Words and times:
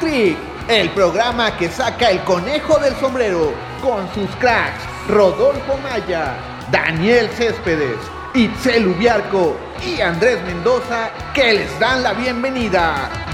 Trick, 0.00 0.36
el 0.68 0.90
programa 0.90 1.56
que 1.56 1.68
saca 1.68 2.10
el 2.10 2.22
conejo 2.24 2.78
del 2.78 2.94
sombrero 2.96 3.52
con 3.82 4.08
sus 4.14 4.28
cracks 4.36 4.82
Rodolfo 5.08 5.76
Maya, 5.82 6.34
Daniel 6.70 7.28
Céspedes, 7.36 7.98
Itzel 8.34 8.88
Ubiarco 8.88 9.56
y 9.86 10.00
Andrés 10.00 10.42
Mendoza 10.44 11.10
que 11.34 11.54
les 11.54 11.78
dan 11.78 12.02
la 12.02 12.14
bienvenida. 12.14 13.33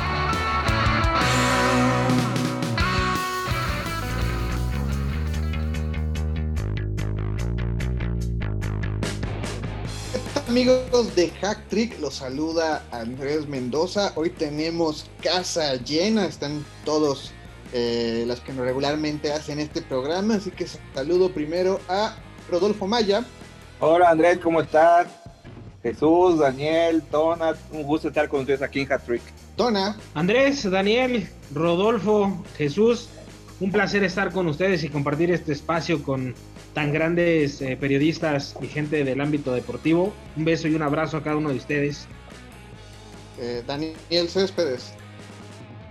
Amigos 10.50 11.14
de 11.14 11.30
Hack 11.40 11.68
Trick, 11.68 12.00
los 12.00 12.14
saluda 12.16 12.84
Andrés 12.90 13.46
Mendoza. 13.46 14.10
Hoy 14.16 14.30
tenemos 14.30 15.08
casa 15.22 15.76
llena, 15.76 16.26
están 16.26 16.64
todos 16.84 17.30
eh, 17.72 18.24
los 18.26 18.40
que 18.40 18.50
regularmente 18.50 19.32
hacen 19.32 19.60
este 19.60 19.80
programa, 19.80 20.34
así 20.34 20.50
que 20.50 20.66
saludo 20.92 21.30
primero 21.30 21.78
a 21.88 22.16
Rodolfo 22.50 22.88
Maya. 22.88 23.24
Hola 23.78 24.10
Andrés, 24.10 24.38
¿cómo 24.38 24.60
estás? 24.60 25.06
Jesús, 25.84 26.40
Daniel, 26.40 27.00
Tona, 27.12 27.54
un 27.70 27.84
gusto 27.84 28.08
estar 28.08 28.28
con 28.28 28.40
ustedes 28.40 28.60
aquí 28.60 28.80
en 28.80 28.86
Hack 28.88 29.04
Trick. 29.04 29.22
Tona. 29.54 29.96
Andrés, 30.14 30.68
Daniel, 30.68 31.28
Rodolfo, 31.54 32.42
Jesús, 32.58 33.08
un 33.60 33.70
placer 33.70 34.02
estar 34.02 34.32
con 34.32 34.48
ustedes 34.48 34.82
y 34.82 34.88
compartir 34.88 35.30
este 35.30 35.52
espacio 35.52 36.02
con 36.02 36.34
tan 36.74 36.92
grandes 36.92 37.60
eh, 37.60 37.76
periodistas 37.78 38.54
y 38.60 38.66
gente 38.66 39.04
del 39.04 39.20
ámbito 39.20 39.52
deportivo. 39.52 40.14
Un 40.36 40.44
beso 40.44 40.68
y 40.68 40.74
un 40.74 40.82
abrazo 40.82 41.16
a 41.16 41.22
cada 41.22 41.36
uno 41.36 41.50
de 41.50 41.56
ustedes. 41.56 42.06
Eh, 43.38 43.62
Daniel 43.66 44.28
Céspedes. 44.28 44.92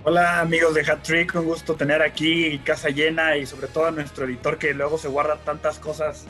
Hola 0.06 0.40
amigos 0.40 0.74
de 0.74 0.82
Hat 0.82 1.04
Trick, 1.04 1.36
un 1.36 1.46
gusto 1.46 1.76
tener 1.76 2.02
aquí 2.02 2.58
casa 2.60 2.90
llena 2.90 3.36
y 3.36 3.46
sobre 3.46 3.68
todo 3.68 3.88
a 3.88 3.92
nuestro 3.92 4.26
editor 4.26 4.58
que 4.58 4.74
luego 4.74 4.98
se 4.98 5.10
guarda 5.10 5.38
tantas 5.38 5.78
cosas. 5.78 6.26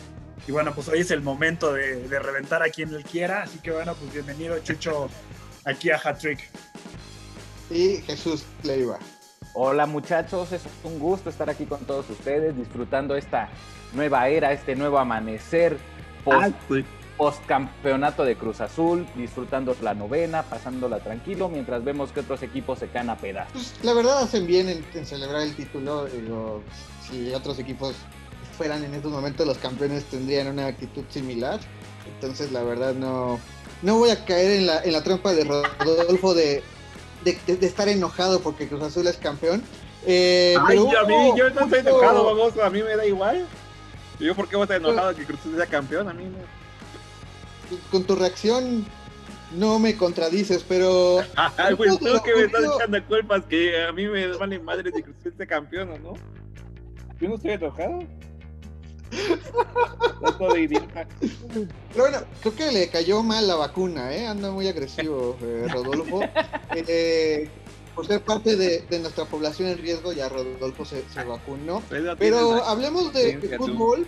Y 0.47 0.51
bueno, 0.51 0.73
pues 0.73 0.87
hoy 0.87 1.01
es 1.01 1.11
el 1.11 1.21
momento 1.21 1.71
de, 1.73 2.07
de 2.07 2.19
reventar 2.19 2.63
a 2.63 2.69
quien 2.69 2.91
él 2.93 3.03
quiera, 3.03 3.43
así 3.43 3.59
que 3.59 3.71
bueno, 3.71 3.93
pues 3.93 4.11
bienvenido 4.11 4.57
Chucho 4.59 5.09
aquí 5.65 5.91
a 5.91 6.01
Hat 6.03 6.17
Trick. 6.17 6.39
Y 7.69 7.97
Jesús 7.97 8.45
Leiva. 8.63 8.97
Hola 9.53 9.87
muchachos, 9.87 10.51
es 10.51 10.61
un 10.83 10.99
gusto 10.99 11.29
estar 11.29 11.49
aquí 11.49 11.65
con 11.65 11.79
todos 11.79 12.07
ustedes, 12.09 12.55
disfrutando 12.55 13.15
esta 13.15 13.49
nueva 13.93 14.27
era, 14.29 14.51
este 14.51 14.75
nuevo 14.75 14.99
amanecer 14.99 15.77
post, 16.23 16.53
post, 17.17 17.43
campeonato 17.47 18.23
de 18.23 18.35
Cruz 18.35 18.61
Azul, 18.61 19.07
disfrutando 19.15 19.75
la 19.81 19.95
novena, 19.95 20.43
pasándola 20.43 20.99
tranquilo, 20.99 21.49
mientras 21.49 21.83
vemos 21.83 22.11
que 22.11 22.19
otros 22.19 22.43
equipos 22.43 22.77
se 22.77 22.89
caen 22.89 23.09
a 23.09 23.17
pedazos. 23.17 23.51
Pues, 23.53 23.73
la 23.83 23.93
verdad 23.93 24.21
hacen 24.21 24.45
bien 24.45 24.69
en, 24.69 24.85
en 24.93 25.05
celebrar 25.05 25.41
el 25.41 25.55
título, 25.55 26.05
digo, 26.05 26.61
si 27.09 27.33
otros 27.33 27.57
equipos 27.57 27.95
fueran 28.55 28.83
en 28.83 28.93
estos 28.93 29.11
momentos 29.11 29.47
los 29.47 29.57
campeones 29.57 30.05
tendrían 30.05 30.47
una 30.47 30.67
actitud 30.67 31.03
similar, 31.09 31.59
entonces 32.13 32.51
la 32.51 32.61
verdad 32.61 32.93
no, 32.93 33.39
no 33.81 33.97
voy 33.97 34.11
a 34.11 34.25
caer 34.25 34.59
en 34.59 34.67
la, 34.67 34.83
en 34.83 34.93
la 34.93 35.03
trampa 35.03 35.33
de 35.33 35.43
Rodolfo 35.43 36.35
de, 36.35 36.61
de, 37.23 37.55
de 37.55 37.65
estar 37.65 37.87
enojado 37.89 38.41
porque 38.41 38.67
Cruz 38.67 38.83
Azul 38.83 39.07
es 39.07 39.17
campeón. 39.17 39.63
Eh, 40.05 40.55
Ay, 40.59 40.65
pero 40.67 40.91
yo, 40.91 40.99
a 40.99 41.05
mí, 41.05 41.33
yo 41.37 41.49
no 41.49 41.61
estoy 41.61 41.79
enojado, 41.79 42.23
vamos, 42.23 42.57
a 42.57 42.69
mí 42.69 42.81
me 42.81 42.95
da 42.95 43.05
igual. 43.05 43.45
¿Yo 44.19 44.35
por 44.35 44.47
qué 44.47 44.55
voy 44.55 44.63
a 44.63 44.65
estar 44.65 44.77
enojado 44.77 45.15
que 45.15 45.25
Cruz 45.25 45.39
Azul 45.39 45.55
sea 45.55 45.65
campeón? 45.65 46.09
A 46.09 46.13
mí 46.13 46.25
no. 46.25 47.77
con 47.91 48.03
tu 48.03 48.15
reacción 48.15 48.85
no 49.51 49.79
me 49.79 49.95
contradices, 49.97 50.63
pero 50.67 51.19
Ay, 51.57 51.75
pues 51.75 51.97
tú 51.99 52.05
que 52.23 52.35
me 52.35 52.43
estás 52.43 52.63
echando 52.63 53.05
culpas 53.05 53.43
que 53.45 53.83
a 53.83 53.91
mí 53.91 54.07
me 54.07 54.27
vale 54.37 54.59
madre 54.59 54.91
si 54.93 55.03
Cruz 55.03 55.15
Azul 55.19 55.33
sea 55.37 55.45
campeón 55.45 55.91
o 55.91 55.97
no. 55.99 56.13
Yo 57.19 57.29
no 57.29 57.35
estoy 57.35 57.51
enojado. 57.51 57.99
Idiota. 60.57 61.07
Pero 61.19 62.03
bueno, 62.03 62.17
creo 62.41 62.55
que 62.55 62.71
le 62.71 62.89
cayó 62.89 63.23
mal 63.23 63.47
la 63.47 63.55
vacuna, 63.55 64.13
¿eh? 64.13 64.27
Anda 64.27 64.51
muy 64.51 64.67
agresivo, 64.67 65.37
eh, 65.41 65.67
Rodolfo. 65.69 66.21
Eh, 66.75 67.49
por 67.95 68.07
ser 68.07 68.21
parte 68.21 68.55
de, 68.55 68.81
de 68.89 68.99
nuestra 68.99 69.25
población 69.25 69.69
en 69.69 69.77
riesgo, 69.77 70.13
ya 70.13 70.29
Rodolfo 70.29 70.85
se, 70.85 71.03
se 71.09 71.23
vacunó. 71.23 71.81
Pero, 71.89 72.63
hablemos 72.63 73.11
de, 73.13 73.57
fútbol, 73.57 74.07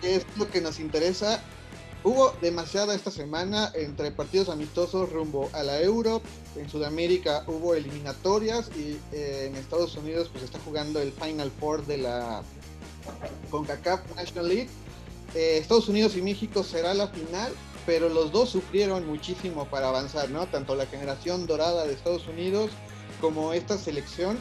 que 0.00 0.16
es 0.16 0.26
lo 0.36 0.48
que 0.48 0.60
nos 0.60 0.78
interesa. 0.78 1.42
Hubo 2.04 2.34
demasiada 2.40 2.94
esta 2.94 3.10
semana 3.10 3.70
entre 3.74 4.10
partidos 4.10 4.48
amistosos 4.48 5.10
rumbo 5.10 5.48
a 5.52 5.62
la 5.62 5.80
Euro. 5.80 6.20
En 6.56 6.68
Sudamérica 6.68 7.44
hubo 7.46 7.74
eliminatorias 7.74 8.70
y 8.76 8.98
eh, 9.12 9.46
en 9.46 9.56
Estados 9.56 9.96
Unidos 9.96 10.28
pues 10.32 10.44
está 10.44 10.58
jugando 10.64 11.00
el 11.00 11.12
Final 11.12 11.50
Four 11.60 11.86
de 11.86 11.98
la 11.98 12.42
CONCACAF 13.50 14.00
National 14.16 14.48
League. 14.48 14.68
Eh, 15.34 15.58
Estados 15.58 15.88
Unidos 15.88 16.16
y 16.16 16.22
México 16.22 16.62
será 16.62 16.92
la 16.94 17.08
final, 17.08 17.52
pero 17.86 18.08
los 18.08 18.32
dos 18.32 18.50
sufrieron 18.50 19.06
muchísimo 19.06 19.66
para 19.66 19.88
avanzar, 19.88 20.28
¿no? 20.30 20.46
Tanto 20.46 20.74
la 20.74 20.86
generación 20.86 21.46
dorada 21.46 21.86
de 21.86 21.94
Estados 21.94 22.26
Unidos 22.28 22.70
como 23.20 23.52
esta 23.54 23.78
selección, 23.78 24.38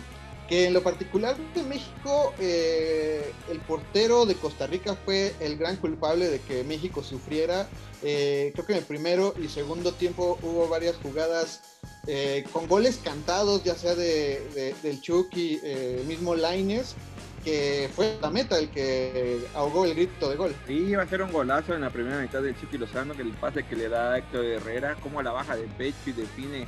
que 0.49 0.65
en 0.65 0.73
lo 0.73 0.83
particular 0.83 1.37
de 1.55 1.63
México, 1.63 2.33
eh, 2.39 3.31
el 3.49 3.59
portero 3.61 4.25
de 4.25 4.35
Costa 4.35 4.67
Rica 4.67 4.97
fue 5.05 5.33
el 5.39 5.55
gran 5.57 5.77
culpable 5.77 6.27
de 6.29 6.41
que 6.41 6.63
México 6.65 7.01
sufriera. 7.03 7.69
Eh, 8.03 8.51
creo 8.53 8.65
que 8.65 8.73
en 8.73 8.79
el 8.79 8.85
primero 8.85 9.33
y 9.41 9.47
segundo 9.47 9.93
tiempo 9.93 10.39
hubo 10.41 10.67
varias 10.67 10.97
jugadas 10.97 11.61
eh, 12.07 12.43
con 12.51 12.67
goles 12.67 12.99
cantados, 13.01 13.63
ya 13.63 13.75
sea 13.75 13.95
de, 13.95 14.41
de- 14.53 14.75
del 14.83 14.99
Chucky, 14.99 15.61
mismo 16.07 16.35
Laines, 16.35 16.95
que 17.43 17.89
fue 17.95 18.17
la 18.21 18.29
meta 18.29 18.57
el 18.57 18.69
que 18.69 19.45
ahogó 19.53 19.85
el 19.85 19.95
grito 19.95 20.29
de 20.29 20.35
gol. 20.35 20.55
Sí, 20.67 20.73
iba 20.73 21.03
a 21.03 21.07
ser 21.07 21.21
un 21.21 21.31
golazo 21.31 21.73
en 21.73 21.81
la 21.81 21.89
primera 21.89 22.19
mitad 22.19 22.41
del 22.41 22.59
Chiqui 22.59 22.77
Lozano, 22.77 23.13
que 23.13 23.21
el 23.21 23.31
pase 23.31 23.63
que 23.63 23.75
le 23.75 23.89
da 23.89 24.13
a 24.13 24.17
Héctor 24.17 24.45
Herrera, 24.45 24.95
como 24.95 25.21
la 25.21 25.31
baja 25.31 25.55
de 25.55 25.67
pecho 25.67 25.97
y 26.07 26.11
define 26.11 26.67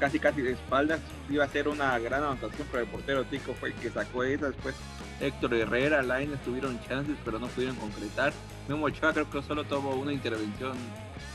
casi 0.00 0.18
casi 0.18 0.42
de 0.42 0.52
espaldas, 0.52 1.00
iba 1.30 1.44
a 1.44 1.48
ser 1.48 1.68
una 1.68 1.96
gran 2.00 2.24
anotación, 2.24 2.66
pero 2.72 2.82
el 2.82 2.88
portero 2.88 3.24
Tico 3.24 3.54
fue 3.54 3.68
el 3.68 3.74
que 3.76 3.88
sacó 3.88 4.24
esa, 4.24 4.48
después 4.48 4.74
Héctor 5.20 5.54
Herrera, 5.54 6.02
Laines 6.02 6.42
tuvieron 6.42 6.80
chances, 6.88 7.16
pero 7.24 7.38
no 7.38 7.46
pudieron 7.46 7.76
concretar. 7.76 8.32
Memo 8.68 8.86
Ochoa 8.86 9.12
creo 9.12 9.30
que 9.30 9.42
solo 9.42 9.62
tuvo 9.62 9.94
una 9.94 10.12
intervención 10.12 10.72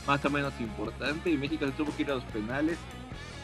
más 0.06 0.22
o 0.24 0.30
menos 0.30 0.52
importante 0.60 1.30
y 1.30 1.38
México 1.38 1.64
se 1.64 1.72
tuvo 1.72 1.96
que 1.96 2.02
ir 2.02 2.10
a 2.10 2.16
los 2.16 2.24
penales. 2.24 2.76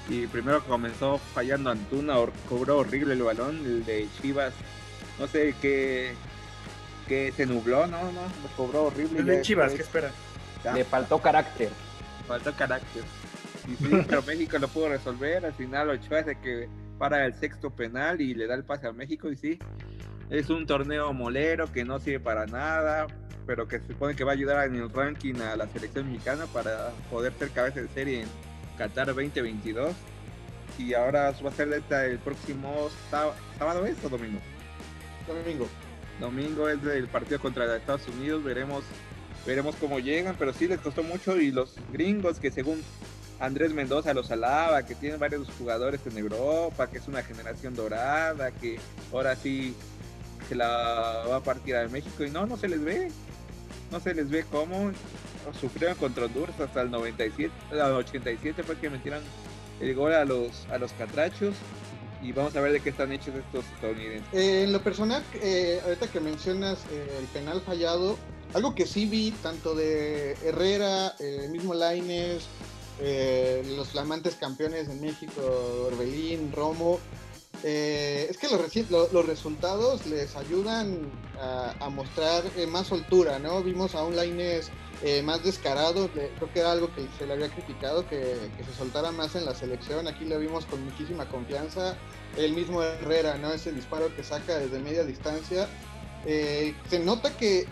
Y 0.08 0.26
primero 0.26 0.62
comenzó 0.64 1.18
fallando 1.32 1.70
Antuna, 1.70 2.18
hor- 2.18 2.32
cobró 2.48 2.78
horrible 2.78 3.14
el 3.14 3.22
balón, 3.22 3.56
el 3.64 3.84
de 3.86 4.06
Chivas, 4.20 4.52
no 5.18 5.26
sé 5.26 5.54
qué, 5.62 6.12
que 7.08 7.32
se 7.32 7.46
nubló, 7.46 7.86
no, 7.86 7.98
no, 8.12 8.20
lo 8.22 8.48
cobró 8.56 8.84
horrible. 8.84 9.20
El 9.20 9.26
de 9.26 9.40
Chivas, 9.42 9.72
¿qué 9.72 9.82
espera? 9.82 10.10
ya, 10.62 10.74
Le 10.74 10.84
faltó 10.84 11.20
carácter. 11.22 11.70
faltó 12.28 12.52
carácter. 12.54 13.02
Y 13.66 13.76
sí, 13.82 13.90
pero 14.08 14.22
México 14.22 14.58
lo 14.58 14.68
pudo 14.68 14.90
resolver, 14.90 15.46
al 15.46 15.54
final 15.54 15.88
Ochoa 15.90 16.20
es 16.20 16.26
el 16.28 16.40
que 16.40 16.68
para 16.98 17.24
el 17.24 17.34
sexto 17.34 17.70
penal 17.70 18.20
y 18.20 18.34
le 18.34 18.46
da 18.46 18.54
el 18.54 18.64
pase 18.64 18.86
a 18.86 18.92
México 18.92 19.30
y 19.30 19.36
sí, 19.36 19.58
es 20.30 20.50
un 20.50 20.66
torneo 20.66 21.12
molero 21.14 21.72
que 21.72 21.84
no 21.84 21.98
sirve 21.98 22.20
para 22.20 22.46
nada, 22.46 23.06
pero 23.46 23.66
que 23.66 23.80
se 23.80 23.88
supone 23.88 24.14
que 24.14 24.22
va 24.24 24.32
a 24.32 24.34
ayudar 24.34 24.66
en 24.66 24.76
el 24.76 24.90
ranking 24.90 25.34
a 25.36 25.56
la 25.56 25.66
selección 25.68 26.06
mexicana 26.10 26.46
para 26.46 26.90
poder 27.10 27.32
ser 27.38 27.50
cabeza 27.50 27.80
de 27.80 27.88
serie 27.88 28.20
en 28.22 28.28
Qatar 28.78 29.06
2022. 29.08 29.94
Y 30.78 30.94
ahora 30.94 31.32
va 31.44 31.50
a 31.50 31.52
ser 31.52 31.68
el 31.72 32.18
próximo 32.18 32.88
sábado, 33.10 33.34
¿sábado 33.58 33.86
es 33.86 33.96
o 34.04 34.08
domingo? 34.08 34.40
Domingo. 35.26 35.68
Domingo 36.20 36.68
es 36.68 36.82
el 36.84 37.08
partido 37.08 37.40
contra 37.40 37.76
Estados 37.76 38.08
Unidos, 38.08 38.42
veremos 38.42 38.84
veremos 39.46 39.76
cómo 39.76 39.98
llegan, 39.98 40.36
pero 40.38 40.52
sí 40.52 40.66
les 40.66 40.80
costó 40.80 41.02
mucho 41.02 41.38
y 41.38 41.50
los 41.50 41.76
gringos 41.92 42.38
que 42.38 42.50
según 42.50 42.82
Andrés 43.40 43.72
Mendoza 43.72 44.14
los 44.14 44.30
alaba, 44.30 44.84
que 44.84 44.94
tienen 44.94 45.20
varios 45.20 45.48
jugadores 45.58 46.00
en 46.06 46.16
Europa, 46.16 46.88
que 46.88 46.98
es 46.98 47.08
una 47.08 47.22
generación 47.22 47.74
dorada, 47.74 48.52
que 48.52 48.78
ahora 49.12 49.36
sí 49.36 49.74
se 50.48 50.54
la 50.54 51.24
va 51.28 51.36
a 51.36 51.42
partir 51.42 51.76
a 51.76 51.88
México 51.88 52.24
y 52.24 52.30
no, 52.30 52.46
no 52.46 52.56
se 52.56 52.68
les 52.68 52.82
ve, 52.82 53.10
no 53.90 54.00
se 54.00 54.14
les 54.14 54.30
ve 54.30 54.44
cómo 54.50 54.92
sufrieron 55.60 55.96
contra 55.96 56.24
Honduras 56.26 56.58
hasta 56.60 56.82
el 56.82 56.90
97, 56.90 57.52
el 57.70 57.80
87 57.80 58.62
fue 58.62 58.76
que 58.76 58.90
metieron 58.90 59.22
el 59.80 59.94
gol 59.94 60.14
a 60.14 60.24
los 60.24 60.66
a 60.70 60.78
los 60.78 60.92
catrachos 60.92 61.54
y 62.24 62.32
vamos 62.32 62.56
a 62.56 62.60
ver 62.60 62.72
de 62.72 62.80
qué 62.80 62.90
están 62.90 63.12
hechos 63.12 63.34
estos 63.34 63.64
estadounidenses. 63.74 64.32
Eh, 64.32 64.62
en 64.62 64.72
lo 64.72 64.82
personal, 64.82 65.22
eh, 65.34 65.80
ahorita 65.84 66.08
que 66.08 66.20
mencionas 66.20 66.78
eh, 66.90 67.18
el 67.18 67.26
penal 67.26 67.60
fallado, 67.60 68.16
algo 68.54 68.74
que 68.74 68.86
sí 68.86 69.04
vi 69.04 69.30
tanto 69.42 69.74
de 69.74 70.32
Herrera, 70.42 71.14
el 71.18 71.50
mismo 71.50 71.74
Laines, 71.74 72.46
los 73.76 73.88
flamantes 73.88 74.36
campeones 74.36 74.88
en 74.88 75.00
México, 75.00 75.42
Orbelín, 75.88 76.52
Romo, 76.52 77.00
eh, 77.62 78.26
es 78.28 78.36
que 78.36 78.48
los, 78.48 79.12
los, 79.12 79.26
resultados 79.26 80.06
les 80.06 80.34
ayudan 80.36 81.10
a, 81.40 81.88
mostrar 81.88 82.42
eh, 82.56 82.66
más 82.66 82.88
soltura, 82.88 83.38
¿no? 83.38 83.62
Vimos 83.62 83.94
a 83.94 84.04
un 84.04 84.16
Laines 84.16 84.70
eh, 85.02 85.22
más 85.22 85.44
descarado, 85.44 86.10
creo 86.10 86.52
que 86.52 86.60
era 86.60 86.72
algo 86.72 86.92
que 86.94 87.06
se 87.18 87.26
le 87.26 87.34
había 87.34 87.48
criticado, 87.48 88.06
que, 88.08 88.36
se 88.64 88.74
soltara 88.76 89.12
más 89.12 89.34
en 89.34 89.44
la 89.44 89.54
selección, 89.54 90.08
aquí 90.08 90.24
lo 90.24 90.38
vimos 90.38 90.66
con 90.66 90.84
muchísima 90.84 91.26
confianza, 91.28 91.96
el 92.36 92.52
mismo 92.52 92.82
Herrera, 92.82 93.36
¿no? 93.38 93.52
Ese 93.52 93.72
disparo 93.72 94.14
que 94.14 94.24
saca 94.24 94.58
desde 94.58 94.78
media 94.78 95.04
distancia. 95.04 95.68
se 96.24 96.98
nota 97.00 97.36
que 97.36 97.66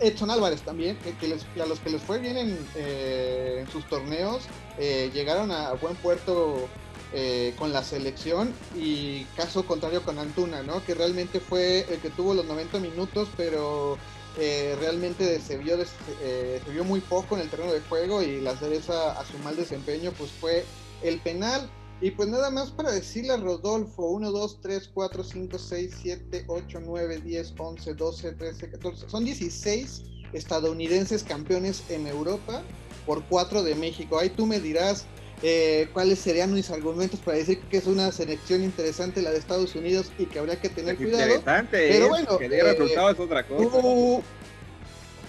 Edson 0.00 0.30
Álvarez 0.30 0.62
también, 0.62 0.96
que, 0.98 1.60
a 1.60 1.66
los 1.66 1.80
que 1.80 1.90
les 1.90 2.02
fue 2.02 2.18
bien 2.18 2.36
en, 2.36 3.66
sus 3.70 3.88
torneos, 3.88 4.42
llegaron 4.78 5.50
a 5.50 5.72
buen 5.74 5.96
puerto 5.96 6.68
eh, 7.12 7.54
con 7.58 7.72
la 7.72 7.82
selección 7.82 8.52
y 8.76 9.24
caso 9.36 9.66
contrario 9.66 10.02
con 10.04 10.18
Antuna, 10.18 10.62
¿no? 10.62 10.84
Que 10.84 10.94
realmente 10.94 11.40
fue 11.40 11.80
el 11.92 11.98
que 11.98 12.10
tuvo 12.10 12.34
los 12.34 12.44
90 12.44 12.78
minutos, 12.78 13.28
pero 13.36 13.98
eh, 14.38 14.76
realmente 14.78 15.40
se 15.40 15.58
vio, 15.58 15.76
eh, 16.22 16.60
se 16.64 16.70
vio 16.70 16.84
muy 16.84 17.00
poco 17.00 17.34
en 17.34 17.42
el 17.42 17.50
terreno 17.50 17.72
de 17.72 17.80
juego 17.80 18.22
y 18.22 18.40
la 18.40 18.56
cereza 18.56 19.18
a 19.18 19.24
su 19.24 19.36
mal 19.38 19.56
desempeño 19.56 20.12
pues 20.16 20.30
fue 20.30 20.64
el 21.02 21.18
penal. 21.20 21.68
Y 22.00 22.12
pues 22.12 22.28
nada 22.28 22.48
más 22.50 22.70
para 22.70 22.92
decirle 22.92 23.32
a 23.32 23.36
Rodolfo, 23.38 24.06
1, 24.06 24.30
2, 24.30 24.58
3, 24.62 24.90
4, 24.94 25.24
5, 25.24 25.58
6, 25.58 25.94
7, 26.00 26.44
8, 26.46 26.80
9, 26.80 27.20
10, 27.24 27.54
11, 27.58 27.94
12, 27.94 28.32
13, 28.32 28.70
14, 28.70 29.08
son 29.08 29.24
16 29.24 30.02
estadounidenses 30.32 31.24
campeones 31.24 31.82
en 31.90 32.06
Europa 32.06 32.62
por 33.04 33.24
4 33.24 33.64
de 33.64 33.74
México. 33.74 34.18
Ahí 34.18 34.30
tú 34.30 34.46
me 34.46 34.60
dirás 34.60 35.06
eh, 35.42 35.88
cuáles 35.94 36.18
serían 36.18 36.52
mis 36.52 36.70
argumentos 36.70 37.18
para 37.20 37.38
decir 37.38 37.60
que 37.70 37.78
es 37.78 37.86
una 37.86 38.12
selección 38.12 38.62
interesante 38.62 39.22
la 39.22 39.30
de 39.30 39.38
Estados 39.38 39.74
Unidos 39.74 40.12
y 40.18 40.26
que 40.26 40.38
habría 40.38 40.60
que 40.60 40.68
tener 40.68 40.96
cuidado. 40.96 41.22
Interesante, 41.22 41.88
pero 41.90 42.08
bueno, 42.08 42.38
que 42.38 42.44
eh, 42.44 42.62
resultados 42.62 43.14
es 43.14 43.20
otra 43.20 43.46
cosa. 43.46 44.22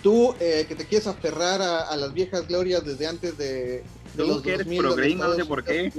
Tú, 0.04 0.36
eh, 0.40 0.66
que 0.68 0.76
te 0.76 0.86
quieres 0.86 1.08
aferrar 1.08 1.62
a, 1.62 1.96
las 1.96 2.12
viejas 2.12 2.48
glorias 2.48 2.84
desde 2.84 3.06
antes 3.06 3.38
de, 3.38 3.84
de 4.16 4.28
los 4.28 4.42
que 4.42 4.56
eres 4.56 4.68
no 4.68 5.36
sé 5.36 5.46
por 5.46 5.64
qué. 5.64 5.94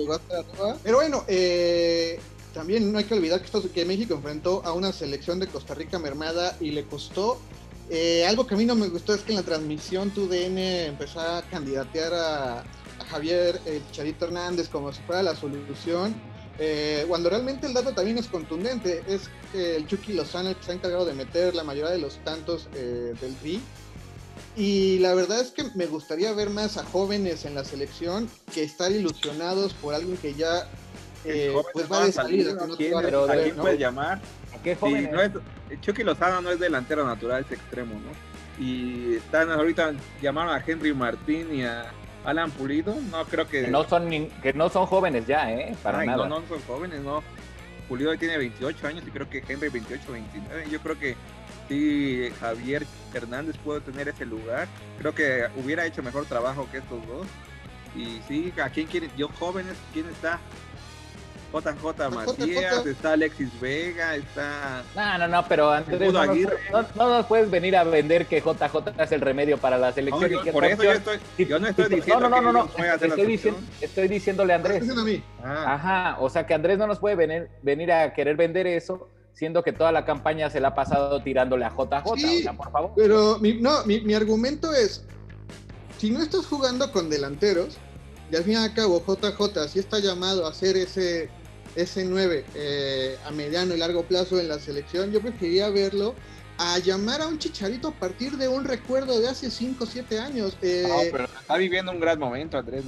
Pero 0.83 0.97
bueno, 0.97 1.25
también 2.53 2.93
no 2.93 2.99
hay 2.99 3.05
que 3.05 3.15
olvidar 3.15 3.41
que, 3.41 3.47
esto, 3.47 3.63
que 3.73 3.85
México 3.87 4.15
enfrentó 4.15 4.61
a 4.67 4.73
una 4.73 4.93
selección 4.93 5.39
de 5.39 5.47
Costa 5.47 5.75
Rica 5.75 5.99
mermada 5.99 6.55
y 6.61 6.73
le 6.73 6.85
costó 6.85 7.41
algo 8.29 8.47
que 8.47 8.55
a 8.57 8.59
mí 8.59 8.67
no 8.67 8.75
me 8.75 8.89
gustó 8.89 9.15
es 9.15 9.23
que 9.23 9.33
en 9.33 9.37
la 9.37 9.43
transmisión 9.43 10.11
tu 10.11 10.27
DN 10.27 10.87
empezó 10.87 11.21
a 11.21 11.43
candidatear 11.43 12.13
a, 12.13 12.65
Javier 13.13 13.61
el 13.67 13.83
Charito 13.93 14.25
Hernández 14.25 14.69
como 14.69 14.93
si 14.93 15.03
fuera 15.03 15.23
la 15.23 15.37
solución, 15.37 16.15
eh, 16.59 17.05
cuando 17.09 17.31
realmente 17.31 17.67
el 17.67 17.75
dato 17.75 17.93
también 17.93 18.19
es 18.19 18.27
contundente, 18.27 19.03
es 19.07 19.31
que 19.53 19.77
el 19.77 19.87
Chucky 19.87 20.13
Lozano 20.13 20.51
el 20.51 20.57
que 20.57 20.63
se 20.63 20.73
ha 20.73 20.75
encargado 20.75 21.05
de 21.05 21.15
meter 21.15 21.55
la 21.55 21.65
mayoría 21.65 21.91
de 21.91 21.99
los 21.99 22.19
tantos 22.25 22.69
eh, 22.75 23.15
del 23.21 23.37
RI. 23.43 23.61
Y 24.55 24.99
la 24.99 25.15
verdad 25.15 25.41
es 25.41 25.51
que 25.51 25.65
me 25.75 25.87
gustaría 25.87 26.33
ver 26.33 26.51
más 26.51 26.77
a 26.77 26.85
jóvenes 26.85 27.47
en 27.47 27.55
la 27.55 27.65
selección 27.65 28.29
que 28.53 28.63
estar 28.63 28.93
ilusionados 28.93 29.73
por 29.75 29.95
alguien 29.95 30.17
que 30.19 30.35
ya 30.35 30.69
eh, 31.25 31.55
pues 31.73 31.91
va 31.91 32.05
de 32.05 32.13
salida. 32.13 32.53
¿A 32.53 32.77
quién 32.77 33.57
puedes 33.57 33.79
llamar? 33.79 34.21
¿A 34.55 34.63
qué 34.63 34.77
joven? 34.77 35.11
Chucky 35.81 36.03
Lozano 36.03 36.43
no 36.43 36.51
es 36.51 36.61
delantero 36.61 37.07
natural, 37.07 37.47
es 37.47 37.53
extremo, 37.53 37.95
¿no? 37.95 38.63
Y 38.63 39.15
están 39.15 39.51
ahorita 39.51 39.95
llamaron 40.21 40.55
a 40.55 40.63
Henry 40.65 40.93
Martín 40.93 41.55
y 41.55 41.65
a 41.65 41.91
Alan 42.25 42.51
Pulido, 42.51 42.95
no 43.11 43.25
creo 43.25 43.49
que... 43.49 43.63
que 43.63 43.69
no 43.69 43.85
son 43.89 44.11
que 44.43 44.53
no 44.53 44.69
son 44.69 44.87
jóvenes 44.87 45.27
ya, 45.27 45.51
¿eh? 45.51 45.77
Para 45.83 46.05
nada. 46.05 46.29
No, 46.29 46.41
no 46.41 46.47
son 46.49 46.61
jóvenes, 46.67 47.01
no. 47.01 47.23
Pulido 47.89 48.17
tiene 48.17 48.39
28 48.39 48.87
años 48.87 49.05
y 49.07 49.11
creo 49.11 49.29
que 49.29 49.43
Henry 49.47 49.69
28, 49.69 50.13
29. 50.13 50.67
Yo 50.71 50.81
creo 50.81 50.99
que 50.99 51.17
sí, 51.69 52.31
Javier 52.41 52.87
Hernández 53.13 53.57
puede 53.59 53.81
tener 53.81 54.09
ese 54.09 54.25
lugar. 54.25 54.69
Creo 54.99 55.15
que 55.15 55.47
hubiera 55.63 55.85
hecho 55.85 56.03
mejor 56.03 56.27
trabajo 56.27 56.69
que 56.71 56.79
estos 56.79 57.07
dos. 57.07 57.27
Y 57.95 58.21
sí, 58.27 58.53
¿a 58.63 58.71
quién 58.71 58.87
quiere? 58.87 59.11
Yo 59.17 59.29
jóvenes, 59.29 59.77
¿quién 59.93 60.09
está? 60.09 60.39
JJ 61.53 62.11
Matías, 62.11 62.87
está 62.87 63.13
Alexis 63.13 63.61
Vega, 63.61 64.17
está. 64.17 64.83
No, 64.97 65.19
no, 65.19 65.29
no, 65.29 65.49
pero 65.49 65.71
antes 65.71 66.01
no, 66.01 66.83
no, 66.95 67.09
nos 67.09 67.27
puedes 67.27 67.51
venir 67.51 67.77
a 67.77 67.85
vender 67.85 68.27
que 68.27 68.41
JJ 68.41 69.01
es 69.03 69.13
el 69.13 69.21
remedio 69.21 69.59
para 69.59 69.77
la 69.77 69.93
selección. 69.93 70.31
por 70.53 70.65
eso 70.65 70.83
yo, 70.83 70.93
estoy, 70.93 71.19
yo 71.39 71.59
no 71.59 71.69
estoy 71.69 71.89
diciendo. 71.95 72.29
No, 72.29 72.41
no, 72.41 72.53
no, 72.53 72.53
no, 72.53 72.85
estoy, 72.95 73.27
diciendo, 73.27 73.61
estoy 73.81 74.09
diciéndole 74.09 74.53
a 74.55 74.57
Andrés. 74.57 74.85
Ah. 75.45 75.75
Ajá, 75.75 76.17
o 76.21 76.31
sea 76.31 76.47
que 76.47 76.55
Andrés 76.55 76.79
no 76.79 76.87
nos 76.87 76.99
puede 76.99 77.17
venir, 77.17 77.49
venir 77.63 77.93
a 77.93 78.13
querer 78.15 78.37
vender 78.37 78.67
eso 78.67 79.09
siendo 79.35 79.63
que 79.63 79.73
toda 79.73 79.93
la 79.93 80.05
campaña 80.05 80.51
se 80.51 80.61
la 80.61 80.69
ha 80.69 80.75
pasado 80.75 81.23
tirándole 81.23 81.65
a 81.65 81.71
JJ, 81.71 82.17
sí, 82.17 82.45
por 82.57 82.71
favor. 82.71 82.93
Pero 82.97 83.39
mi, 83.39 83.55
no, 83.55 83.85
mi, 83.85 84.01
mi, 84.01 84.15
argumento 84.15 84.73
es, 84.73 85.05
si 85.99 86.11
no 86.11 86.23
estás 86.23 86.47
jugando 86.47 86.93
con 86.93 87.09
delanteros, 87.09 87.79
y 88.31 88.37
al 88.37 88.45
fin 88.45 88.55
y 88.55 88.57
al 88.57 88.75
cabo 88.75 89.03
JJ 89.07 89.69
sí 89.69 89.79
está 89.79 89.99
llamado 89.99 90.47
a 90.47 90.51
hacer 90.51 90.77
ese 90.77 91.29
ese 91.77 92.05
9 92.05 92.45
eh, 92.55 93.17
a 93.25 93.31
mediano 93.31 93.75
y 93.75 93.79
largo 93.79 94.05
plazo 94.05 94.39
en 94.39 94.49
la 94.49 94.59
selección, 94.59 95.13
yo 95.13 95.21
preferiría 95.21 95.71
verlo 95.71 96.15
a 96.59 96.79
llamar 96.79 97.23
a 97.23 97.27
un 97.27 97.39
chicharito 97.39 97.89
a 97.89 97.93
partir 97.93 98.37
de 98.37 98.49
un 98.49 98.65
recuerdo 98.65 99.21
de 99.21 99.29
hace 99.29 99.51
5 99.51 99.85
o 99.85 99.87
7 99.87 100.19
años. 100.19 100.57
Eh, 100.63 100.85
no, 100.87 100.97
pero 101.11 101.25
está 101.25 101.57
viviendo 101.57 101.93
un 101.93 102.01
gran 102.01 102.19
momento, 102.19 102.59
Andrés. 102.59 102.85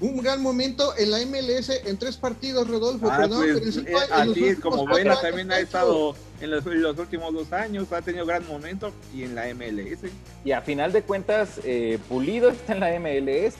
Un 0.00 0.16
gran 0.20 0.42
momento 0.42 0.96
en 0.96 1.10
la 1.12 1.18
MLS 1.18 1.70
en 1.84 1.96
tres 1.96 2.16
partidos, 2.16 2.66
Rodolfo. 2.66 3.08
Ah, 3.08 3.18
perdón, 3.18 3.46
pues, 3.62 3.76
eh, 3.76 3.94
así 4.10 4.44
es, 4.48 4.58
como 4.58 4.84
Vela 4.86 5.20
también 5.20 5.52
ha 5.52 5.60
estado 5.60 6.16
en 6.42 6.50
los, 6.50 6.98
últimos 6.98 7.32
dos 7.32 7.52
años, 7.52 7.92
ha 7.92 8.02
tenido 8.02 8.26
gran 8.26 8.46
momento 8.46 8.92
y 9.14 9.22
en 9.22 9.34
la 9.34 9.46
MLS. 9.54 10.10
Y 10.44 10.52
a 10.52 10.60
final 10.60 10.92
de 10.92 11.02
cuentas, 11.02 11.60
eh, 11.64 11.98
Pulido 12.08 12.50
está 12.50 12.74
en 12.74 12.80
la 12.80 12.98
MLS. 12.98 13.56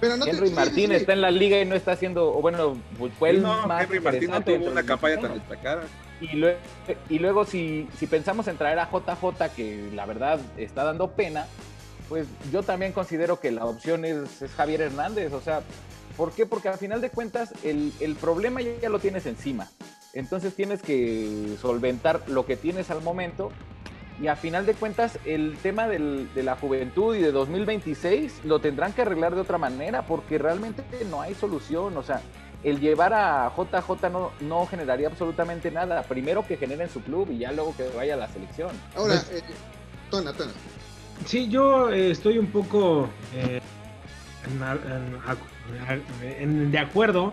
Pero 0.00 0.16
no 0.16 0.26
Henry 0.26 0.50
Martín 0.50 0.92
está 0.92 1.12
en 1.12 1.20
la 1.20 1.30
liga 1.30 1.60
y 1.60 1.64
no 1.64 1.74
está 1.74 1.92
haciendo, 1.92 2.36
o 2.36 2.42
bueno, 2.42 2.76
fue 3.18 3.30
el 3.30 3.42
no, 3.42 3.66
más 3.66 3.84
Henry 3.84 4.00
Martín 4.00 4.30
no 4.30 4.42
tuvo 4.42 4.66
una 4.66 4.82
campaña 4.82 5.20
tan 5.20 5.34
destacada. 5.34 5.84
Y 6.20 6.36
luego, 6.36 6.58
y 7.08 7.18
luego 7.18 7.44
si, 7.44 7.88
si 7.98 8.06
pensamos 8.06 8.48
en 8.48 8.56
traer 8.56 8.78
a 8.78 8.90
JJ, 8.90 9.54
que 9.54 9.90
la 9.94 10.06
verdad 10.06 10.40
está 10.56 10.84
dando 10.84 11.10
pena, 11.10 11.46
pues 12.08 12.26
yo 12.52 12.62
también 12.62 12.92
considero 12.92 13.40
que 13.40 13.50
la 13.50 13.64
opción 13.64 14.04
es, 14.04 14.44
Javier 14.56 14.82
Hernández. 14.82 15.32
O 15.32 15.40
sea, 15.40 15.62
¿por 16.16 16.32
qué? 16.32 16.46
Porque 16.46 16.68
al 16.68 16.78
final 16.78 17.00
de 17.00 17.10
cuentas 17.10 17.52
el, 17.62 18.16
problema 18.20 18.60
ya, 18.60 18.88
lo 18.88 18.98
tienes 18.98 19.26
encima. 19.26 19.68
Entonces 20.14 20.54
tienes 20.54 20.80
que 20.80 21.56
solventar 21.60 22.22
lo 22.28 22.46
que 22.46 22.56
tienes 22.56 22.90
al 22.90 23.02
momento. 23.02 23.50
Y 24.22 24.28
a 24.28 24.36
final 24.36 24.64
de 24.64 24.74
cuentas, 24.74 25.18
el 25.24 25.56
tema 25.60 25.88
de 25.88 26.42
la 26.42 26.54
juventud 26.54 27.16
y 27.16 27.20
de 27.20 27.32
2026 27.32 28.42
lo 28.44 28.60
tendrán 28.60 28.92
que 28.92 29.02
arreglar 29.02 29.34
de 29.34 29.40
otra 29.40 29.58
manera 29.58 30.06
porque 30.06 30.38
realmente 30.38 30.84
no 31.10 31.20
hay 31.20 31.34
solución. 31.34 31.96
O 31.96 32.02
sea, 32.04 32.22
el 32.62 32.78
llevar 32.78 33.12
a 33.12 33.52
JJ 33.56 34.10
no, 34.10 34.30
no 34.40 34.66
generaría 34.66 35.08
absolutamente 35.08 35.72
nada. 35.72 36.04
Primero 36.04 36.46
que 36.46 36.56
generen 36.56 36.88
su 36.88 37.02
club 37.02 37.28
y 37.32 37.38
ya 37.38 37.50
luego 37.50 37.76
que 37.76 37.88
vaya 37.88 38.14
a 38.14 38.16
la 38.16 38.28
selección. 38.28 38.70
Ahora, 38.96 39.16
eh, 39.32 39.42
tona, 40.10 40.32
tona. 40.32 40.52
Sí, 41.26 41.48
yo 41.48 41.90
eh, 41.90 42.12
estoy 42.12 42.38
un 42.38 42.46
poco 42.46 43.08
eh, 43.34 43.60
de 46.70 46.78
acuerdo 46.78 47.32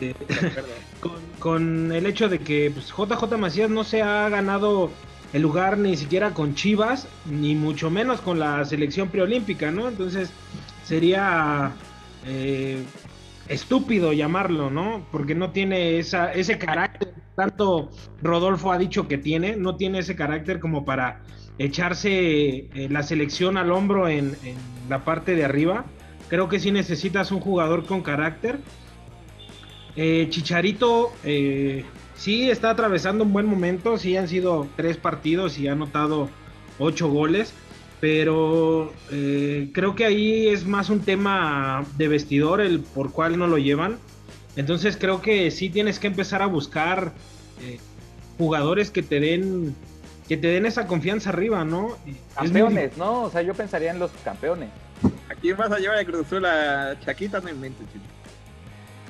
este, 0.00 0.14
con, 1.38 1.92
el 1.92 2.06
hecho 2.06 2.28
de 2.28 2.38
que 2.38 2.70
JJ 2.70 3.04
pues, 3.06 3.38
Macías 3.38 3.70
no 3.70 3.84
se 3.84 4.02
ha 4.02 4.28
ganado 4.28 4.90
el 5.32 5.42
lugar 5.42 5.78
ni 5.78 5.96
siquiera 5.96 6.32
con 6.32 6.54
Chivas, 6.54 7.06
ni 7.26 7.54
mucho 7.54 7.90
menos 7.90 8.20
con 8.20 8.38
la 8.38 8.64
selección 8.64 9.08
preolímpica, 9.08 9.70
¿no? 9.70 9.88
Entonces 9.88 10.30
sería 10.84 11.72
eh, 12.26 12.82
estúpido 13.48 14.12
llamarlo, 14.12 14.70
¿no? 14.70 15.06
Porque 15.12 15.34
no 15.34 15.50
tiene 15.50 15.98
esa, 15.98 16.32
ese 16.32 16.58
carácter, 16.58 17.12
tanto 17.34 17.90
Rodolfo 18.22 18.72
ha 18.72 18.78
dicho 18.78 19.06
que 19.06 19.18
tiene, 19.18 19.56
no 19.56 19.76
tiene 19.76 19.98
ese 19.98 20.16
carácter 20.16 20.60
como 20.60 20.84
para 20.84 21.20
echarse 21.58 22.10
eh, 22.10 22.88
la 22.90 23.02
selección 23.02 23.56
al 23.56 23.72
hombro 23.72 24.08
en, 24.08 24.36
la 24.88 25.04
parte 25.04 25.34
de 25.34 25.44
arriba. 25.44 25.84
Creo 26.28 26.48
que 26.48 26.58
sí 26.58 26.70
necesitas 26.70 27.30
un 27.30 27.40
jugador 27.40 27.84
con 27.84 28.02
carácter. 28.02 28.58
Eh, 30.00 30.28
Chicharito 30.30 31.12
eh, 31.24 31.84
sí 32.14 32.48
está 32.48 32.70
atravesando 32.70 33.24
un 33.24 33.32
buen 33.32 33.46
momento, 33.46 33.98
sí 33.98 34.16
han 34.16 34.28
sido 34.28 34.68
tres 34.76 34.96
partidos 34.96 35.58
y 35.58 35.66
ha 35.66 35.72
anotado 35.72 36.30
ocho 36.78 37.08
goles, 37.08 37.52
pero 38.00 38.92
creo 39.08 39.96
que 39.96 40.04
ahí 40.04 40.46
es 40.46 40.64
más 40.64 40.88
un 40.88 41.00
tema 41.00 41.84
de 41.96 42.06
vestidor 42.06 42.60
el 42.60 42.78
por 42.78 43.10
cuál 43.10 43.40
no 43.40 43.48
lo 43.48 43.58
llevan. 43.58 43.98
Entonces 44.54 44.96
creo 44.96 45.20
que 45.20 45.50
sí 45.50 45.68
tienes 45.68 45.98
que 45.98 46.06
empezar 46.06 46.42
a 46.42 46.46
buscar 46.46 47.12
jugadores 48.38 48.92
que 48.92 49.02
te 49.02 49.18
den 49.18 49.74
que 50.28 50.36
te 50.36 50.46
den 50.46 50.64
esa 50.64 50.86
confianza 50.86 51.30
arriba, 51.30 51.64
¿no? 51.64 51.96
Campeones, 52.36 52.96
¿no? 52.96 53.22
O 53.22 53.30
sea, 53.30 53.42
yo 53.42 53.52
pensaría 53.54 53.90
en 53.90 53.98
los 53.98 54.12
campeones. 54.22 54.68
¿A 55.28 55.34
quién 55.34 55.56
vas 55.56 55.72
a 55.72 55.78
llevar 55.78 55.98
a 55.98 56.04
Cruz 56.04 56.26
Azul? 56.26 56.44
A 56.44 56.96
Chaquita 57.00 57.40
no 57.40 57.50
inventes, 57.50 57.84
chico. 57.92 58.04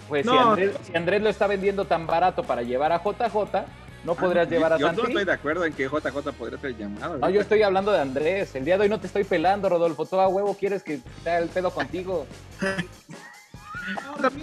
Pues 0.08 0.26
si, 0.26 0.36
Andrés, 0.36 0.74
si, 0.82 0.96
Andrés, 0.96 1.22
lo 1.22 1.28
está 1.28 1.46
vendiendo 1.46 1.84
tan 1.84 2.06
barato 2.06 2.42
para 2.42 2.62
llevar 2.62 2.92
a 2.92 3.02
JJ, 3.02 3.64
no 4.04 4.14
podrías 4.14 4.46
ah, 4.46 4.50
llevar 4.50 4.72
a 4.72 4.78
Santi. 4.78 4.96
Yo 4.96 5.02
no 5.02 5.08
estoy 5.08 5.24
de 5.24 5.32
acuerdo 5.32 5.64
en 5.64 5.72
que 5.72 5.84
JJ 5.84 6.32
podría 6.38 6.58
ser 6.58 6.76
llamado. 6.76 7.18
No, 7.18 7.28
yo 7.30 7.40
estoy 7.40 7.62
hablando 7.62 7.92
de 7.92 8.00
Andrés. 8.00 8.54
El 8.54 8.64
día 8.64 8.78
de 8.78 8.84
hoy 8.84 8.88
no 8.88 9.00
te 9.00 9.06
estoy 9.06 9.24
pelando, 9.24 9.68
Rodolfo. 9.68 10.06
Todo 10.06 10.20
a 10.20 10.28
huevo 10.28 10.54
quieres 10.54 10.82
que 10.82 11.00
te 11.22 11.36
el 11.36 11.48
pedo 11.48 11.70
contigo. 11.70 12.26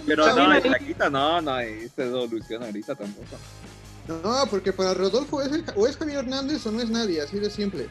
Pero 0.06 0.34
no, 0.34 0.48
la 0.48 0.78
quita 0.78 1.08
no, 1.08 1.40
no, 1.40 1.58
esta 1.60 2.04
evolución 2.04 2.64
ahorita 2.64 2.94
tampoco. 2.94 3.36
No, 4.08 4.46
porque 4.50 4.72
para 4.72 4.94
Rodolfo 4.94 5.42
es 5.42 5.50
o 5.74 5.86
es 5.86 5.96
Javier 5.96 6.18
Hernández 6.18 6.64
o 6.66 6.72
no 6.72 6.80
es 6.80 6.90
nadie, 6.90 7.20
así 7.20 7.38
de 7.38 7.50
simple. 7.50 7.88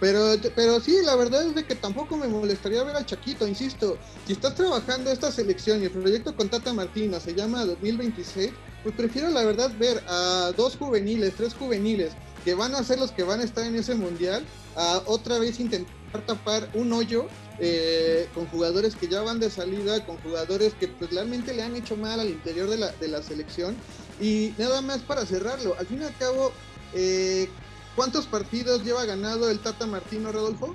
Pero, 0.00 0.34
pero 0.54 0.80
sí, 0.80 0.98
la 1.04 1.16
verdad 1.16 1.46
es 1.46 1.54
de 1.54 1.64
que 1.64 1.74
tampoco 1.74 2.16
me 2.16 2.28
molestaría 2.28 2.82
ver 2.82 2.96
al 2.96 3.06
Chaquito, 3.06 3.46
insisto. 3.46 3.96
Si 4.26 4.32
estás 4.32 4.54
trabajando 4.54 5.10
esta 5.10 5.30
selección 5.30 5.80
y 5.80 5.84
el 5.86 5.90
proyecto 5.90 6.34
con 6.34 6.48
Tata 6.48 6.72
Martino 6.72 7.20
se 7.20 7.34
llama 7.34 7.64
2026, 7.64 8.50
pues 8.82 8.94
prefiero 8.94 9.30
la 9.30 9.44
verdad 9.44 9.70
ver 9.78 10.02
a 10.08 10.52
dos 10.56 10.76
juveniles, 10.76 11.34
tres 11.36 11.54
juveniles, 11.54 12.12
que 12.44 12.54
van 12.54 12.74
a 12.74 12.84
ser 12.84 12.98
los 12.98 13.12
que 13.12 13.22
van 13.22 13.40
a 13.40 13.44
estar 13.44 13.64
en 13.64 13.76
ese 13.76 13.94
mundial, 13.94 14.44
a 14.76 15.02
otra 15.06 15.38
vez 15.38 15.58
intentar 15.60 15.94
tapar 16.26 16.68
un 16.74 16.92
hoyo 16.92 17.26
eh, 17.58 18.28
con 18.34 18.46
jugadores 18.46 18.96
que 18.96 19.08
ya 19.08 19.22
van 19.22 19.40
de 19.40 19.48
salida, 19.48 20.04
con 20.04 20.16
jugadores 20.18 20.74
que 20.74 20.88
pues 20.88 21.10
realmente 21.10 21.54
le 21.54 21.62
han 21.62 21.76
hecho 21.76 21.96
mal 21.96 22.20
al 22.20 22.28
interior 22.28 22.68
de 22.68 22.78
la, 22.78 22.92
de 22.92 23.08
la 23.08 23.22
selección. 23.22 23.76
Y 24.20 24.52
nada 24.58 24.80
más 24.80 24.98
para 25.02 25.24
cerrarlo, 25.24 25.76
al 25.78 25.86
fin 25.86 26.02
y 26.02 26.04
al 26.04 26.16
cabo, 26.16 26.52
eh, 26.92 27.48
¿cuántos 27.96 28.26
partidos 28.26 28.84
lleva 28.84 29.04
ganado 29.04 29.50
el 29.50 29.58
Tata 29.58 29.86
Martino, 29.86 30.32
Rodolfo? 30.32 30.74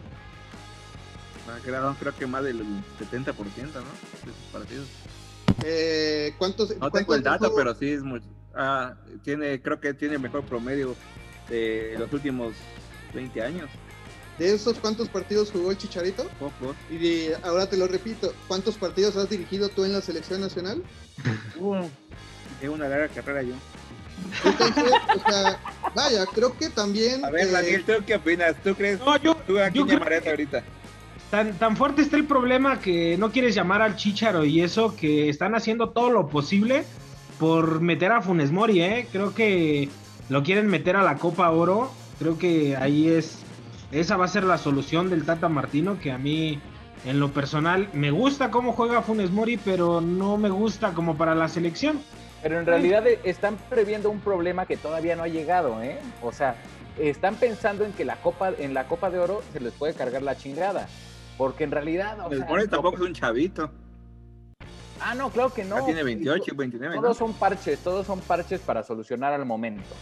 Creo, 1.63 1.95
creo 1.99 2.15
que 2.15 2.27
más 2.27 2.43
del 2.43 2.59
70%, 2.61 3.33
¿no? 3.33 3.33
De 3.33 4.31
sus 4.31 4.51
partidos. 4.51 4.87
Eh, 5.63 6.33
¿Cuántos? 6.37 6.77
No 6.77 6.91
tengo 6.91 7.15
el 7.15 7.23
dato, 7.23 7.53
pero 7.55 7.73
sí 7.73 7.89
es 7.89 8.03
mucho. 8.03 8.25
Ah, 8.55 8.95
tiene, 9.23 9.61
creo 9.61 9.79
que 9.79 9.93
tiene 9.93 10.17
mejor 10.17 10.43
promedio 10.43 10.95
de 11.49 11.95
los 11.97 12.11
últimos 12.13 12.53
20 13.13 13.41
años. 13.41 13.69
¿De 14.37 14.53
esos 14.53 14.77
cuántos 14.77 15.09
partidos 15.09 15.51
jugó 15.51 15.71
el 15.71 15.77
Chicharito? 15.77 16.23
Pocos. 16.39 16.75
Y 16.89 17.27
ahora 17.43 17.67
te 17.67 17.75
lo 17.75 17.87
repito, 17.87 18.33
¿cuántos 18.47 18.75
partidos 18.77 19.17
has 19.17 19.29
dirigido 19.29 19.67
tú 19.67 19.83
en 19.83 19.91
la 19.91 20.01
selección 20.01 20.41
nacional? 20.41 20.83
Uh, 21.59 22.71
una 22.71 22.87
larga 22.87 23.07
carrera 23.09 23.43
yo. 23.43 23.53
Entonces, 24.43 24.93
o 25.15 25.29
sea, 25.29 25.59
vaya, 25.95 26.25
creo 26.33 26.57
que 26.57 26.69
también. 26.69 27.23
A 27.25 27.29
ver, 27.29 27.47
eh, 27.47 27.51
Daniel, 27.51 27.83
¿tú 27.85 27.93
qué 28.05 28.15
opinas? 28.15 28.55
¿Tú 28.63 28.75
crees? 28.75 28.99
No, 28.99 29.17
yo, 29.17 29.35
¿Tú 29.47 29.59
aquí 29.59 29.79
ahorita? 29.79 30.63
Tan, 31.29 31.53
tan 31.59 31.77
fuerte 31.77 32.01
está 32.01 32.17
el 32.17 32.25
problema 32.25 32.79
que 32.79 33.15
no 33.17 33.31
quieres 33.31 33.53
llamar 33.53 33.81
al 33.81 33.95
Chicharo 33.95 34.45
y 34.45 34.61
eso 34.61 34.95
que 34.95 35.29
están 35.29 35.53
haciendo 35.53 35.89
todo 35.89 36.09
lo 36.09 36.27
posible 36.27 36.83
por 37.39 37.81
meter 37.81 38.11
a 38.11 38.21
Funes 38.21 38.51
Mori, 38.51 38.81
¿eh? 38.81 39.07
Creo 39.11 39.33
que 39.35 39.89
lo 40.27 40.43
quieren 40.43 40.67
meter 40.67 40.95
a 40.95 41.03
la 41.03 41.17
Copa 41.17 41.49
Oro. 41.51 41.91
Creo 42.17 42.37
que 42.37 42.75
ahí 42.75 43.07
es 43.09 43.43
esa 43.91 44.17
va 44.17 44.25
a 44.25 44.27
ser 44.29 44.43
la 44.43 44.57
solución 44.57 45.09
del 45.09 45.25
Tata 45.25 45.49
Martino, 45.49 45.99
que 45.99 46.11
a 46.11 46.17
mí, 46.17 46.59
en 47.05 47.19
lo 47.19 47.31
personal, 47.31 47.89
me 47.93 48.11
gusta 48.11 48.51
cómo 48.51 48.73
juega 48.73 49.01
Funes 49.01 49.31
Mori, 49.31 49.57
pero 49.57 49.99
no 49.99 50.37
me 50.37 50.49
gusta 50.49 50.93
como 50.93 51.17
para 51.17 51.33
la 51.33 51.47
selección. 51.47 51.99
Pero 52.41 52.59
en 52.59 52.65
realidad 52.65 53.05
están 53.23 53.57
previendo 53.69 54.09
un 54.09 54.19
problema 54.19 54.65
que 54.65 54.77
todavía 54.77 55.15
no 55.15 55.23
ha 55.23 55.27
llegado, 55.27 55.81
¿eh? 55.83 55.99
O 56.21 56.31
sea, 56.31 56.55
están 56.97 57.35
pensando 57.35 57.85
en 57.85 57.93
que 57.93 58.05
la 58.05 58.15
Copa, 58.17 58.51
en 58.57 58.73
la 58.73 58.87
Copa 58.87 59.09
de 59.09 59.19
Oro 59.19 59.41
se 59.51 59.59
les 59.59 59.73
puede 59.73 59.93
cargar 59.93 60.21
la 60.21 60.37
chingada. 60.37 60.87
Porque 61.37 61.63
en 61.63 61.71
realidad. 61.71 62.17
Funes 62.23 62.47
Mori 62.47 62.67
tampoco 62.67 62.97
es 62.97 63.03
un 63.03 63.13
chavito. 63.13 63.71
Ah, 65.01 65.15
no, 65.15 65.29
claro 65.29 65.53
que 65.53 65.63
no. 65.63 65.83
tiene 65.85 66.03
28, 66.03 66.53
29. 66.55 66.95
Todos 66.95 67.17
son 67.17 67.33
parches, 67.33 67.79
todos 67.79 68.05
son 68.05 68.19
parches 68.19 68.59
para 68.59 68.83
solucionar 68.83 69.33
al 69.33 69.45
momento. 69.45 69.95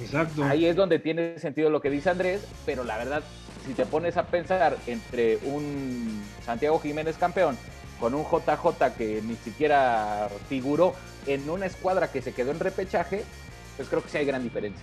Exacto. 0.00 0.44
Ahí 0.44 0.64
es 0.64 0.76
donde 0.76 0.98
tiene 0.98 1.38
sentido 1.38 1.68
lo 1.70 1.80
que 1.80 1.90
dice 1.90 2.08
Andrés, 2.08 2.46
pero 2.64 2.84
la 2.84 2.96
verdad, 2.96 3.22
si 3.66 3.74
te 3.74 3.84
pones 3.84 4.16
a 4.16 4.24
pensar 4.26 4.76
entre 4.86 5.38
un 5.44 6.22
Santiago 6.44 6.78
Jiménez 6.80 7.18
campeón 7.18 7.58
con 8.00 8.14
un 8.14 8.24
JJ 8.24 8.94
que 8.96 9.22
ni 9.22 9.36
siquiera 9.36 10.28
figuró 10.48 10.94
en 11.26 11.48
una 11.48 11.66
escuadra 11.66 12.10
que 12.10 12.22
se 12.22 12.32
quedó 12.32 12.50
en 12.50 12.60
repechaje, 12.60 13.24
pues 13.76 13.88
creo 13.88 14.02
que 14.02 14.10
sí 14.10 14.18
hay 14.18 14.26
gran 14.26 14.42
diferencia. 14.42 14.82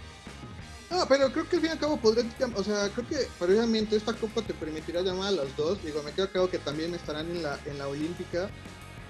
No, 0.89 1.05
pero 1.07 1.31
creo 1.31 1.49
que 1.49 1.55
al 1.55 1.61
fin 1.61 1.69
y 1.71 1.73
al 1.73 1.79
cabo 1.79 1.97
podría, 1.97 2.25
o 2.55 2.63
sea, 2.63 2.89
creo 2.89 3.07
que 3.07 3.27
previamente 3.39 3.95
esta 3.95 4.13
copa 4.13 4.41
te 4.41 4.53
permitirá 4.53 5.01
llamar 5.01 5.29
a 5.29 5.31
los 5.31 5.55
dos. 5.55 5.83
Digo, 5.83 6.03
me 6.03 6.11
queda 6.11 6.27
claro 6.27 6.49
que 6.49 6.59
también 6.59 6.93
estarán 6.93 7.29
en 7.31 7.43
la, 7.43 7.59
en 7.65 7.77
la 7.77 7.87
olímpica. 7.87 8.49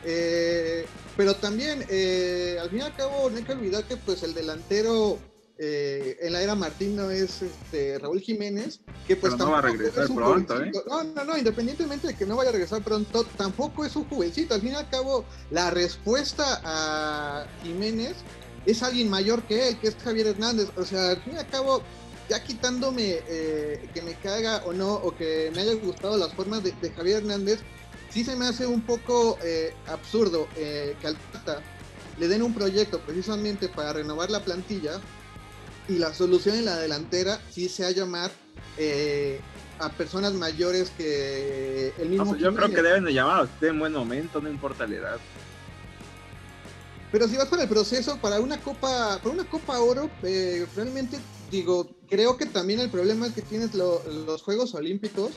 Eh, 0.03 0.85
pero 1.17 1.35
también, 1.35 1.85
eh, 1.89 2.57
al 2.61 2.69
fin 2.69 2.79
y 2.79 2.81
al 2.83 2.95
cabo, 2.95 3.29
no 3.29 3.37
hay 3.37 3.43
que 3.43 3.51
olvidar 3.51 3.83
que 3.83 3.97
pues 3.97 4.23
el 4.23 4.33
delantero 4.33 5.19
eh, 5.57 6.17
en 6.21 6.33
la 6.33 6.41
era 6.41 6.53
Martino 6.53 7.09
es 7.09 7.41
este, 7.41 7.97
Raúl 7.99 8.19
Jiménez, 8.19 8.81
que 9.07 9.15
pues 9.15 9.37
no 9.37 9.51
va 9.51 9.59
a 9.59 9.61
regresar 9.61 10.07
pronto, 10.13 10.61
¿eh? 10.61 10.71
No, 10.87 11.03
no, 11.03 11.23
no, 11.23 11.37
independientemente 11.37 12.07
de 12.07 12.15
que 12.15 12.25
no 12.25 12.35
vaya 12.35 12.49
a 12.49 12.53
regresar 12.53 12.83
pronto, 12.83 13.23
tampoco 13.37 13.85
es 13.85 13.95
un 13.95 14.07
jovencito. 14.09 14.53
Al 14.53 14.61
fin 14.61 14.71
y 14.73 14.75
al 14.75 14.89
cabo, 14.89 15.23
la 15.51 15.69
respuesta 15.71 16.61
a 16.63 17.45
Jiménez 17.63 18.15
es 18.65 18.83
alguien 18.83 19.09
mayor 19.09 19.43
que 19.43 19.69
él, 19.69 19.79
que 19.79 19.87
es 19.87 19.95
Javier 19.95 20.27
Hernández. 20.27 20.69
O 20.75 20.83
sea, 20.83 21.11
al 21.11 21.21
fin 21.23 21.35
y 21.35 21.37
al 21.37 21.47
cabo, 21.47 21.81
ya 22.29 22.43
quitándome 22.43 23.19
eh, 23.27 23.89
que 23.93 24.01
me 24.01 24.15
caga 24.15 24.61
o 24.65 24.73
no, 24.73 24.93
o 24.93 25.15
que 25.15 25.51
me 25.55 25.61
haya 25.61 25.75
gustado 25.75 26.17
las 26.17 26.33
formas 26.33 26.63
de, 26.63 26.73
Javier 26.91 27.19
Hernández, 27.19 27.61
sí 28.09 28.25
se 28.25 28.35
me 28.35 28.47
hace 28.47 28.67
un 28.67 28.81
poco 28.81 29.37
absurdo 29.87 30.47
que 30.55 30.97
al 31.07 31.17
le 32.17 32.27
den 32.27 32.43
un 32.43 32.53
proyecto 32.53 32.99
precisamente 32.99 33.67
para 33.67 33.93
renovar 33.93 34.29
la 34.31 34.39
plantilla 34.39 35.01
y 35.87 35.97
la 35.97 36.13
solución 36.13 36.55
en 36.55 36.65
la 36.65 36.77
delantera 36.77 37.39
sí 37.51 37.69
sea 37.69 37.91
llamar 37.91 38.31
eh, 38.77 39.39
a 39.79 39.89
personas 39.89 40.33
mayores 40.33 40.91
que 40.97 41.93
el 41.97 42.09
mismo. 42.09 42.25
Pues 42.29 42.41
yo 42.41 42.53
creo 42.55 42.69
que 42.69 42.81
deben 42.81 43.03
de 43.05 43.13
llamar 43.13 43.41
a 43.41 43.43
usted 43.43 43.67
en 43.67 43.79
buen 43.79 43.93
momento, 43.93 44.41
no 44.41 44.49
importa 44.49 44.87
la 44.87 44.95
edad. 44.95 45.17
Pero 47.11 47.27
si 47.27 47.37
vas 47.37 47.47
para 47.47 47.63
el 47.63 47.69
proceso, 47.69 48.17
para 48.17 48.39
una 48.39 48.59
copa, 48.59 49.19
para 49.21 49.33
una 49.33 49.45
copa 49.45 49.79
oro, 49.79 50.09
eh, 50.23 50.65
realmente 50.75 51.17
digo, 51.49 51.87
creo 52.09 52.35
que 52.37 52.45
también 52.45 52.79
el 52.79 52.89
problema 52.89 53.27
es 53.27 53.33
que 53.33 53.41
tienes 53.41 53.73
los 53.73 54.41
Juegos 54.41 54.73
Olímpicos 54.73 55.31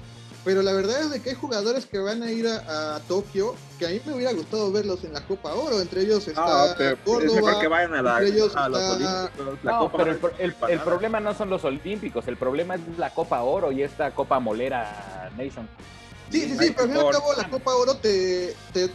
pero 0.48 0.62
la 0.62 0.72
verdad 0.72 1.02
es 1.02 1.10
de 1.10 1.20
que 1.20 1.28
hay 1.28 1.36
jugadores 1.36 1.84
que 1.84 1.98
van 1.98 2.22
a 2.22 2.32
ir 2.32 2.48
a, 2.48 2.98
Tokio 3.06 3.54
que 3.78 3.84
a 3.84 3.90
mí 3.90 4.00
me 4.06 4.14
hubiera 4.14 4.32
gustado 4.32 4.72
verlos 4.72 5.04
en 5.04 5.12
la 5.12 5.20
Copa 5.20 5.52
Oro. 5.52 5.78
Entre 5.78 6.00
ellos 6.00 6.26
está 6.26 6.74
Córdoba. 7.04 7.60
que 7.60 7.68
vayan 7.68 7.94
a, 7.94 8.00
la, 8.00 8.12
entre 8.18 8.28
ellos 8.34 8.54
los 8.54 8.82
Olímpicos. 8.82 9.58
no, 9.62 9.92
pero 9.92 10.18
el, 10.38 10.80
problema 10.80 11.20
no 11.20 11.34
son 11.34 11.50
los 11.50 11.64
Olímpicos, 11.64 12.26
el 12.28 12.38
problema 12.38 12.76
es 12.76 12.80
la 12.96 13.10
Copa 13.12 13.42
Oro 13.42 13.72
y 13.72 13.82
esta 13.82 14.14
Copa 14.14 14.40
Molera 14.40 15.30
Nation. 15.36 15.68
Sí, 16.30 16.40
sí, 16.40 16.56
sí, 16.58 16.74
pero 16.74 16.84
al 16.84 16.88
fin 16.88 16.96
y 16.96 17.00
al 17.00 17.12
cabo 17.12 17.34
la 17.34 17.50
Copa 17.50 17.74
Oro 17.74 17.96
te, 17.96 18.56
te, 18.72 18.88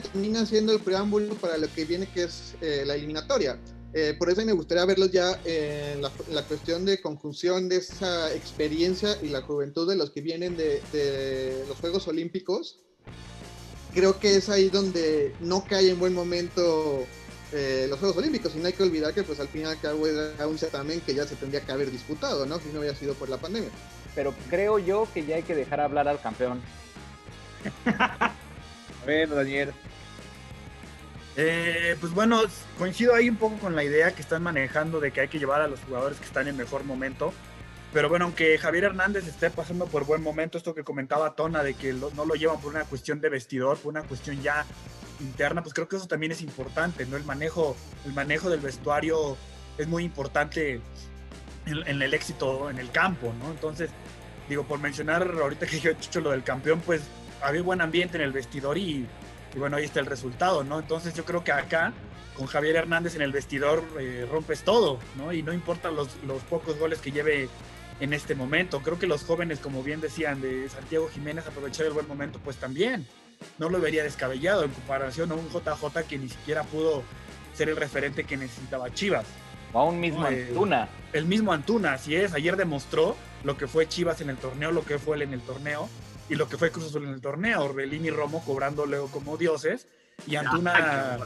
termina 0.00 0.46
siendo 0.46 0.72
el 0.72 0.80
preámbulo 0.80 1.34
para 1.34 1.58
lo 1.58 1.70
que 1.74 1.84
viene 1.84 2.06
que 2.06 2.22
es 2.22 2.54
eh, 2.62 2.84
la 2.86 2.94
eliminatoria. 2.94 3.58
Eh, 3.98 4.14
por 4.18 4.28
eso 4.28 4.44
me 4.44 4.52
gustaría 4.52 4.84
verlos 4.84 5.10
ya 5.10 5.40
en 5.46 6.02
la, 6.02 6.42
cuestión 6.42 6.84
de 6.84 7.00
conjunción 7.00 7.66
de 7.66 7.76
esa 7.76 8.30
experiencia 8.34 9.16
y 9.22 9.28
la 9.28 9.40
juventud 9.40 9.88
de 9.88 9.96
los 9.96 10.10
que 10.10 10.20
vienen 10.20 10.54
de, 10.54 11.64
los 11.66 11.78
Juegos 11.78 12.06
Olímpicos. 12.06 12.78
Creo 13.94 14.20
que 14.20 14.36
es 14.36 14.50
ahí 14.50 14.68
donde 14.68 15.34
no 15.40 15.64
cae 15.64 15.88
en 15.88 15.98
buen 15.98 16.12
momento 16.12 17.06
eh, 17.52 17.86
los 17.88 17.98
Juegos 17.98 18.18
Olímpicos 18.18 18.54
y 18.54 18.58
no 18.58 18.66
hay 18.66 18.74
que 18.74 18.82
olvidar 18.82 19.14
que 19.14 19.22
pues 19.22 19.40
al 19.40 19.48
fin 19.48 19.62
y 19.62 19.64
al 19.64 19.80
cabo 19.80 20.06
era 20.06 20.46
un 20.46 20.58
certamen 20.58 21.00
que 21.00 21.14
ya 21.14 21.26
se 21.26 21.34
tendría 21.34 21.62
que 21.62 21.72
haber 21.72 21.90
disputado, 21.90 22.44
¿no? 22.44 22.60
Si 22.60 22.68
no 22.74 22.80
hubiera 22.80 22.94
sido 22.94 23.14
por 23.14 23.30
la 23.30 23.38
pandemia. 23.38 23.70
Pero 24.14 24.34
creo 24.50 24.78
yo 24.78 25.08
que 25.14 25.24
ya 25.24 25.36
hay 25.36 25.42
que 25.42 25.54
dejar 25.54 25.80
hablar 25.80 26.06
al 26.06 26.20
campeón. 26.20 26.60
bueno, 29.06 29.36
Daniel, 29.36 29.72
eh, 31.36 31.96
pues 32.00 32.12
bueno, 32.12 32.40
coincido 32.78 33.14
ahí 33.14 33.28
un 33.28 33.36
poco 33.36 33.56
con 33.58 33.76
la 33.76 33.84
idea 33.84 34.14
que 34.14 34.22
están 34.22 34.42
manejando 34.42 35.00
de 35.00 35.12
que 35.12 35.22
hay 35.22 35.28
que 35.28 35.38
llevar 35.38 35.60
a 35.60 35.68
los 35.68 35.80
jugadores 35.80 36.18
que 36.18 36.24
están 36.24 36.48
en 36.48 36.56
mejor 36.56 36.84
momento. 36.84 37.32
Pero 37.92 38.08
bueno, 38.08 38.26
aunque 38.26 38.58
Javier 38.58 38.84
Hernández 38.84 39.26
esté 39.26 39.50
pasando 39.50 39.86
por 39.86 40.04
buen 40.04 40.22
momento, 40.22 40.58
esto 40.58 40.74
que 40.74 40.84
comentaba 40.84 41.34
Tona, 41.34 41.62
de 41.62 41.74
que 41.74 41.92
no 41.92 42.24
lo 42.24 42.34
llevan 42.34 42.60
por 42.60 42.74
una 42.74 42.84
cuestión 42.84 43.20
de 43.20 43.28
vestidor, 43.28 43.78
por 43.78 43.90
una 43.90 44.02
cuestión 44.02 44.42
ya 44.42 44.66
interna, 45.20 45.62
pues 45.62 45.74
creo 45.74 45.88
que 45.88 45.96
eso 45.96 46.06
también 46.06 46.32
es 46.32 46.42
importante, 46.42 47.06
¿no? 47.06 47.16
El 47.16 47.24
manejo, 47.24 47.76
el 48.04 48.12
manejo 48.12 48.50
del 48.50 48.60
vestuario 48.60 49.36
es 49.78 49.86
muy 49.86 50.04
importante 50.04 50.80
en, 51.66 52.02
el 52.02 52.14
éxito 52.14 52.70
en 52.70 52.78
el 52.78 52.90
campo, 52.90 53.32
¿no? 53.40 53.50
Entonces, 53.50 53.90
digo, 54.48 54.64
por 54.64 54.78
mencionar 54.78 55.22
ahorita 55.40 55.66
que 55.66 55.80
yo 55.80 55.90
he 55.90 55.94
dicho 55.94 56.20
lo 56.20 56.30
del 56.30 56.42
campeón, 56.42 56.80
pues 56.84 57.02
había 57.42 57.62
buen 57.62 57.80
ambiente 57.80 58.16
en 58.16 58.24
el 58.24 58.32
vestidor 58.32 58.78
y 58.78 59.06
y 59.54 59.58
bueno, 59.58 59.76
ahí 59.76 59.84
está 59.84 60.00
el 60.00 60.06
resultado, 60.06 60.64
¿no? 60.64 60.78
Entonces 60.78 61.14
yo 61.14 61.24
creo 61.24 61.42
que 61.44 61.52
acá, 61.52 61.92
con 62.36 62.46
Javier 62.46 62.76
Hernández 62.76 63.14
en 63.14 63.22
el 63.22 63.32
vestidor, 63.32 63.82
eh, 63.98 64.26
rompes 64.30 64.62
todo, 64.62 64.98
¿no? 65.16 65.32
Y 65.32 65.42
no 65.42 65.52
importa 65.52 65.90
los, 65.90 66.16
los 66.26 66.42
pocos 66.42 66.78
goles 66.78 67.00
que 67.00 67.10
lleve 67.12 67.48
en 68.00 68.12
este 68.12 68.34
momento. 68.34 68.80
Creo 68.82 68.98
que 68.98 69.06
los 69.06 69.24
jóvenes, 69.24 69.58
como 69.58 69.82
bien 69.82 70.00
decían, 70.00 70.40
de 70.42 70.68
Santiago 70.68 71.08
Jiménez, 71.08 71.46
aprovechar 71.46 71.86
el 71.86 71.92
buen 71.92 72.06
momento, 72.06 72.38
pues 72.42 72.56
también. 72.56 73.06
no 73.58 73.68
lo 73.68 73.80
vería 73.80 74.02
descabellado 74.02 74.64
en 74.64 74.70
comparación 74.70 75.30
a 75.30 75.34
un 75.34 75.48
JJ 75.50 76.02
que 76.08 76.18
ni 76.18 76.28
siquiera 76.28 76.62
pudo 76.64 77.02
ser 77.54 77.68
el 77.68 77.76
referente 77.76 78.24
que 78.24 78.36
necesitaba 78.36 78.92
Chivas. 78.92 79.26
O 79.72 79.80
a 79.80 79.84
un 79.84 80.00
mismo 80.00 80.26
Eh, 80.26 80.46
Antuna. 80.48 80.88
El 81.12 81.26
mismo 81.26 81.52
Antuna, 81.52 81.94
así 81.94 82.14
es. 82.16 82.32
Ayer 82.34 82.56
demostró 82.56 83.16
lo 83.44 83.56
que 83.56 83.66
fue 83.66 83.88
Chivas 83.88 84.20
en 84.20 84.30
el 84.30 84.36
torneo, 84.36 84.72
lo 84.72 84.84
que 84.84 84.98
fue 84.98 85.16
él 85.16 85.22
en 85.22 85.32
el 85.32 85.40
torneo 85.40 85.88
y 86.28 86.34
lo 86.34 86.48
que 86.48 86.56
fue 86.58 86.70
Cruz 86.70 86.86
Azul 86.86 87.04
en 87.04 87.12
el 87.14 87.20
torneo. 87.20 87.62
Orbelín 87.64 88.04
y 88.04 88.10
Romo 88.10 88.44
cobrando 88.44 88.86
luego 88.86 89.08
como 89.08 89.36
dioses 89.36 89.86
y 90.26 90.36
Antuna 90.36 91.18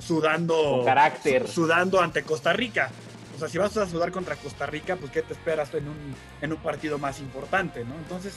sudando, 0.00 0.82
carácter. 0.84 1.46
su- 1.46 1.52
sudando 1.62 2.00
ante 2.00 2.22
Costa 2.22 2.52
Rica. 2.52 2.90
O 3.34 3.38
sea, 3.38 3.48
si 3.48 3.58
vas 3.58 3.76
a 3.76 3.86
sudar 3.86 4.12
contra 4.12 4.36
Costa 4.36 4.66
Rica, 4.66 4.96
pues 4.96 5.12
¿qué 5.12 5.22
te 5.22 5.32
esperas 5.34 5.72
en 5.74 5.88
un, 5.88 5.96
en 6.40 6.52
un 6.52 6.58
partido 6.58 6.98
más 6.98 7.20
importante, 7.20 7.84
no? 7.84 7.94
Entonces, 7.96 8.34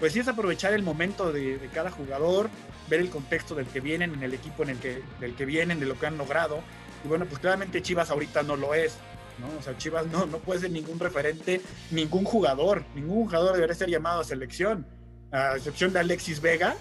pues 0.00 0.12
sí 0.12 0.18
es 0.20 0.28
aprovechar 0.28 0.74
el 0.74 0.82
momento 0.82 1.32
de, 1.32 1.56
de 1.58 1.68
cada 1.68 1.90
jugador, 1.90 2.50
ver 2.90 3.00
el 3.00 3.08
contexto 3.08 3.54
del 3.54 3.66
que 3.66 3.80
vienen, 3.80 4.12
en 4.12 4.22
el 4.22 4.34
equipo 4.34 4.62
en 4.62 4.70
el 4.70 4.78
que, 4.78 5.02
del 5.20 5.34
que 5.34 5.46
vienen, 5.46 5.80
de 5.80 5.86
lo 5.86 5.98
que 5.98 6.06
han 6.06 6.18
logrado. 6.18 6.60
Y 7.04 7.08
bueno, 7.08 7.24
pues 7.26 7.38
claramente 7.38 7.80
Chivas 7.80 8.10
ahorita 8.10 8.42
no 8.42 8.56
lo 8.56 8.74
es, 8.74 8.96
¿no? 9.38 9.46
O 9.58 9.62
sea, 9.62 9.78
Chivas 9.78 10.06
no, 10.08 10.26
no 10.26 10.38
puede 10.38 10.60
ser 10.60 10.70
ningún 10.72 10.98
referente, 10.98 11.62
ningún 11.90 12.24
jugador, 12.24 12.84
ningún 12.94 13.24
jugador 13.24 13.54
debería 13.54 13.74
ser 13.74 13.88
llamado 13.88 14.20
a 14.20 14.24
selección, 14.24 14.86
a 15.34 15.56
excepción 15.56 15.92
de 15.92 15.98
Alexis 16.00 16.40
Vega. 16.40 16.76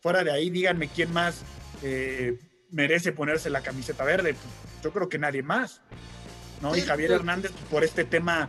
Fuera 0.00 0.24
de 0.24 0.32
ahí, 0.32 0.48
díganme 0.50 0.88
quién 0.88 1.12
más 1.12 1.42
eh, 1.82 2.38
merece 2.70 3.12
ponerse 3.12 3.50
la 3.50 3.60
camiseta 3.62 4.04
verde. 4.04 4.34
Yo 4.82 4.92
creo 4.92 5.08
que 5.08 5.18
nadie 5.18 5.42
más, 5.42 5.82
¿no? 6.62 6.74
Y 6.74 6.80
Javier 6.80 7.08
pero- 7.10 7.20
Hernández, 7.20 7.52
pues, 7.52 7.64
por 7.70 7.84
este 7.84 8.04
tema, 8.04 8.48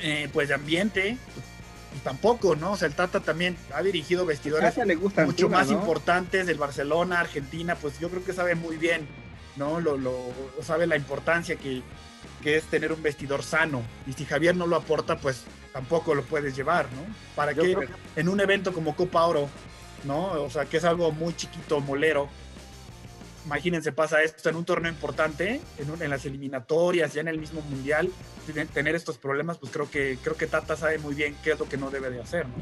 eh, 0.00 0.28
pues 0.32 0.48
de 0.48 0.54
ambiente, 0.54 1.16
pues, 1.34 2.02
tampoco, 2.02 2.56
¿no? 2.56 2.72
O 2.72 2.76
sea, 2.76 2.88
el 2.88 2.94
Tata 2.94 3.20
también 3.20 3.56
ha 3.72 3.82
dirigido 3.82 4.26
vestidores 4.26 4.76
le 4.76 4.94
gusta 4.96 5.24
mucho 5.24 5.46
Antuna, 5.46 5.58
más 5.58 5.68
¿no? 5.70 5.74
importantes 5.74 6.46
del 6.46 6.58
Barcelona, 6.58 7.20
Argentina, 7.20 7.76
pues 7.76 8.00
yo 8.00 8.08
creo 8.10 8.24
que 8.24 8.32
sabe 8.32 8.56
muy 8.56 8.76
bien, 8.76 9.06
¿no? 9.56 9.80
Lo, 9.80 9.96
lo 9.96 10.32
sabe 10.62 10.88
la 10.88 10.96
importancia 10.96 11.54
que, 11.54 11.82
que 12.42 12.56
es 12.56 12.64
tener 12.64 12.92
un 12.92 13.02
vestidor 13.02 13.44
sano. 13.44 13.82
Y 14.08 14.14
si 14.14 14.24
Javier 14.24 14.56
no 14.56 14.66
lo 14.66 14.74
aporta, 14.76 15.18
pues 15.18 15.44
tampoco 15.72 16.14
lo 16.14 16.22
puedes 16.24 16.56
llevar, 16.56 16.86
¿no? 16.92 17.02
¿Para 17.36 17.54
qué 17.54 17.60
creo 17.74 17.80
en 18.16 18.28
un 18.28 18.40
evento 18.40 18.72
como 18.72 18.94
Copa 18.96 19.24
Oro, 19.26 19.48
¿no? 20.04 20.32
O 20.42 20.50
sea, 20.50 20.64
que 20.64 20.78
es 20.78 20.84
algo 20.84 21.12
muy 21.12 21.34
chiquito, 21.36 21.80
molero. 21.80 22.28
Imagínense, 23.46 23.90
pasa 23.92 24.22
esto 24.22 24.50
en 24.50 24.56
un 24.56 24.64
torneo 24.66 24.92
importante, 24.92 25.60
en, 25.78 25.90
un- 25.90 26.02
en 26.02 26.10
las 26.10 26.24
eliminatorias, 26.26 27.14
ya 27.14 27.22
en 27.22 27.28
el 27.28 27.38
mismo 27.38 27.62
mundial, 27.62 28.10
tener 28.74 28.94
estos 28.94 29.16
problemas, 29.16 29.56
pues 29.58 29.72
creo 29.72 29.90
que 29.90 30.18
creo 30.22 30.36
que 30.36 30.46
Tata 30.46 30.76
sabe 30.76 30.98
muy 30.98 31.14
bien 31.14 31.34
qué 31.42 31.52
es 31.52 31.58
lo 31.58 31.68
que 31.68 31.76
no 31.78 31.90
debe 31.90 32.10
de 32.10 32.20
hacer, 32.20 32.46
¿no? 32.46 32.54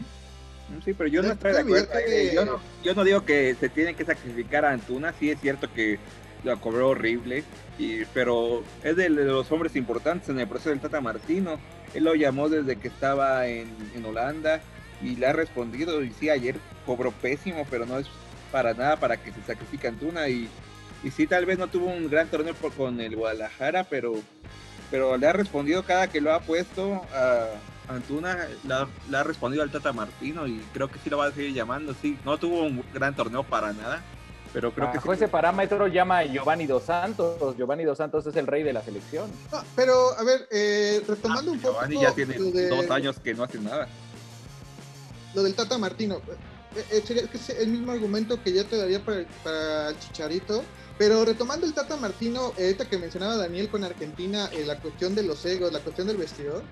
Sí, 0.85 0.93
pero 0.93 1.09
yo 1.09 1.23
no 1.23 1.29
No 1.29 1.35
estoy 1.35 1.53
de 1.53 1.59
acuerdo. 1.61 1.89
que- 1.93 2.29
eh, 2.29 2.35
Yo 2.35 2.45
no, 2.45 2.61
yo 2.85 2.95
no 2.95 3.03
digo 3.03 3.25
que 3.25 3.57
se 3.59 3.69
tiene 3.71 3.95
que 3.97 4.05
sacrificar 4.05 4.65
a 4.67 4.71
Antuna, 4.73 5.15
sí 5.19 5.31
es 5.31 5.41
cierto 5.41 5.73
que 5.73 5.99
lo 6.45 6.61
cobró 6.61 6.91
horrible, 6.91 7.45
y, 7.79 8.05
pero 8.07 8.63
es 8.83 8.97
de, 8.97 9.09
los 9.09 9.51
hombres 9.51 9.77
importantes 9.77 10.29
en 10.29 10.39
el 10.41 10.49
proceso 10.49 10.71
del 10.71 10.81
Tata 10.81 11.01
Martino. 11.01 11.59
Él 11.95 12.05
lo 12.05 12.15
llamó 12.15 12.49
desde 12.49 12.77
que 12.77 12.89
estaba 12.89 13.47
en, 13.47 13.69
Holanda 14.05 14.61
y 15.03 15.17
le 15.17 15.27
ha 15.27 15.33
respondido. 15.33 16.03
Y 16.03 16.13
sí, 16.13 16.31
ayer 16.31 16.57
cobró 16.87 17.13
pésimo, 17.13 17.67
pero 17.71 17.87
no 17.87 17.99
es 17.99 18.07
para 18.53 18.75
nada 18.75 18.97
para 18.97 19.17
que 19.17 19.33
se 19.33 19.43
sacrifique 19.43 19.89
Antuna. 19.89 20.29
Y, 20.29 20.49
y 21.03 21.11
sí, 21.11 21.27
tal 21.27 21.47
vez 21.47 21.59
no 21.59 21.69
tuvo 21.69 21.87
un 21.87 22.09
gran 22.09 22.29
torneo 22.29 22.55
con 22.77 23.01
el 23.01 23.17
Guadalajara, 23.17 23.85
pero, 23.85 24.15
pero 24.91 25.17
le 25.17 25.27
ha 25.27 25.33
respondido 25.33 25.83
cada 25.85 26.09
que 26.09 26.21
lo 26.21 26.33
ha 26.33 26.41
puesto 26.41 27.03
a 27.13 27.49
Antuna, 27.89 28.47
le 29.09 29.17
ha 29.17 29.23
respondido 29.23 29.63
al 29.63 29.71
Tata 29.71 29.93
Martino 29.93 30.47
y 30.47 30.61
creo 30.75 30.89
que 30.89 30.99
sí 30.99 31.09
lo 31.09 31.19
va 31.19 31.27
a 31.27 31.33
seguir 31.33 31.55
llamando. 31.55 31.95
Sí, 31.95 32.19
no 32.25 32.39
tuvo 32.39 32.63
un 32.63 32.85
gran 32.93 33.15
torneo 33.15 33.45
para 33.45 33.73
nada, 33.73 34.03
pero 34.59 34.73
creo 34.75 34.91
que 34.91 34.99
Bajo 34.99 35.13
sí. 35.13 35.19
ese 35.19 35.29
parámetro 35.29 35.87
llama 35.87 36.19
a 36.19 36.25
Giovanni 36.25 36.67
Dos 36.67 36.83
Santos. 36.83 37.57
Giovanni 37.57 37.85
Dos 37.85 37.97
Santos 37.97 38.27
es 38.27 38.35
el 38.35 38.45
rey 38.49 38.65
de 38.65 38.73
la 38.73 38.83
selección. 38.83 39.31
No, 39.53 39.63
pero, 39.77 40.19
a 40.19 40.25
ver, 40.25 40.49
eh, 40.51 41.01
retomando 41.07 41.53
un 41.53 41.61
poco 41.61 41.75
Giovanni 41.75 42.01
ya 42.03 42.13
tiene 42.13 42.35
de- 42.37 42.69
dos 42.69 42.91
años 42.91 43.21
que 43.21 43.35
no 43.35 43.45
hace 43.45 43.61
nada. 43.61 43.87
lo 45.35 45.45
del 45.45 45.55
Tata 45.55 45.79
Martino. 45.79 46.17
eh, 46.75 46.85
eh, 46.91 47.03
sería 47.07 47.23
que 47.29 47.37
es 47.37 47.51
el 47.51 47.69
mismo 47.69 47.93
argumento 47.93 48.43
que 48.43 48.53
ya 48.53 48.65
te 48.65 48.77
daría 48.77 48.99
para, 49.05 49.25
para 49.45 49.91
el 49.91 49.99
Chicharito. 50.01 50.65
Pero 50.99 51.25
retomando 51.25 51.65
el 51.65 51.73
Tata 51.73 51.97
Martino, 51.97 52.53
eh, 52.57 52.65
ahorita 52.65 52.87
que 52.89 52.99
mencionaba 52.99 53.37
Daniel 53.37 53.69
con 53.69 53.85
Argentina, 53.85 54.51
eh, 54.53 54.65
la 54.67 54.81
cuestión 54.81 55.15
de 55.15 55.23
los 55.23 55.45
egos, 55.47 55.73
la 55.73 55.79
cuestión 55.79 56.09
del 56.09 56.17
vestidor, 56.17 56.65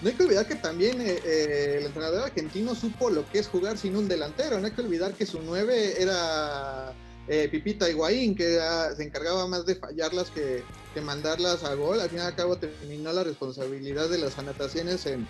no 0.00 0.08
hay 0.08 0.14
que 0.14 0.22
olvidar 0.22 0.46
que 0.46 0.54
también 0.54 1.00
eh, 1.00 1.18
eh, 1.24 1.76
el 1.80 1.86
entrenador 1.86 2.22
argentino 2.22 2.76
supo 2.76 3.10
lo 3.10 3.28
que 3.30 3.40
es 3.40 3.48
jugar 3.48 3.76
sin 3.78 3.96
un 3.96 4.06
delantero. 4.06 4.60
No 4.60 4.66
hay 4.66 4.72
que 4.72 4.80
olvidar 4.82 5.12
que 5.14 5.26
su 5.26 5.40
9 5.42 6.00
era 6.00 6.92
eh, 7.28 7.48
Pipita 7.50 7.88
Higuaín, 7.88 8.34
que 8.34 8.58
se 8.96 9.02
encargaba 9.02 9.46
más 9.46 9.64
de 9.64 9.76
fallarlas 9.76 10.30
que, 10.30 10.62
mandarlas 11.02 11.64
a 11.64 11.74
gol. 11.74 12.00
Al 12.00 12.10
fin 12.10 12.18
y 12.18 12.22
al 12.22 12.34
cabo 12.34 12.56
terminó 12.56 13.12
la 13.12 13.24
responsabilidad 13.24 14.08
de 14.08 14.18
las 14.18 14.38
anotaciones 14.38 15.06
en, 15.06 15.26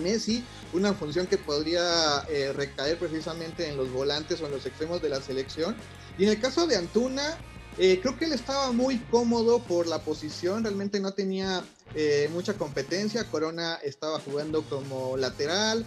Messi, 0.00 0.44
una 0.72 0.94
función 0.94 1.26
que 1.26 1.36
podría 1.36 2.24
eh, 2.30 2.52
recaer 2.52 2.96
precisamente 2.98 3.68
en 3.68 3.76
los 3.76 3.90
volantes 3.90 4.40
o 4.40 4.46
en 4.46 4.52
los 4.52 4.64
extremos 4.64 5.02
de 5.02 5.08
la 5.08 5.20
selección. 5.20 5.74
Y 6.16 6.22
en 6.22 6.30
el 6.30 6.40
caso 6.40 6.68
de 6.68 6.76
Antuna, 6.76 7.36
eh, 7.78 7.98
creo 8.00 8.16
que 8.16 8.26
él 8.26 8.32
estaba 8.32 8.70
muy 8.70 8.98
cómodo 9.10 9.58
por 9.58 9.88
la 9.88 9.98
posición, 9.98 10.62
realmente 10.62 11.00
no 11.00 11.12
tenía 11.12 11.64
eh, 11.96 12.30
mucha 12.32 12.54
competencia. 12.54 13.24
Corona 13.24 13.80
estaba 13.82 14.20
jugando 14.20 14.62
como 14.62 15.16
lateral, 15.16 15.84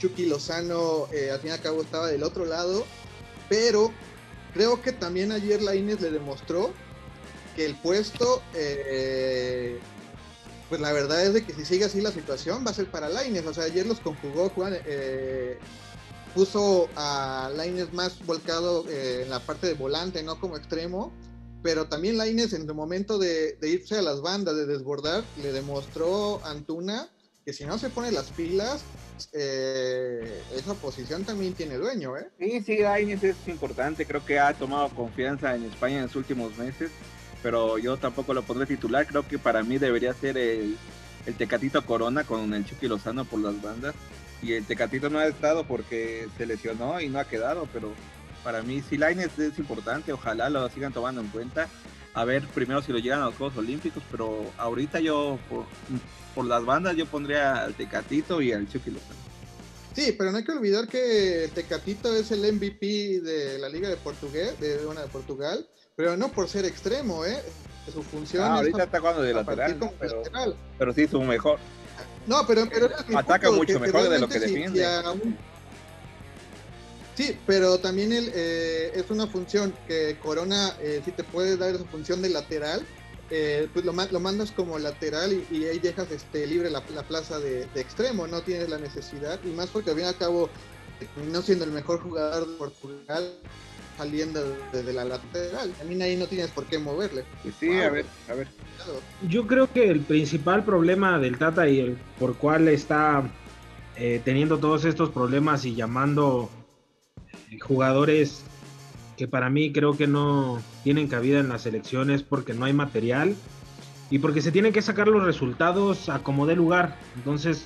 Chucky 0.00 0.24
Lozano 0.24 1.08
al 1.30 1.40
fin 1.40 1.50
y 1.50 1.52
al 1.52 1.60
cabo 1.60 1.82
estaba 1.82 2.06
del 2.06 2.22
otro 2.22 2.46
lado, 2.46 2.86
pero 3.48 3.92
creo 4.54 4.80
que 4.80 4.92
también 4.92 5.32
ayer 5.32 5.62
la 5.62 5.74
le 5.74 6.10
demostró 6.10 6.72
que 7.54 7.64
el 7.64 7.74
puesto, 7.74 8.42
eh, 8.54 9.78
pues 10.68 10.80
la 10.80 10.92
verdad 10.92 11.24
es 11.24 11.34
de 11.34 11.44
que 11.44 11.54
si 11.54 11.64
sigue 11.64 11.84
así 11.84 12.00
la 12.00 12.12
situación 12.12 12.64
va 12.66 12.70
a 12.70 12.74
ser 12.74 12.90
para 12.90 13.08
Laines. 13.08 13.46
O 13.46 13.54
sea, 13.54 13.64
ayer 13.64 13.86
los 13.86 14.00
conjugó, 14.00 14.50
Juan, 14.50 14.76
eh, 14.86 15.58
puso 16.34 16.88
a 16.96 17.50
Laines 17.54 17.92
más 17.92 18.24
volcado 18.26 18.84
eh, 18.88 19.22
en 19.24 19.30
la 19.30 19.40
parte 19.40 19.66
de 19.66 19.74
volante, 19.74 20.22
no 20.22 20.38
como 20.38 20.56
extremo. 20.56 21.12
Pero 21.62 21.88
también 21.88 22.18
Laines 22.18 22.52
en 22.52 22.62
el 22.62 22.74
momento 22.74 23.18
de, 23.18 23.56
de 23.56 23.70
irse 23.70 23.96
a 23.96 24.02
las 24.02 24.20
bandas, 24.20 24.54
de 24.54 24.66
desbordar, 24.66 25.24
le 25.42 25.52
demostró 25.52 26.44
a 26.44 26.50
Antuna 26.50 27.10
que 27.46 27.52
si 27.52 27.64
no 27.64 27.78
se 27.78 27.90
pone 27.90 28.10
las 28.10 28.26
pilas, 28.32 28.84
eh, 29.32 30.42
esa 30.56 30.74
posición 30.74 31.24
también 31.24 31.54
tiene 31.54 31.76
dueño, 31.76 32.16
¿eh? 32.16 32.28
Sí, 32.40 32.60
sí, 32.60 32.78
Lainez 32.78 33.22
es 33.22 33.36
importante, 33.46 34.04
creo 34.04 34.26
que 34.26 34.40
ha 34.40 34.52
tomado 34.52 34.88
confianza 34.88 35.54
en 35.54 35.62
España 35.62 35.98
en 35.98 36.02
los 36.02 36.16
últimos 36.16 36.58
meses, 36.58 36.90
pero 37.44 37.78
yo 37.78 37.96
tampoco 37.98 38.34
lo 38.34 38.42
pondré 38.42 38.66
titular, 38.66 39.06
creo 39.06 39.26
que 39.28 39.38
para 39.38 39.62
mí 39.62 39.78
debería 39.78 40.12
ser 40.12 40.36
el, 40.36 40.76
el 41.24 41.34
Tecatito 41.36 41.86
Corona 41.86 42.24
con 42.24 42.52
el 42.52 42.66
Chucky 42.66 42.88
Lozano 42.88 43.24
por 43.24 43.38
las 43.38 43.62
bandas, 43.62 43.94
y 44.42 44.54
el 44.54 44.66
Tecatito 44.66 45.08
no 45.08 45.20
ha 45.20 45.26
estado 45.28 45.62
porque 45.62 46.26
se 46.36 46.46
lesionó 46.46 47.00
y 47.00 47.08
no 47.08 47.20
ha 47.20 47.28
quedado, 47.28 47.68
pero 47.72 47.92
para 48.42 48.62
mí 48.62 48.82
sí 48.82 48.98
Lainez 48.98 49.38
es 49.38 49.56
importante, 49.60 50.12
ojalá 50.12 50.50
lo 50.50 50.68
sigan 50.68 50.92
tomando 50.92 51.20
en 51.20 51.28
cuenta, 51.28 51.68
a 52.16 52.24
ver 52.24 52.46
primero 52.48 52.80
si 52.82 52.92
lo 52.92 52.98
llegan 52.98 53.20
a 53.20 53.26
los 53.26 53.36
Juegos 53.36 53.58
Olímpicos, 53.58 54.02
pero 54.10 54.50
ahorita 54.56 55.00
yo 55.00 55.38
por, 55.50 55.66
por 56.34 56.46
las 56.46 56.64
bandas 56.64 56.96
yo 56.96 57.04
pondría 57.06 57.62
al 57.62 57.74
Tecatito 57.74 58.40
y 58.40 58.52
al 58.52 58.66
Chucky 58.68 58.90
Lozano. 58.90 59.14
Sí, 59.94 60.12
pero 60.16 60.32
no 60.32 60.38
hay 60.38 60.44
que 60.44 60.52
olvidar 60.52 60.88
que 60.88 61.44
el 61.44 61.50
Tecatito 61.50 62.14
es 62.16 62.30
el 62.30 62.50
MVP 62.54 63.20
de 63.20 63.58
la 63.58 63.68
Liga 63.68 63.88
de 63.90 63.96
Portugués, 63.96 64.58
de, 64.58 64.78
bueno, 64.84 65.02
de 65.02 65.08
Portugal, 65.08 65.66
pero 65.94 66.16
no 66.16 66.28
por 66.28 66.48
ser 66.48 66.64
extremo, 66.64 67.24
¿eh? 67.26 67.36
Su 67.92 68.02
función 68.02 68.42
Ah, 68.44 68.46
es 68.46 68.58
ahorita 68.60 68.78
a- 68.82 68.84
está 68.86 68.98
jugando 68.98 69.22
de 69.22 69.34
lateral, 69.34 69.76
pero, 70.00 70.16
lateral. 70.18 70.56
pero 70.78 70.92
sí 70.94 71.06
su 71.06 71.20
mejor. 71.22 71.58
No, 72.26 72.46
pero, 72.46 72.62
Ataca 73.14 73.48
punto, 73.48 73.52
mucho 73.62 73.78
mejor 73.78 74.08
de 74.08 74.18
lo 74.18 74.26
que 74.26 74.34
si- 74.34 74.40
defiende. 74.40 74.80
si 74.80 74.84
Sí, 77.16 77.38
pero 77.46 77.78
también 77.78 78.12
él, 78.12 78.30
eh, 78.34 78.92
es 78.94 79.10
una 79.10 79.26
función 79.26 79.72
que 79.88 80.16
Corona 80.22 80.74
eh, 80.82 81.00
sí 81.04 81.12
te 81.12 81.24
puede 81.24 81.56
dar 81.56 81.74
esa 81.74 81.84
función 81.84 82.20
de 82.20 82.28
lateral, 82.28 82.86
eh, 83.30 83.68
pues 83.72 83.84
lo, 83.86 83.92
ma- 83.94 84.08
lo 84.10 84.20
mandas 84.20 84.50
como 84.50 84.78
lateral 84.78 85.32
y, 85.32 85.56
y 85.56 85.64
ahí 85.64 85.78
dejas 85.78 86.10
este, 86.12 86.46
libre 86.46 86.68
la, 86.70 86.82
la 86.94 87.02
plaza 87.02 87.40
de, 87.40 87.66
de 87.74 87.80
extremo, 87.80 88.26
no 88.26 88.42
tienes 88.42 88.68
la 88.68 88.78
necesidad, 88.78 89.40
y 89.44 89.48
más 89.48 89.70
porque 89.70 89.90
al 89.90 89.96
fin 89.96 90.04
y 90.04 90.08
al 90.08 90.16
cabo, 90.16 90.50
no 91.32 91.40
siendo 91.40 91.64
el 91.64 91.70
mejor 91.72 92.00
jugador 92.00 92.46
de 92.48 92.56
Portugal, 92.56 93.32
saliendo 93.96 94.58
desde 94.70 94.92
la 94.92 95.06
lateral, 95.06 95.72
también 95.78 96.02
ahí 96.02 96.16
no 96.16 96.26
tienes 96.26 96.50
por 96.50 96.66
qué 96.66 96.78
moverle. 96.78 97.24
Sí, 97.58 97.72
a 97.78 97.88
ver, 97.88 98.04
a 98.28 98.34
ver. 98.34 98.48
Yo 99.26 99.46
creo 99.46 99.72
que 99.72 99.88
el 99.88 100.00
principal 100.00 100.64
problema 100.64 101.18
del 101.18 101.38
Tata 101.38 101.66
y 101.66 101.80
el 101.80 101.96
por 102.18 102.36
cual 102.36 102.68
está 102.68 103.22
eh, 103.96 104.20
teniendo 104.22 104.58
todos 104.58 104.84
estos 104.84 105.08
problemas 105.10 105.64
y 105.64 105.74
llamando 105.74 106.50
jugadores 107.60 108.44
que 109.16 109.26
para 109.26 109.48
mí 109.48 109.72
creo 109.72 109.96
que 109.96 110.06
no 110.06 110.60
tienen 110.84 111.08
cabida 111.08 111.40
en 111.40 111.48
las 111.48 111.66
elecciones 111.66 112.22
porque 112.22 112.54
no 112.54 112.66
hay 112.66 112.72
material 112.72 113.34
y 114.10 114.18
porque 114.18 114.42
se 114.42 114.52
tienen 114.52 114.72
que 114.72 114.82
sacar 114.82 115.08
los 115.08 115.24
resultados 115.24 116.08
a 116.08 116.20
como 116.20 116.46
dé 116.46 116.54
lugar. 116.54 116.96
Entonces, 117.16 117.64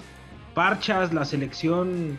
parchas 0.55 1.13
la 1.13 1.25
selección 1.25 2.19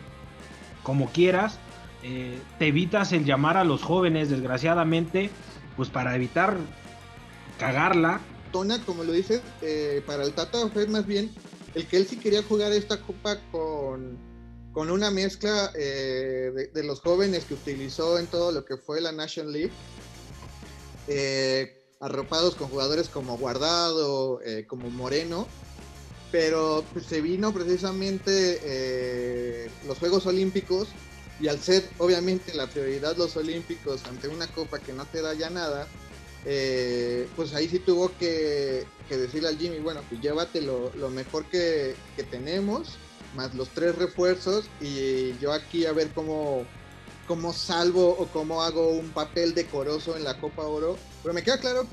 como 0.82 1.10
quieras, 1.10 1.58
eh, 2.02 2.38
te 2.58 2.68
evitas 2.68 3.12
el 3.12 3.24
llamar 3.24 3.56
a 3.56 3.64
los 3.64 3.82
jóvenes, 3.82 4.30
desgraciadamente, 4.30 5.30
pues 5.76 5.88
para 5.88 6.14
evitar 6.14 6.56
cagarla. 7.58 8.20
Tona, 8.50 8.80
como 8.84 9.04
lo 9.04 9.12
dices, 9.12 9.40
eh, 9.62 10.02
para 10.06 10.24
el 10.24 10.32
Tata 10.32 10.58
fue 10.68 10.86
más 10.86 11.06
bien 11.06 11.30
el 11.74 11.86
que 11.86 11.96
él 11.96 12.06
sí 12.06 12.16
quería 12.16 12.42
jugar 12.42 12.72
esta 12.72 13.00
copa 13.00 13.38
con, 13.50 14.18
con 14.72 14.90
una 14.90 15.10
mezcla 15.10 15.70
eh, 15.74 16.70
de, 16.72 16.82
los 16.82 17.00
jóvenes 17.00 17.44
que 17.44 17.54
utilizó 17.54 18.18
en 18.18 18.26
todo 18.26 18.52
lo 18.52 18.64
que 18.64 18.76
fue 18.76 19.00
la 19.00 19.12
National 19.12 19.52
League, 19.52 19.72
arropados 22.00 22.54
con 22.54 22.68
jugadores 22.68 23.08
como 23.08 23.36
Guardado, 23.36 24.40
como 24.66 24.90
Moreno, 24.90 25.46
pero 26.30 26.84
pues, 26.92 27.06
se 27.06 27.20
vino 27.20 27.52
precisamente 27.52 29.68
los 29.86 29.98
Juegos 29.98 30.26
Olímpicos 30.26 30.88
y 31.40 31.48
al 31.48 31.60
ser 31.60 31.84
obviamente 31.98 32.54
la 32.54 32.68
prioridad 32.68 33.16
los 33.16 33.36
Olímpicos 33.36 34.04
ante 34.04 34.28
una 34.28 34.46
copa 34.46 34.78
que 34.78 34.92
no 34.92 35.04
te 35.06 35.20
da 35.20 35.34
ya 35.34 35.50
nada, 35.50 35.88
eh, 36.44 37.28
pues 37.36 37.54
ahí 37.54 37.68
sí 37.68 37.78
tuvo 37.78 38.10
que, 38.18 38.84
decirle 39.08 39.48
al 39.48 39.58
Jimmy, 39.58 39.78
bueno, 39.78 40.00
pues 40.08 40.20
llévate 40.20 40.60
lo, 40.60 40.90
mejor 41.10 41.44
que, 41.46 41.94
tenemos, 42.30 42.98
más 43.34 43.54
los 43.54 43.68
tres 43.70 43.96
refuerzos, 43.96 44.66
y 44.80 45.36
yo 45.38 45.52
aquí 45.52 45.86
a 45.86 45.92
ver 45.92 46.10
cómo, 46.10 46.64
cómo 47.26 47.52
salvo 47.52 48.10
o 48.10 48.26
cómo 48.26 48.62
hago 48.62 48.90
un 48.90 49.10
papel 49.10 49.54
decoroso 49.54 50.16
en 50.16 50.24
la 50.24 50.38
Copa 50.40 50.62
Oro. 50.62 50.96
Pero 51.22 51.34
me 51.34 51.42
queda 51.42 51.58
claro 51.58 51.86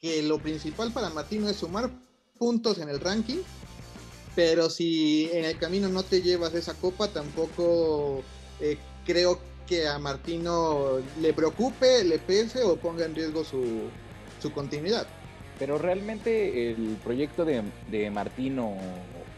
que 0.00 0.22
lo 0.22 0.38
principal 0.38 0.92
para 0.92 1.10
Martino 1.10 1.48
es 1.48 1.56
sumar 1.56 1.90
puntos 2.38 2.78
en 2.78 2.88
el 2.88 3.00
ranking, 3.00 3.38
pero 4.34 4.68
si 4.70 5.30
en 5.32 5.44
el 5.44 5.58
camino 5.58 5.88
no 5.88 6.02
te 6.02 6.22
llevas 6.22 6.54
esa 6.54 6.74
copa, 6.74 7.08
tampoco 7.08 8.22
eh, 8.60 8.78
creo 9.04 9.38
que 9.66 9.86
a 9.86 9.98
Martino 9.98 10.98
le 11.20 11.32
preocupe, 11.32 12.04
le 12.04 12.18
pese 12.18 12.62
o 12.62 12.76
ponga 12.76 13.04
en 13.04 13.14
riesgo 13.14 13.44
su, 13.44 13.90
continuidad. 14.54 15.06
Pero 15.58 15.78
realmente 15.78 16.72
el 16.72 16.96
proyecto 17.04 17.44
de, 17.44 18.10
Martino 18.10 18.76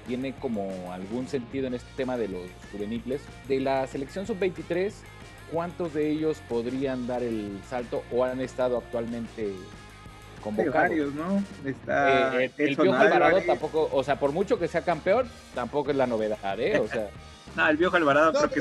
tiene 0.07 0.35
como 0.35 0.93
algún 0.93 1.29
sentido 1.29 1.67
en 1.67 1.75
este 1.75 1.89
tema 1.97 2.17
de 2.17 2.29
los 2.29 2.43
juveniles. 2.73 3.23
De 3.49 3.61
la 3.61 3.87
selección 3.87 4.27
sub-23, 4.27 4.93
¿cuántos 5.53 5.95
de 5.95 6.11
ellos 6.11 6.39
podrían 6.49 7.07
dar 7.07 7.23
el 7.23 7.61
salto 7.69 8.03
o 8.13 8.25
han 8.25 8.41
estado 8.41 8.79
actualmente 8.79 9.53
convocados? 10.43 10.75
varios, 10.75 11.15
¿no? 11.15 11.43
Está 11.65 12.43
eh, 12.43 12.51
el 12.59 12.77
Piojo 12.77 12.95
Alvarado 12.95 13.41
tampoco, 13.43 13.89
o 13.93 14.03
sea, 14.05 14.19
por 14.19 14.33
mucho 14.33 14.59
que 14.59 14.69
sea 14.69 14.83
campeón, 14.83 15.29
tampoco 15.55 15.91
es 15.91 15.97
la 15.97 16.07
novedad, 16.07 16.59
¿eh? 16.61 16.79
O 16.79 16.89
sea... 16.89 17.09
No, 17.57 17.69
el 17.69 17.77
viejo 17.77 17.97
Alvarado 17.97 18.33
creo 18.33 18.51
que 18.51 18.61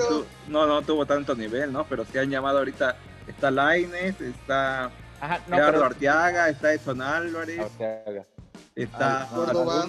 no, 0.49 0.67
no 0.67 0.83
tuvo 0.83 1.07
tanto 1.07 1.33
nivel, 1.33 1.73
¿no? 1.73 1.83
Pero 1.85 2.05
sí 2.05 2.15
han 2.19 2.29
llamado 2.29 2.59
ahorita, 2.59 2.95
está 3.27 3.49
Laines, 3.49 4.21
está 4.21 4.91
Ajá, 5.19 5.39
Gerardo 5.49 5.85
Arteaga, 5.85 6.49
está 6.49 6.73
Edson 6.73 7.01
Álvarez, 7.01 7.65
está 8.75 9.27
Córdoba. 9.33 9.87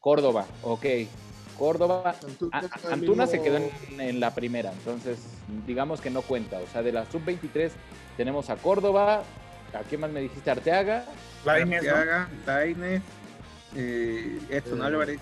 Córdoba, 0.00 0.46
ok. 0.62 0.84
Córdoba, 1.58 2.14
Antuna, 2.90 3.26
se 3.26 3.42
quedó 3.42 3.58
en, 3.98 4.20
la 4.20 4.32
primera, 4.32 4.72
entonces 4.72 5.18
digamos 5.66 6.00
que 6.00 6.08
no 6.08 6.22
cuenta. 6.22 6.58
O 6.60 6.66
sea, 6.68 6.82
de 6.82 6.92
la 6.92 7.10
sub-23 7.10 7.72
tenemos 8.16 8.48
a 8.48 8.56
Córdoba, 8.56 9.24
¿a 9.74 9.80
quién 9.88 10.00
más 10.00 10.10
me 10.10 10.20
dijiste? 10.20 10.50
Arteaga. 10.52 11.04
Laines, 11.44 11.80
Arteaga, 11.80 12.28
Laines, 12.46 13.02
eh, 13.74 14.38
Edson 14.50 14.82
eh, 14.82 14.84
Álvarez. 14.84 15.20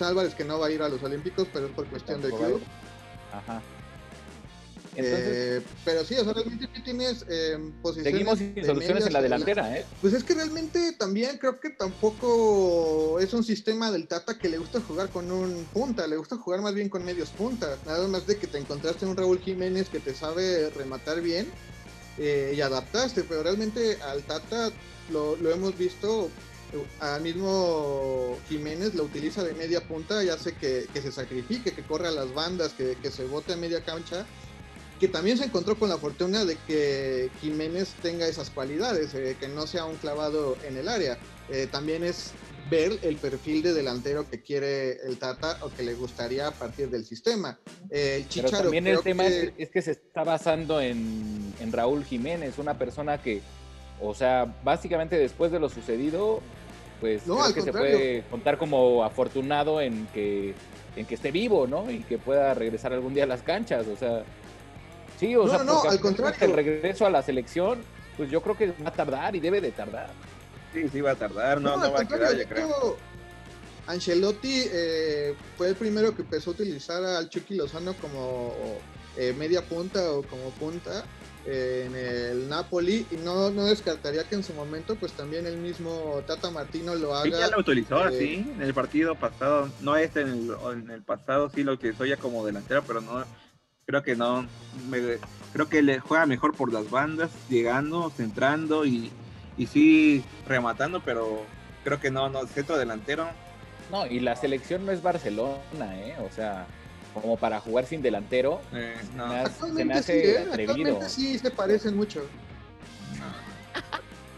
Álvarez 0.00 0.34
que 0.34 0.44
no 0.44 0.58
va 0.58 0.68
a 0.68 0.70
ir 0.70 0.82
a 0.82 0.88
los 0.88 1.02
Olímpicos, 1.02 1.48
pero 1.52 1.66
es 1.66 1.72
por 1.72 1.86
cuestión 1.86 2.22
de 2.22 2.28
club. 2.28 2.62
Ajá. 3.32 3.60
Eh, 5.00 5.62
pero 5.84 6.04
sí, 6.04 6.14
o 6.14 6.24
sea, 6.24 6.32
realmente 6.32 6.68
tienes 6.84 7.24
eh, 7.28 7.58
posiciones. 7.82 8.12
Seguimos 8.12 8.38
sin 8.38 8.64
soluciones 8.64 9.06
en 9.06 9.12
la 9.12 9.22
delantera, 9.22 9.78
¿eh? 9.78 9.84
Pues 10.00 10.14
es 10.14 10.24
que 10.24 10.34
realmente 10.34 10.92
también 10.92 11.38
creo 11.38 11.60
que 11.60 11.70
tampoco 11.70 13.18
es 13.20 13.32
un 13.32 13.44
sistema 13.44 13.90
del 13.90 14.08
Tata 14.08 14.38
que 14.38 14.48
le 14.48 14.58
gusta 14.58 14.80
jugar 14.80 15.10
con 15.10 15.30
un 15.30 15.64
punta, 15.72 16.06
le 16.06 16.16
gusta 16.16 16.36
jugar 16.36 16.60
más 16.60 16.74
bien 16.74 16.88
con 16.88 17.04
medios 17.04 17.30
puntas. 17.30 17.78
Nada 17.86 18.06
más 18.08 18.26
de 18.26 18.36
que 18.36 18.46
te 18.46 18.58
encontraste 18.58 19.06
un 19.06 19.16
Raúl 19.16 19.38
Jiménez 19.38 19.88
que 19.88 20.00
te 20.00 20.14
sabe 20.14 20.70
rematar 20.70 21.20
bien 21.20 21.46
eh, 22.18 22.54
y 22.56 22.60
adaptaste, 22.60 23.24
pero 23.24 23.42
realmente 23.42 23.98
al 24.02 24.22
Tata 24.22 24.70
lo, 25.10 25.36
lo 25.36 25.50
hemos 25.50 25.76
visto 25.78 26.30
al 27.00 27.22
mismo 27.22 28.36
Jiménez 28.48 28.94
lo 28.94 29.04
utiliza 29.04 29.42
de 29.42 29.54
media 29.54 29.80
punta 29.80 30.22
y 30.22 30.28
hace 30.28 30.54
que, 30.54 30.86
se 30.92 31.12
sacrifique, 31.12 31.72
que 31.72 31.82
corra 31.82 32.08
a 32.08 32.12
las 32.12 32.32
bandas, 32.34 32.72
que, 32.74 32.96
se 33.10 33.24
bote 33.24 33.54
a 33.54 33.56
media 33.56 33.82
cancha, 33.82 34.26
que 34.98 35.08
también 35.08 35.38
se 35.38 35.44
encontró 35.44 35.78
con 35.78 35.88
la 35.88 35.98
fortuna 35.98 36.44
de 36.44 36.56
que 36.66 37.30
Jiménez 37.40 37.94
tenga 38.02 38.26
esas 38.26 38.50
cualidades, 38.50 39.14
eh, 39.14 39.36
que 39.38 39.48
no 39.48 39.66
sea 39.66 39.84
un 39.84 39.96
clavado 39.96 40.56
en 40.66 40.76
el 40.76 40.88
área. 40.88 41.18
Eh, 41.48 41.68
también 41.70 42.04
es 42.04 42.32
ver 42.70 42.98
el 43.02 43.16
perfil 43.16 43.62
de 43.62 43.72
delantero 43.72 44.28
que 44.28 44.42
quiere 44.42 44.98
el 45.06 45.18
Tata 45.18 45.58
o 45.62 45.70
que 45.70 45.82
le 45.82 45.94
gustaría 45.94 46.48
a 46.48 46.50
partir 46.50 46.90
del 46.90 47.04
sistema. 47.04 47.58
Eh, 47.90 48.16
el 48.18 48.28
Chicharo, 48.28 48.50
Pero 48.50 48.62
también 48.64 48.86
el 48.86 49.00
tema 49.00 49.26
Es, 49.26 49.70
que 49.70 49.82
se 49.82 49.92
está 49.92 50.24
basando 50.24 50.80
en, 50.80 51.54
en 51.60 51.72
Raúl 51.72 52.04
Jiménez, 52.04 52.58
una 52.58 52.76
persona 52.76 53.22
que, 53.22 53.40
o 54.00 54.14
sea, 54.14 54.56
básicamente 54.64 55.16
después 55.16 55.50
de 55.50 55.60
lo 55.60 55.68
sucedido, 55.68 56.42
pues 57.00 57.22
creo 57.22 57.54
que 57.54 57.62
se 57.62 57.72
puede 57.72 58.22
contar 58.24 58.58
como 58.58 59.04
afortunado 59.04 59.80
en 59.80 60.06
que, 60.08 60.54
en 60.96 61.06
que 61.06 61.14
esté 61.14 61.30
vivo, 61.30 61.66
¿no? 61.66 61.90
Y 61.90 62.00
que 62.00 62.18
pueda 62.18 62.54
regresar 62.54 62.92
algún 62.92 63.14
día 63.14 63.24
a 63.24 63.28
las 63.28 63.42
canchas, 63.42 63.86
o 63.86 63.96
sea, 63.96 64.24
sí, 65.18 65.36
o 65.36 65.48
sea, 65.48 65.64
no, 65.64 65.82
al 65.82 66.00
contrario. 66.00 66.36
el 66.40 66.52
regreso 66.52 67.06
a 67.06 67.10
la 67.10 67.22
selección, 67.22 67.80
pues 68.16 68.30
yo 68.30 68.40
creo 68.42 68.56
que 68.56 68.68
va 68.82 68.88
a 68.88 68.92
tardar 68.92 69.36
y 69.36 69.40
debe 69.40 69.60
de 69.60 69.70
tardar. 69.70 70.10
Sí, 70.72 70.88
sí 70.88 71.00
va 71.00 71.12
a 71.12 71.16
tardar, 71.16 71.60
no, 71.60 71.76
no, 71.76 71.92
va 71.92 72.00
a 72.00 72.08
quedar, 72.08 72.36
ya 72.36 72.48
creo. 72.48 72.96
Ancelotti 73.86 74.64
eh, 74.70 75.34
fue 75.56 75.68
el 75.68 75.74
primero 75.74 76.14
que 76.14 76.22
empezó 76.22 76.50
a 76.50 76.52
utilizar 76.52 77.02
al 77.02 77.30
Chucky 77.30 77.54
Lozano 77.54 77.94
como 77.94 78.54
eh, 79.16 79.34
media 79.38 79.62
punta 79.62 80.12
o 80.12 80.22
como 80.22 80.50
punta 80.50 81.04
en 81.46 81.96
el 81.96 82.48
Napoli 82.48 83.06
y 83.10 83.16
no, 83.16 83.50
no 83.50 83.64
descartaría 83.64 84.24
que 84.24 84.34
en 84.34 84.44
su 84.44 84.52
momento 84.52 84.96
pues 84.96 85.12
también 85.12 85.46
el 85.46 85.56
mismo 85.56 86.22
Tata 86.26 86.50
Martino 86.50 86.94
lo 86.94 87.14
haga. 87.14 87.24
Sí, 87.24 87.30
ya 87.30 87.48
lo 87.48 87.60
utilizó, 87.60 87.96
así 88.00 88.34
eh, 88.34 88.52
en 88.54 88.62
el 88.62 88.74
partido 88.74 89.14
pasado, 89.14 89.70
no 89.80 89.96
este 89.96 90.20
en 90.20 90.28
el, 90.28 90.56
en 90.72 90.90
el 90.90 91.02
pasado 91.02 91.48
sí 91.48 91.64
lo 91.64 91.72
utilizó 91.72 92.04
ya 92.04 92.18
como 92.18 92.44
delantero, 92.44 92.84
pero 92.86 93.00
no, 93.00 93.24
creo 93.88 94.02
que 94.02 94.16
no, 94.16 94.46
creo 95.54 95.68
que 95.70 95.80
le 95.80 95.98
juega 95.98 96.26
mejor 96.26 96.54
por 96.54 96.70
las 96.70 96.90
bandas, 96.90 97.30
llegando, 97.48 98.10
centrando 98.10 98.84
y, 98.84 99.10
y 99.56 99.66
sí 99.66 100.22
rematando, 100.46 101.00
pero 101.02 101.46
creo 101.84 101.98
que 101.98 102.10
no, 102.10 102.28
no, 102.28 102.46
centro 102.46 102.76
delantero. 102.76 103.30
No, 103.90 104.06
y 104.06 104.20
la 104.20 104.36
selección 104.36 104.84
no 104.84 104.92
es 104.92 105.02
Barcelona, 105.02 105.98
¿eh? 106.00 106.14
O 106.20 106.30
sea, 106.30 106.66
como 107.14 107.38
para 107.38 107.60
jugar 107.60 107.86
sin 107.86 108.02
delantero, 108.02 108.60
eh, 108.74 108.94
se, 109.74 109.84
me 109.84 109.94
hace 109.94 110.32
¿eh? 110.32 110.38
atrevido. 110.46 111.00
sí 111.08 111.38
se 111.38 111.50
parecen 111.50 111.96
mucho. 111.96 112.22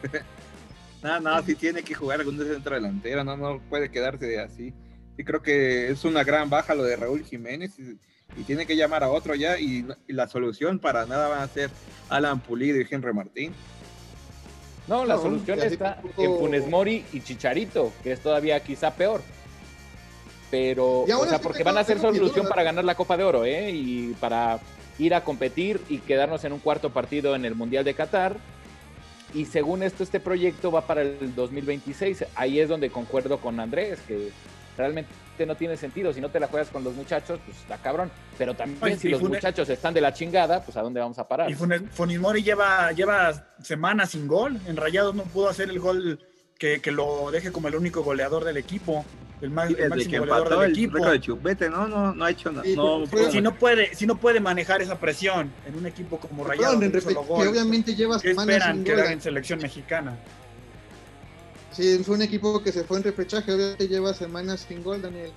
No, 1.02 1.18
no, 1.18 1.42
sí 1.42 1.54
tiene 1.54 1.82
que 1.82 1.94
jugar 1.94 2.20
algún 2.20 2.36
centro 2.36 2.74
delantero, 2.74 3.24
no, 3.24 3.34
no 3.34 3.58
puede 3.70 3.90
quedarse 3.90 4.38
así. 4.38 4.74
Sí 5.16 5.24
creo 5.24 5.40
que 5.40 5.90
es 5.90 6.04
una 6.04 6.24
gran 6.24 6.50
baja 6.50 6.74
lo 6.74 6.82
de 6.82 6.94
Raúl 6.94 7.24
Jiménez 7.24 7.78
y, 7.78 7.98
tiene 8.46 8.66
que 8.66 8.76
llamar 8.76 9.04
a 9.04 9.10
otro 9.10 9.34
ya 9.34 9.58
y, 9.58 9.86
la 10.08 10.28
solución 10.28 10.78
para 10.78 11.06
nada 11.06 11.28
va 11.28 11.42
a 11.42 11.48
ser 11.48 11.70
Alan 12.08 12.40
Pulido 12.40 12.80
y 12.80 12.86
Henry 12.90 13.12
Martín. 13.12 13.52
No, 14.88 15.04
la 15.04 15.18
solución 15.18 15.60
está 15.60 16.00
en 16.18 16.38
Funes 16.38 16.68
Mori 16.68 17.04
y 17.12 17.20
Chicharito, 17.20 17.92
que 18.02 18.12
es 18.12 18.20
todavía 18.20 18.58
quizá 18.60 18.92
peor 18.92 19.20
pero, 20.50 21.02
o 21.02 21.26
sea, 21.26 21.40
porque 21.40 21.62
van 21.62 21.78
a 21.78 21.84
ser 21.84 22.00
solución 22.00 22.48
para 22.48 22.62
ganar 22.62 22.84
la 22.84 22.96
Copa 22.96 23.16
de 23.16 23.24
Oro, 23.24 23.44
¿eh? 23.44 23.70
Y 23.70 24.14
para 24.20 24.58
ir 24.98 25.14
a 25.14 25.22
competir 25.22 25.80
y 25.88 25.98
quedarnos 25.98 26.44
en 26.44 26.52
un 26.52 26.58
cuarto 26.58 26.90
partido 26.90 27.36
en 27.36 27.44
el 27.44 27.54
Mundial 27.54 27.84
de 27.84 27.94
Qatar. 27.94 28.36
Y 29.32 29.44
según 29.44 29.84
esto, 29.84 30.02
este 30.02 30.18
proyecto 30.18 30.72
va 30.72 30.86
para 30.86 31.02
el 31.02 31.34
2026. 31.36 32.24
Ahí 32.34 32.58
es 32.58 32.68
donde 32.68 32.90
concuerdo 32.90 33.38
con 33.38 33.60
Andrés, 33.60 34.00
que 34.08 34.30
realmente 34.80 35.10
no 35.46 35.54
tiene 35.54 35.76
sentido. 35.76 36.12
Si 36.12 36.20
no 36.20 36.28
te 36.28 36.40
la 36.40 36.48
juegas 36.48 36.68
con 36.68 36.82
los 36.84 36.94
muchachos, 36.94 37.38
pues 37.44 37.56
está 37.58 37.76
cabrón. 37.78 38.10
Pero 38.36 38.54
también 38.54 38.98
si 38.98 39.08
los 39.08 39.22
muchachos 39.22 39.68
están 39.68 39.94
de 39.94 40.00
la 40.00 40.12
chingada, 40.12 40.62
pues 40.62 40.76
a 40.76 40.82
dónde 40.82 41.00
vamos 41.00 41.18
a 41.18 41.28
parar. 41.28 41.50
Y 41.50 41.54
Funismori 41.54 42.42
lleva, 42.42 42.92
lleva 42.92 43.54
semanas 43.62 44.10
sin 44.10 44.26
gol. 44.26 44.58
En 44.66 44.76
Rayados 44.76 45.14
no 45.14 45.24
pudo 45.24 45.48
hacer 45.48 45.70
el 45.70 45.78
gol 45.78 46.18
que, 46.58 46.80
que 46.80 46.90
lo 46.90 47.30
deje 47.30 47.52
como 47.52 47.68
el 47.68 47.76
único 47.76 48.02
goleador 48.02 48.44
del 48.44 48.56
equipo 48.56 49.04
el, 49.40 49.50
más, 49.50 49.70
el 49.70 49.88
máximo 49.88 50.18
goleador 50.18 50.58
del 50.60 50.70
equipo. 50.70 51.10
de 51.10 51.20
Chupete, 51.20 51.70
¿no? 51.70 51.88
No, 51.88 52.14
no 52.14 52.24
ha 52.24 52.30
hecho 52.30 52.52
nada. 52.52 52.64
No, 52.76 53.04
si, 53.30 53.40
no 53.40 53.54
puede, 53.54 53.94
si 53.94 54.06
no 54.06 54.16
puede 54.16 54.40
manejar 54.40 54.82
esa 54.82 54.98
presión 54.98 55.50
en 55.66 55.76
un 55.76 55.86
equipo 55.86 56.18
como 56.18 56.44
Rayado, 56.44 56.78
que 56.78 56.88
obviamente 57.48 57.94
lleva 57.94 58.20
¿qué 58.20 58.32
esperan 58.32 58.84
que 58.84 58.92
haga 58.92 59.12
en 59.12 59.20
selección 59.20 59.60
mexicana? 59.60 60.18
Sí, 61.72 62.02
fue 62.04 62.16
un 62.16 62.22
equipo 62.22 62.62
que 62.62 62.72
se 62.72 62.84
fue 62.84 62.98
en 62.98 63.04
repechaje, 63.04 63.52
obviamente 63.52 63.88
lleva 63.88 64.12
semanas 64.12 64.66
sin 64.68 64.82
gol, 64.82 65.00
Daniel. 65.00 65.32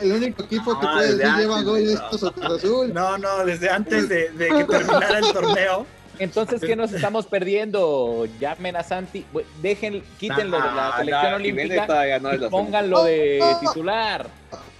El 0.00 0.12
único 0.12 0.42
equipo 0.44 0.78
que 0.78 0.86
puede 0.86 1.16
decir 1.16 1.34
lleva 1.36 1.62
goles 1.62 1.90
es 1.90 2.00
Cruz 2.00 2.24
Azul. 2.24 2.92
No, 2.92 3.18
no, 3.18 3.44
desde 3.44 3.70
antes 3.70 4.08
de, 4.08 4.30
de 4.30 4.48
que 4.48 4.64
terminara 4.64 5.18
el 5.18 5.32
torneo. 5.32 5.86
Entonces, 6.18 6.60
¿qué 6.60 6.76
nos 6.76 6.92
estamos 6.92 7.26
perdiendo? 7.26 8.26
Llamen 8.38 8.76
a 8.76 8.82
Santi, 8.82 9.26
dejen, 9.60 10.02
quítenlo 10.18 10.58
de 10.58 10.72
la 10.74 10.94
selección 10.96 11.34
olímpica 11.34 12.18
y 12.18 12.48
pónganlo 12.50 13.04
de 13.04 13.56
titular. 13.60 14.28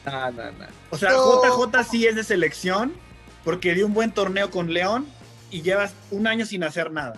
No, 0.07 0.31
no, 0.31 0.45
no. 0.45 0.67
O 0.91 0.99
sea, 0.99 1.11
JJ 1.11 1.91
sí 1.91 2.07
es 2.07 2.15
de 2.15 2.25
selección 2.25 2.93
porque 3.43 3.75
dio 3.75 3.87
un 3.87 3.95
buen 3.95 4.13
torneo 4.13 4.51
con 4.51 4.73
León 4.73 5.07
y 5.51 5.63
llevas 5.63 5.95
un 6.11 6.27
año 6.27 6.47
sin 6.47 6.63
hacer 6.63 6.93
nada. 6.93 7.15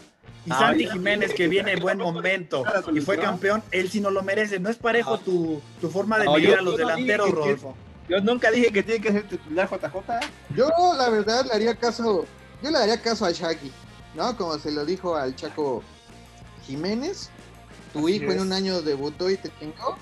Y 0.47 0.51
Santi 0.51 0.87
Jiménez, 0.87 1.35
que 1.35 1.49
viene 1.49 1.73
en 1.73 1.81
buen 1.81 1.99
momento 1.99 2.65
y 2.95 3.01
fue 3.01 3.19
campeón, 3.19 3.63
él 3.73 3.91
sí 3.91 4.01
no 4.01 4.11
lo 4.11 4.23
merece. 4.23 4.59
No 4.61 4.71
es 4.71 4.77
parejo 4.77 5.19
tu, 5.19 5.61
tu 5.81 5.91
forma 5.91 6.19
de 6.19 6.29
medir 6.29 6.55
a 6.55 6.63
los 6.63 6.77
delanteros, 6.77 7.31
Rodolfo. 7.31 7.77
Yo 8.09 8.21
nunca 8.21 8.51
dije 8.53 8.73
que 8.73 8.85
tiene 8.85 9.01
que 9.01 9.11
ser 9.11 9.29
titular 9.29 9.69
JJ. 9.69 9.97
Yo, 10.55 10.69
la 10.97 11.11
verdad, 11.11 11.45
le 11.45 11.53
haría 11.53 11.75
caso. 11.75 12.25
Yo 12.63 12.71
le 12.71 12.79
daría 12.79 13.03
caso 13.03 13.27
a 13.27 13.33
Shaggy. 13.33 13.73
¿no? 14.17 14.37
Como 14.37 14.59
se 14.59 14.73
lo 14.73 14.85
dijo 14.85 15.15
al 15.15 15.37
Chaco 15.37 15.83
Jiménez, 16.67 17.31
tu 17.93 18.09
hijo 18.09 18.33
en 18.33 18.41
un 18.41 18.53
año 18.53 18.83
debutó 18.83 19.31
y 19.31 19.37
te 19.37 19.51
chingó. 19.61 19.97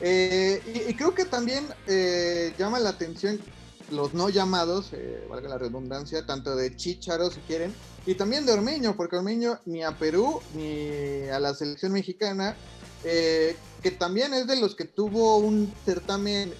Eh, 0.00 0.86
y, 0.88 0.94
creo 0.94 1.12
que 1.12 1.24
también 1.24 1.66
eh, 1.88 2.54
llama 2.56 2.78
la 2.78 2.90
atención 2.90 3.40
los 3.90 4.14
no 4.14 4.28
llamados, 4.28 4.90
eh, 4.92 5.26
valga 5.28 5.48
la 5.48 5.58
redundancia, 5.58 6.26
tanto 6.26 6.54
de 6.56 6.74
Chicharo 6.76 7.30
si 7.30 7.40
quieren, 7.40 7.74
y 8.06 8.14
también 8.14 8.46
de 8.46 8.52
Ormeño, 8.52 8.96
porque 8.96 9.16
Ormeño 9.16 9.58
ni 9.66 9.82
a 9.82 9.96
Perú 9.98 10.40
ni 10.54 11.28
a 11.28 11.38
la 11.40 11.54
selección 11.54 11.92
mexicana, 11.92 12.56
que 13.02 13.90
también 13.96 14.34
es 14.34 14.46
de 14.46 14.56
los 14.56 14.74
que 14.74 14.84
tuvo 14.84 15.38
un 15.38 15.72
certamen 15.84 16.52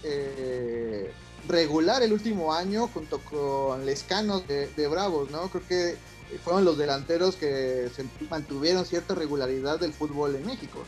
regular 1.48 2.02
el 2.02 2.12
último 2.12 2.52
año 2.52 2.88
junto 2.88 3.18
con 3.18 3.84
Lescano 3.86 4.40
de, 4.40 4.68
de 4.68 4.88
Bravos, 4.88 5.30
¿no? 5.30 5.48
Creo 5.48 5.66
que 5.66 5.96
fueron 6.44 6.64
los 6.64 6.76
delanteros 6.76 7.36
que 7.36 7.88
se 7.94 8.04
mantuvieron 8.28 8.84
cierta 8.84 9.14
regularidad 9.14 9.80
del 9.80 9.92
fútbol 9.92 10.36
en 10.36 10.46
México. 10.46 10.84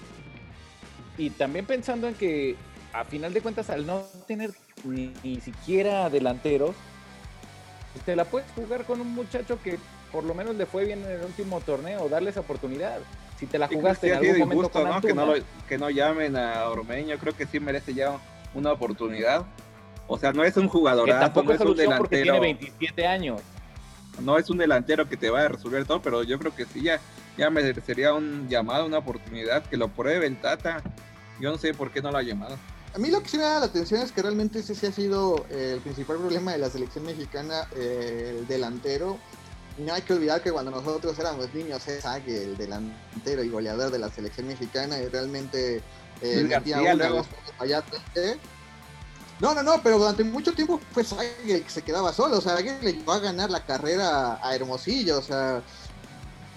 Y 1.16 1.30
también 1.30 1.66
pensando 1.66 2.08
en 2.08 2.14
que 2.14 2.56
a 2.92 3.04
final 3.04 3.32
de 3.32 3.40
cuentas 3.40 3.70
al 3.70 3.86
no 3.86 4.02
tener 4.26 4.50
ni, 4.84 5.40
siquiera 5.40 6.10
delanteros, 6.10 6.74
te 8.04 8.16
la 8.16 8.24
puedes 8.24 8.50
jugar 8.52 8.84
con 8.84 9.00
un 9.00 9.14
muchacho 9.14 9.58
que 9.62 9.78
por 10.12 10.24
lo 10.24 10.34
menos 10.34 10.56
le 10.56 10.66
fue 10.66 10.84
bien 10.84 11.04
en 11.04 11.10
el 11.12 11.24
último 11.24 11.60
torneo, 11.60 12.08
darle 12.08 12.30
esa 12.30 12.40
oportunidad. 12.40 12.98
Si 13.38 13.46
te 13.46 13.58
la 13.58 13.68
jugaste 13.68 14.08
en 14.08 14.14
algún 14.16 14.38
momento 14.40 14.70
con 14.70 14.84
¿no? 14.84 15.00
que, 15.00 15.14
no 15.14 15.32
que 15.68 15.78
no 15.78 15.88
llamen 15.88 16.36
a 16.36 16.68
Ormeño, 16.68 17.16
creo 17.18 17.34
que 17.34 17.46
sí 17.46 17.60
merece 17.60 17.94
ya 17.94 18.18
una 18.54 18.72
oportunidad. 18.72 19.46
O 20.08 20.18
sea, 20.18 20.32
no 20.32 20.44
es 20.44 20.56
un 20.56 20.68
jugador, 20.68 21.08
tampoco 21.08 21.52
es 21.52 21.60
un 21.60 21.76
delantero. 21.76 21.98
porque 21.98 22.22
tiene 22.22 22.40
27 22.40 23.06
años 23.06 23.40
no 24.20 24.38
es 24.38 24.50
un 24.50 24.58
delantero 24.58 25.08
que 25.08 25.16
te 25.16 25.30
va 25.30 25.42
a 25.42 25.48
resolver 25.48 25.84
todo, 25.84 26.02
pero 26.02 26.22
yo 26.22 26.38
creo 26.38 26.54
que 26.54 26.64
sí, 26.66 26.82
ya, 26.82 27.00
ya 27.36 27.50
merecería 27.50 28.12
un 28.14 28.48
llamado, 28.48 28.86
una 28.86 28.98
oportunidad, 28.98 29.62
que 29.64 29.76
lo 29.76 29.88
pruebe 29.88 30.26
el 30.26 30.36
Tata. 30.36 30.82
Yo 31.40 31.50
no 31.50 31.58
sé 31.58 31.74
por 31.74 31.90
qué 31.90 32.02
no 32.02 32.10
lo 32.10 32.18
ha 32.18 32.22
llamado. 32.22 32.56
A 32.94 32.98
mí 32.98 33.08
lo 33.08 33.22
que 33.22 33.28
sí 33.28 33.36
me 33.36 33.44
da 33.44 33.60
la 33.60 33.66
atención 33.66 34.02
es 34.02 34.10
que 34.10 34.20
realmente 34.20 34.58
ese 34.58 34.74
sí 34.74 34.86
ha 34.86 34.92
sido 34.92 35.46
eh, 35.48 35.72
el 35.74 35.80
principal 35.80 36.16
problema 36.16 36.52
de 36.52 36.58
la 36.58 36.70
selección 36.70 37.04
mexicana, 37.04 37.68
eh, 37.76 38.36
el 38.38 38.46
delantero. 38.48 39.18
No 39.78 39.94
hay 39.94 40.02
que 40.02 40.12
olvidar 40.12 40.42
que 40.42 40.50
cuando 40.50 40.70
nosotros 40.70 41.18
éramos 41.18 41.54
niños, 41.54 41.86
es 41.86 42.04
el 42.26 42.56
delantero 42.56 43.44
y 43.44 43.48
goleador 43.48 43.90
de 43.90 43.98
la 43.98 44.10
selección 44.10 44.48
mexicana, 44.48 44.98
y 44.98 45.08
realmente 45.08 45.82
eh, 46.20 46.42
metía 46.42 46.80
una 46.80 47.24
no, 49.40 49.54
no, 49.54 49.62
no, 49.62 49.82
pero 49.82 49.98
durante 49.98 50.22
mucho 50.22 50.52
tiempo 50.52 50.78
fue 50.92 51.02
Sague 51.02 51.32
el 51.46 51.62
que 51.62 51.70
se 51.70 51.82
quedaba 51.82 52.12
solo. 52.12 52.38
O 52.38 52.40
sea, 52.42 52.56
Sague 52.56 52.78
le 52.82 52.92
llevó 52.92 53.12
a 53.12 53.20
ganar 53.20 53.50
la 53.50 53.64
carrera 53.64 54.38
a 54.42 54.54
Hermosillo. 54.54 55.18
O 55.18 55.22
sea, 55.22 55.62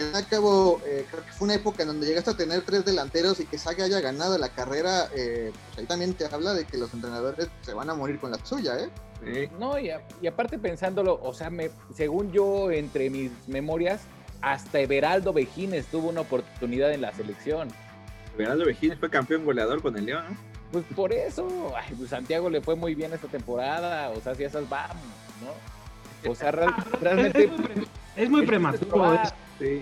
al 0.01 0.27
cabo, 0.27 0.81
eh, 0.85 1.05
creo 1.09 1.23
que 1.23 1.31
fue 1.31 1.45
una 1.45 1.55
época 1.55 1.83
en 1.83 1.89
donde 1.89 2.07
llegaste 2.07 2.31
a 2.31 2.37
tener 2.37 2.61
tres 2.63 2.83
delanteros 2.83 3.39
y 3.39 3.45
que 3.45 3.57
Sague 3.57 3.83
haya 3.83 3.99
ganado 3.99 4.37
la 4.37 4.49
carrera. 4.49 5.07
Eh, 5.15 5.51
pues 5.53 5.79
ahí 5.79 5.85
también 5.85 6.13
te 6.15 6.25
habla 6.25 6.53
de 6.53 6.65
que 6.65 6.77
los 6.77 6.93
entrenadores 6.93 7.47
se 7.61 7.73
van 7.73 7.89
a 7.89 7.93
morir 7.93 8.19
con 8.19 8.31
la 8.31 8.43
suya, 8.43 8.79
¿eh? 8.79 8.89
Sí. 9.23 9.49
No, 9.59 9.79
y, 9.79 9.91
aparte 10.27 10.57
pensándolo, 10.57 11.19
o 11.21 11.33
sea, 11.33 11.49
me, 11.49 11.69
según 11.93 12.31
yo, 12.31 12.71
entre 12.71 13.09
mis 13.09 13.31
memorias, 13.47 14.01
hasta 14.41 14.79
Everaldo 14.79 15.31
Vejines 15.31 15.85
tuvo 15.85 16.09
una 16.09 16.21
oportunidad 16.21 16.91
en 16.91 17.01
la 17.01 17.13
selección. 17.13 17.69
Everaldo 18.35 18.65
Vejines 18.65 18.99
fue 18.99 19.09
campeón 19.09 19.45
goleador 19.45 19.81
con 19.81 19.97
el 19.97 20.05
León, 20.05 20.25
¿no? 20.29 20.53
Pues 20.71 20.85
por 20.95 21.13
eso, 21.13 21.71
ay, 21.77 21.93
pues 21.95 22.09
Santiago 22.09 22.49
le 22.49 22.59
fue 22.59 22.75
muy 22.75 22.95
bien 22.95 23.13
esta 23.13 23.27
temporada, 23.27 24.09
o 24.09 24.19
sea, 24.19 24.33
si 24.33 24.43
esas 24.43 24.67
vamos, 24.67 24.97
¿no? 25.39 26.31
O 26.31 26.33
sea, 26.33 26.51
realmente... 26.51 27.51
Es 28.15 28.29
muy 28.29 28.45
prematuro. 28.45 29.21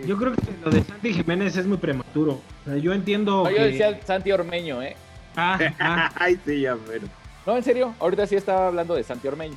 Yo 0.05 0.17
creo 0.17 0.33
que 0.33 0.41
lo 0.63 0.71
de 0.71 0.83
Santi 0.83 1.13
Jiménez 1.13 1.55
es 1.57 1.65
muy 1.65 1.77
prematuro. 1.77 2.33
O 2.33 2.69
sea, 2.69 2.77
yo 2.77 2.93
entiendo. 2.93 3.49
Yo 3.49 3.63
decía 3.63 3.99
Santi 4.05 4.31
Ormeño, 4.31 4.81
¿eh? 4.81 4.95
Ah, 5.35 5.59
ah. 5.79 6.11
Ay, 6.15 6.39
sí, 6.45 6.61
ya, 6.61 6.77
pero. 6.87 7.07
No, 7.45 7.57
en 7.57 7.63
serio, 7.63 7.95
ahorita 7.99 8.27
sí 8.27 8.35
estaba 8.35 8.67
hablando 8.67 8.95
de 8.95 9.03
Santi 9.03 9.27
Ormeño. 9.27 9.55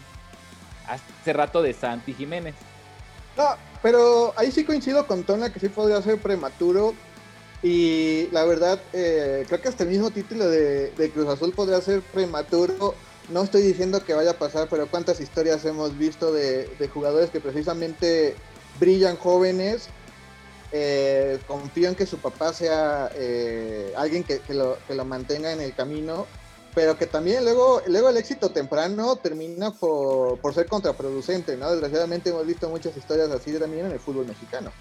Hace 0.88 1.32
rato 1.32 1.62
de 1.62 1.72
Santi 1.72 2.14
Jiménez. 2.14 2.54
No, 3.36 3.44
pero 3.82 4.32
ahí 4.36 4.50
sí 4.50 4.64
coincido 4.64 5.06
con 5.06 5.24
Tona 5.24 5.52
que 5.52 5.60
sí 5.60 5.68
podría 5.68 6.00
ser 6.02 6.18
prematuro 6.18 6.94
y 7.64 8.28
la 8.30 8.44
verdad, 8.44 8.78
eh, 8.92 9.46
creo 9.48 9.62
que 9.62 9.68
hasta 9.68 9.84
el 9.84 9.88
mismo 9.88 10.10
título 10.10 10.46
de, 10.50 11.10
Cruz 11.14 11.26
Azul 11.28 11.52
podría 11.52 11.80
ser 11.80 12.02
prematuro. 12.02 12.94
No 13.30 13.42
estoy 13.42 13.62
diciendo 13.62 14.04
que 14.04 14.12
vaya 14.12 14.32
a 14.32 14.38
pasar, 14.38 14.68
pero 14.68 14.86
cuántas 14.86 15.18
historias 15.18 15.64
hemos 15.64 15.96
visto 15.96 16.30
de, 16.30 16.68
jugadores 16.92 17.30
que 17.30 17.40
precisamente 17.40 18.36
brillan 18.78 19.16
jóvenes, 19.16 19.88
eh, 20.76 21.38
confían 21.46 21.94
que 21.94 22.04
su 22.04 22.18
papá 22.18 22.52
sea 22.52 23.08
eh, 23.14 23.92
alguien 23.96 24.24
que, 24.24 24.40
lo, 24.48 24.76
que 24.88 24.96
lo 24.96 25.04
mantenga 25.04 25.52
en 25.52 25.60
el 25.60 25.72
camino, 25.72 26.26
pero 26.74 26.98
que 26.98 27.06
también 27.06 27.44
luego, 27.44 27.80
luego 27.86 28.08
el 28.08 28.16
éxito 28.16 28.50
temprano 28.50 29.14
termina 29.14 29.70
por, 29.70 30.36
por 30.40 30.52
ser 30.52 30.66
contraproducente, 30.66 31.56
¿no? 31.56 31.70
Desgraciadamente 31.70 32.30
hemos 32.30 32.44
visto 32.44 32.68
muchas 32.68 32.96
historias 32.96 33.30
así 33.30 33.56
también 33.56 33.86
en 33.86 33.92
el 33.92 34.00
fútbol 34.00 34.26
mexicano. 34.26 34.72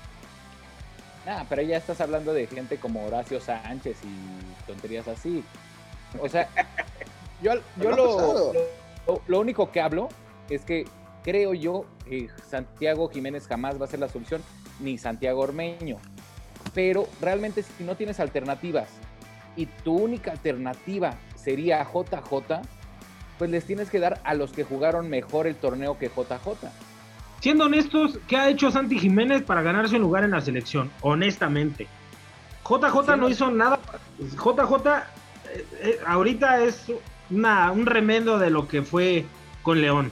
Ah, 1.27 1.45
pero 1.47 1.61
ya 1.61 1.77
estás 1.77 2.01
hablando 2.01 2.33
de 2.33 2.47
gente 2.47 2.79
como 2.79 3.05
Horacio 3.05 3.39
Sánchez 3.39 3.97
y 4.03 4.65
tonterías 4.65 5.07
así. 5.07 5.43
O 6.19 6.27
sea, 6.27 6.49
yo, 7.43 7.51
yo 7.77 7.91
lo, 7.91 8.53
lo, 9.27 9.39
único 9.39 9.71
que 9.71 9.79
hablo 9.79 10.09
es 10.49 10.65
que 10.65 10.87
creo 11.23 11.53
yo 11.53 11.85
que 12.03 12.31
Santiago 12.49 13.09
Jiménez 13.09 13.47
jamás 13.47 13.79
va 13.79 13.85
a 13.85 13.89
ser 13.89 13.99
la 13.99 14.09
solución, 14.09 14.41
ni 14.79 14.97
Santiago 14.97 15.41
Ormeño. 15.41 15.97
Pero 16.73 17.07
realmente 17.21 17.63
si 17.63 17.83
no 17.83 17.95
tienes 17.95 18.19
alternativas 18.19 18.89
y 19.55 19.65
tu 19.65 19.95
única 19.95 20.31
alternativa 20.31 21.15
sería 21.35 21.83
JJ, 21.83 22.61
pues 23.37 23.51
les 23.51 23.65
tienes 23.65 23.89
que 23.89 23.99
dar 23.99 24.21
a 24.23 24.33
los 24.33 24.51
que 24.51 24.63
jugaron 24.63 25.09
mejor 25.09 25.47
el 25.47 25.55
torneo 25.55 25.97
que 25.97 26.07
JJ. 26.07 26.69
Siendo 27.41 27.65
honestos, 27.65 28.17
¿qué 28.27 28.37
ha 28.37 28.49
hecho 28.49 28.71
Santi 28.71 28.97
Jiménez 28.97 29.43
para 29.43 29.61
ganarse 29.61 29.97
un 29.97 30.01
lugar 30.03 30.23
en 30.23 30.31
la 30.31 30.41
selección? 30.41 30.89
Honestamente. 31.01 31.87
JJ 32.67 33.17
no 33.17 33.29
hizo 33.29 33.51
nada. 33.51 33.79
JJ 34.17 34.87
eh, 35.53 35.65
eh, 35.81 35.99
ahorita 36.07 36.63
es 36.63 36.85
un 37.29 37.85
remendo 37.85 38.37
de 38.39 38.49
lo 38.49 38.67
que 38.67 38.81
fue 38.81 39.25
con 39.61 39.81
León. 39.81 40.11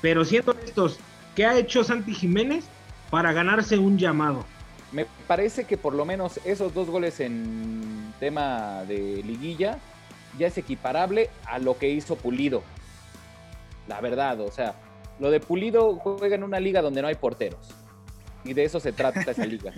Pero 0.00 0.24
siendo 0.24 0.50
honestos, 0.50 0.98
¿qué 1.36 1.46
ha 1.46 1.56
hecho 1.56 1.84
Santi 1.84 2.12
Jiménez 2.12 2.64
para 3.12 3.34
ganarse 3.34 3.76
un 3.76 3.98
llamado? 3.98 4.42
Me 4.90 5.04
parece 5.26 5.64
que 5.64 5.76
por 5.76 5.92
lo 5.92 6.06
menos 6.06 6.40
esos 6.46 6.72
dos 6.72 6.88
goles 6.88 7.20
en 7.20 8.14
tema 8.18 8.84
de 8.88 9.22
liguilla 9.22 9.78
ya 10.38 10.46
es 10.46 10.56
equiparable 10.56 11.28
a 11.44 11.58
lo 11.58 11.76
que 11.76 11.90
hizo 11.90 12.16
Pulido. 12.16 12.62
La 13.86 14.00
verdad, 14.00 14.40
o 14.40 14.50
sea, 14.50 14.76
lo 15.20 15.30
de 15.30 15.40
Pulido 15.40 15.96
juega 15.96 16.36
en 16.36 16.42
una 16.42 16.58
liga 16.58 16.80
donde 16.80 17.02
no 17.02 17.08
hay 17.08 17.16
porteros. 17.16 17.74
Y 18.44 18.54
de 18.54 18.64
eso 18.64 18.80
se 18.80 18.92
trata 18.92 19.30
esa 19.30 19.44
liga. 19.44 19.74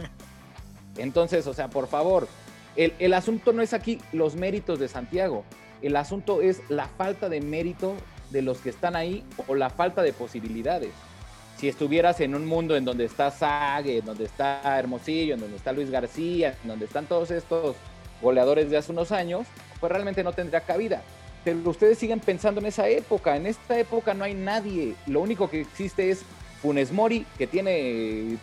Entonces, 0.96 1.44
o 1.48 1.54
sea, 1.54 1.68
por 1.68 1.88
favor, 1.88 2.28
el, 2.76 3.14
asunto 3.14 3.52
no 3.52 3.62
es 3.62 3.74
aquí 3.74 3.98
los 4.12 4.36
méritos 4.36 4.78
de 4.78 4.86
Santiago. 4.86 5.44
El 5.82 5.96
asunto 5.96 6.40
es 6.40 6.62
la 6.68 6.86
falta 6.86 7.28
de 7.28 7.40
mérito 7.40 7.94
de 8.30 8.42
los 8.42 8.58
que 8.58 8.70
están 8.70 8.94
ahí 8.94 9.24
o 9.48 9.56
la 9.56 9.70
falta 9.70 10.02
de 10.02 10.12
posibilidades. 10.12 10.92
Si 11.58 11.68
estuvieras 11.68 12.20
en 12.20 12.34
un 12.34 12.46
mundo 12.46 12.76
en 12.76 12.84
donde 12.84 13.04
está 13.04 13.30
Sague, 13.30 13.98
en 13.98 14.04
donde 14.04 14.24
está 14.24 14.78
Hermosillo, 14.78 15.34
en 15.34 15.40
donde 15.40 15.56
está 15.56 15.72
Luis 15.72 15.90
García, 15.90 16.56
en 16.62 16.68
donde 16.68 16.86
están 16.86 17.06
todos 17.06 17.30
estos 17.30 17.76
goleadores 18.20 18.70
de 18.70 18.76
hace 18.76 18.92
unos 18.92 19.12
años, 19.12 19.46
pues 19.80 19.90
realmente 19.90 20.24
no 20.24 20.32
tendría 20.32 20.60
cabida 20.60 21.02
pero 21.44 21.58
ustedes 21.68 21.98
siguen 21.98 22.20
pensando 22.20 22.60
en 22.60 22.66
esa 22.66 22.88
época. 22.88 23.36
En 23.36 23.46
esta 23.46 23.78
época 23.78 24.14
no 24.14 24.24
hay 24.24 24.34
nadie. 24.34 24.94
Lo 25.06 25.20
único 25.20 25.50
que 25.50 25.60
existe 25.60 26.10
es 26.10 26.22
Funes 26.62 26.90
Mori, 26.90 27.26
que 27.36 27.46
tiene, 27.46 28.38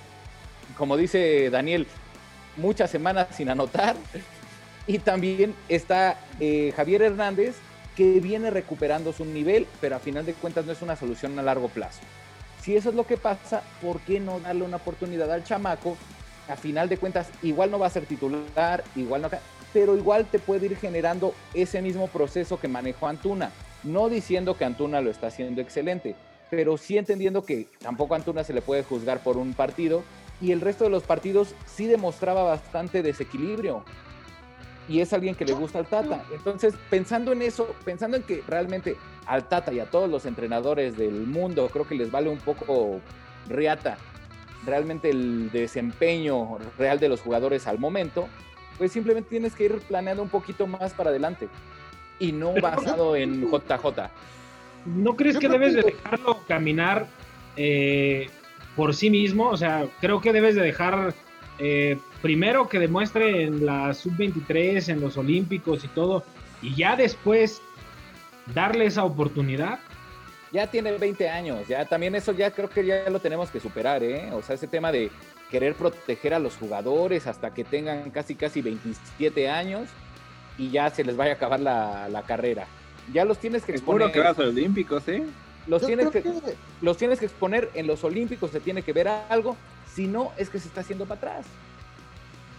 como 0.78 0.95
dice 0.95 1.50
Daniel, 1.50 1.88
muchas 2.58 2.91
semanas 2.91 3.28
sin 3.32 3.50
anotar. 3.50 3.95
Y 4.86 5.00
también 5.00 5.56
está 5.67 6.19
eh, 6.39 6.74
Javier 6.76 7.02
Hernández, 7.02 7.56
que 7.95 8.19
viene 8.19 8.52
recuperando 8.52 9.13
su 9.13 9.26
nivel, 9.26 9.67
pero 9.80 9.95
a 9.95 10.00
final 10.00 10.26
de 10.26 10.34
cuentas 10.34 10.65
no 10.65 10.71
es 10.71 10.82
una 10.82 10.95
solución 10.95 11.38
a 11.39 11.41
largo 11.41 11.69
plazo. 11.69 12.02
Si 12.62 12.76
eso 12.76 12.89
es 12.89 12.95
lo 12.95 13.08
que 13.08 13.17
pasa, 13.17 13.63
¿por 13.82 14.00
qué 14.02 14.19
no 14.19 14.39
darle 14.39 14.63
una 14.63 14.78
oportunidad 14.78 15.32
al 15.32 15.43
chamaco? 15.43 15.97
A 16.47 16.56
final 16.56 16.89
de 16.89 16.97
cuentas, 16.97 17.30
igual 17.41 17.71
no 17.71 17.80
va 17.80 17.88
a 17.88 17.91
ser 17.91 18.06
titular, 18.06 18.84
igual 18.95 19.24
no, 19.24 19.30
pero 19.74 19.97
igual 19.97 20.28
te 20.28 20.38
puede 20.38 20.67
ir 20.67 20.78
generando 20.78 21.34
ese 21.54 21.82
mismo 21.82 22.08
proceso 22.08 22.60
que 22.60 22.67
manejó 22.67 23.08
Antuna. 23.08 23.52
No 23.84 24.10
diciendo 24.10 24.56
que 24.56 24.65
Antuna 24.65 25.02
lo 25.02 25.10
está 25.10 25.28
haciendo 25.28 25.60
excelente, 25.60 26.15
pero 26.52 26.78
sí 26.78 27.00
entendiendo 27.00 27.45
que 27.45 27.67
tampoco 27.80 28.13
a 28.13 28.17
Antuna 28.17 28.43
se 28.43 28.54
le 28.54 28.62
puede 28.62 28.84
juzgar 28.84 29.24
por 29.24 29.38
un 29.38 29.54
partido 29.54 30.04
y 30.39 30.52
el 30.52 30.62
resto 30.62 30.84
de 30.84 30.91
los 30.91 31.04
partidos 31.04 31.56
sí 31.65 31.88
demostraba 31.88 32.43
bastante 32.43 33.02
desequilibrio 33.02 33.84
y 34.91 34.99
es 34.99 35.13
alguien 35.13 35.36
que 35.36 35.45
le 35.45 35.54
gusta 35.54 35.80
al 35.80 35.86
Tata. 35.86 36.25
Entonces, 36.34 36.73
pensando 36.89 37.32
en 37.32 37.41
eso, 37.41 37.73
pensando 37.86 38.17
en 38.17 38.23
que 38.23 38.43
realmente 38.45 38.97
al 39.25 39.47
Tata 39.47 39.71
y 39.71 39.80
a 39.80 39.86
todos 39.86 40.10
los 40.10 40.25
entrenadores 40.25 40.97
del 40.97 41.27
mundo 41.27 41.69
creo 41.71 41.88
que 41.88 41.95
les 41.95 42.12
vale 42.12 42.27
un 42.27 42.39
poco 42.39 42.99
riata 43.47 43.97
realmente 44.65 45.10
el 45.10 45.49
desempeño 45.51 46.58
real 46.77 46.99
de 46.99 47.08
los 47.08 47.21
jugadores 47.21 47.67
al 47.67 47.80
momento, 47.80 48.27
pues 48.77 48.91
simplemente 48.91 49.30
tienes 49.30 49.56
que 49.56 49.65
ir 49.65 49.80
planeando 49.88 50.21
un 50.21 50.30
poquito 50.30 50.67
más 50.67 50.93
para 50.93 51.10
adelante 51.10 51.47
y 52.19 52.34
no 52.34 52.54
basado 52.62 53.15
en 53.15 53.49
JJ. 53.49 54.10
¿No 54.86 55.15
crees 55.15 55.38
que 55.38 55.47
debes 55.47 55.73
de 55.73 55.84
dejarlo 55.84 56.39
caminar 56.47 57.08
eh, 57.56 58.30
por 58.75 58.93
sí 58.93 59.10
mismo? 59.10 59.49
O 59.49 59.58
sea, 59.58 59.86
creo 60.01 60.19
que 60.19 60.34
debes 60.34 60.56
de 60.56 60.62
dejar 60.62 61.13
eh, 61.63 62.00
primero 62.24 62.67
que 62.67 62.80
demuestre 62.80 63.43
en 63.43 63.67
la 63.67 63.93
sub-23, 63.93 64.89
en 64.89 65.00
los 65.00 65.15
Olímpicos 65.15 65.84
y 65.84 65.88
todo, 65.89 66.24
y 66.60 66.74
ya 66.74 66.95
después 66.95 67.62
darle 68.56 68.88
esa 68.88 69.04
oportunidad. 69.04 69.80
Ya 70.52 70.67
tiene 70.67 70.91
20 70.91 71.30
años, 71.30 71.67
ya 71.67 71.86
también 71.86 72.15
eso 72.15 72.34
ya 72.34 72.50
creo 72.52 72.67
que 72.67 72.84
ya 72.84 73.10
lo 73.12 73.19
tenemos 73.19 73.52
que 73.52 73.60
superar, 73.60 74.04
¿eh? 74.04 74.32
O 74.34 74.41
sea, 74.41 74.56
ese 74.56 74.67
tema 74.67 74.91
de 74.91 75.12
querer 75.52 75.76
proteger 75.76 76.34
a 76.34 76.39
los 76.39 76.56
jugadores 76.56 77.28
hasta 77.28 77.54
que 77.54 77.63
tengan 77.63 78.10
casi 78.10 78.34
casi 78.34 78.62
27 78.62 79.47
años 79.47 79.88
y 80.58 80.71
ya 80.71 80.89
se 80.89 81.04
les 81.04 81.15
vaya 81.15 81.34
a 81.34 81.36
acabar 81.36 81.60
la, 81.60 82.24
carrera. 82.28 82.65
Ya 83.13 83.24
los 83.24 83.38
tienes 83.38 83.63
que 83.63 83.74
exponer. 83.74 84.12
que 84.12 84.19
vas 84.19 84.38
a 84.39 84.43
los 84.43 84.52
Olímpicos, 84.52 85.08
¿eh? 85.08 85.24
Los 85.67 85.86
tienes, 85.86 86.10
que, 86.10 86.24
los 86.82 86.97
tienes 86.97 87.19
que 87.19 87.26
exponer 87.26 87.69
en 87.76 87.86
los 87.86 88.04
Olímpicos, 88.04 88.50
se 88.50 88.60
tiene 88.60 88.82
que 88.82 88.93
ver 88.93 89.08
algo, 89.08 89.56
si 89.93 90.08
no 90.08 90.32
es 90.38 90.49
que 90.49 90.60
se 90.60 90.67
está 90.67 90.82
haciendo 90.82 91.06
para 91.06 91.17
atrás. 91.17 91.45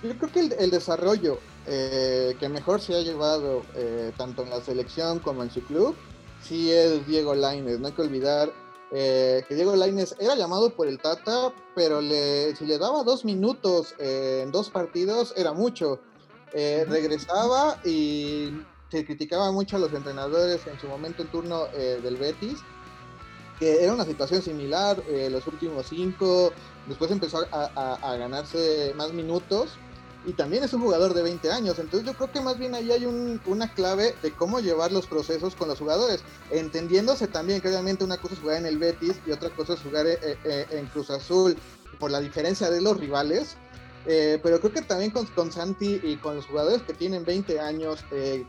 Yo 0.02 0.16
creo 0.18 0.32
que 0.32 0.54
el, 0.58 0.70
desarrollo 0.70 1.38
eh, 1.66 2.36
que 2.40 2.48
mejor 2.48 2.80
se 2.80 2.94
ha 2.94 3.02
llevado 3.02 3.62
eh, 3.76 4.12
tanto 4.16 4.42
en 4.42 4.50
la 4.50 4.60
selección 4.60 5.20
como 5.20 5.44
en 5.44 5.50
su 5.50 5.62
club, 5.62 5.94
sí 6.42 6.72
es 6.72 7.06
Diego 7.06 7.34
Laines. 7.34 7.78
No 7.78 7.86
hay 7.86 7.92
que 7.92 8.02
olvidar 8.02 8.52
eh, 8.90 9.44
que 9.46 9.54
Diego 9.54 9.76
Laines 9.76 10.16
era 10.18 10.34
llamado 10.34 10.74
por 10.74 10.88
el 10.88 10.98
Tata, 10.98 11.52
pero 11.76 12.00
le, 12.00 12.56
si 12.56 12.66
le 12.66 12.78
daba 12.78 13.04
dos 13.04 13.24
minutos 13.24 13.94
en 13.98 14.50
dos 14.50 14.70
partidos 14.70 15.32
era 15.36 15.52
mucho. 15.52 16.00
regresaba 16.52 17.80
y 17.84 18.50
se 18.90 19.06
criticaba 19.06 19.52
mucho 19.52 19.76
a 19.76 19.78
los 19.78 19.92
entrenadores 19.92 20.66
en 20.66 20.78
su 20.80 20.88
momento 20.88 21.22
en 21.22 21.28
turno 21.28 21.66
del 21.68 22.16
Betis 22.16 22.58
que 23.58 23.84
era 23.84 23.94
una 23.94 24.04
situación 24.04 24.42
similar, 24.42 25.00
los 25.30 25.46
últimos 25.46 25.86
cinco, 25.86 26.52
después 26.86 27.10
empezó 27.10 27.46
a, 27.50 28.16
ganarse 28.16 28.92
más 28.96 29.12
minutos 29.12 29.70
y 30.24 30.32
también 30.32 30.62
es 30.62 30.72
un 30.72 30.82
jugador 30.82 31.14
de 31.14 31.22
20 31.22 31.50
años, 31.50 31.78
entonces 31.78 32.06
yo 32.06 32.14
creo 32.14 32.30
que 32.30 32.40
más 32.40 32.56
bien 32.58 32.74
ahí 32.74 32.92
hay 32.92 33.06
una 33.46 33.72
clave 33.72 34.14
de 34.22 34.30
cómo 34.32 34.60
llevar 34.60 34.92
los 34.92 35.06
procesos 35.06 35.56
con 35.56 35.68
los 35.68 35.78
jugadores, 35.78 36.22
entendiéndose 36.50 37.26
también 37.26 37.60
que 37.60 37.68
obviamente 37.68 38.04
una 38.04 38.18
cosa 38.18 38.34
es 38.34 38.40
jugar 38.40 38.58
en 38.58 38.66
el 38.66 38.78
Betis 38.78 39.20
y 39.26 39.32
otra 39.32 39.50
cosa 39.50 39.74
es 39.74 39.80
jugar 39.80 40.06
eh, 40.06 40.18
eh, 40.22 40.66
en 40.70 40.86
Cruz 40.86 41.10
Azul 41.10 41.56
por 41.98 42.10
la 42.10 42.20
diferencia 42.20 42.70
de 42.70 42.80
los 42.80 42.98
rivales, 42.98 43.56
eh, 44.06 44.38
pero 44.42 44.60
creo 44.60 44.72
que 44.72 44.82
también 44.82 45.10
con, 45.10 45.26
con, 45.26 45.52
Santi 45.52 46.00
y 46.02 46.16
con 46.16 46.36
los 46.36 46.46
jugadores 46.46 46.82
que 46.82 46.92
tienen 46.92 47.24
20 47.24 47.60
años, 47.60 48.04
que, 48.10 48.46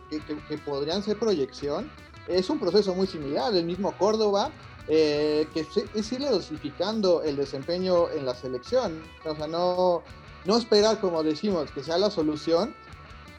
podrían 0.65 1.03
ser 1.03 1.17
proyección, 1.17 1.91
es 2.27 2.49
un 2.49 2.59
proceso 2.59 2.95
muy 2.95 3.07
similar, 3.07 3.53
el 3.55 3.65
mismo 3.65 3.95
Córdoba, 3.97 4.51
que 4.87 5.65
es 5.93 6.11
irle 6.11 6.29
dosificando 6.29 7.23
el 7.23 7.37
desempeño 7.37 8.09
en 8.09 8.25
la 8.25 8.35
selección, 8.35 9.01
o 9.25 9.35
sea, 9.35 9.47
no 9.47 10.03
no 10.45 10.57
esperar, 10.57 10.99
como 10.99 11.23
decimos, 11.23 11.71
que 11.71 11.83
sea 11.83 11.97
la 11.97 12.09
solución, 12.09 12.75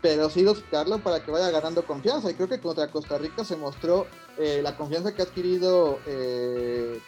pero 0.01 0.31
sí 0.31 0.45
buscarlo 0.45 0.99
para 0.99 1.23
que 1.23 1.31
vaya 1.31 1.51
ganando 1.51 1.85
confianza. 1.85 2.31
Y 2.31 2.35
creo 2.35 2.49
que 2.49 2.61
contra 2.61 2.91
Costa 2.91 3.19
Rica 3.19 3.45
se 3.45 3.57
mostró 3.57 4.07
eh, 4.39 4.61
la 4.63 4.77
confianza 4.77 5.15
que 5.15 5.23
ha 5.23 5.25
adquirido 5.27 5.99
eh, 6.07 7.01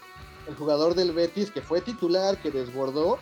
el 0.46 0.54
jugador 0.54 0.94
del 0.94 1.12
Betis, 1.12 1.50
que 1.50 1.62
fue 1.62 1.80
titular, 1.80 2.40
que 2.40 2.50
desbordó 2.50 3.18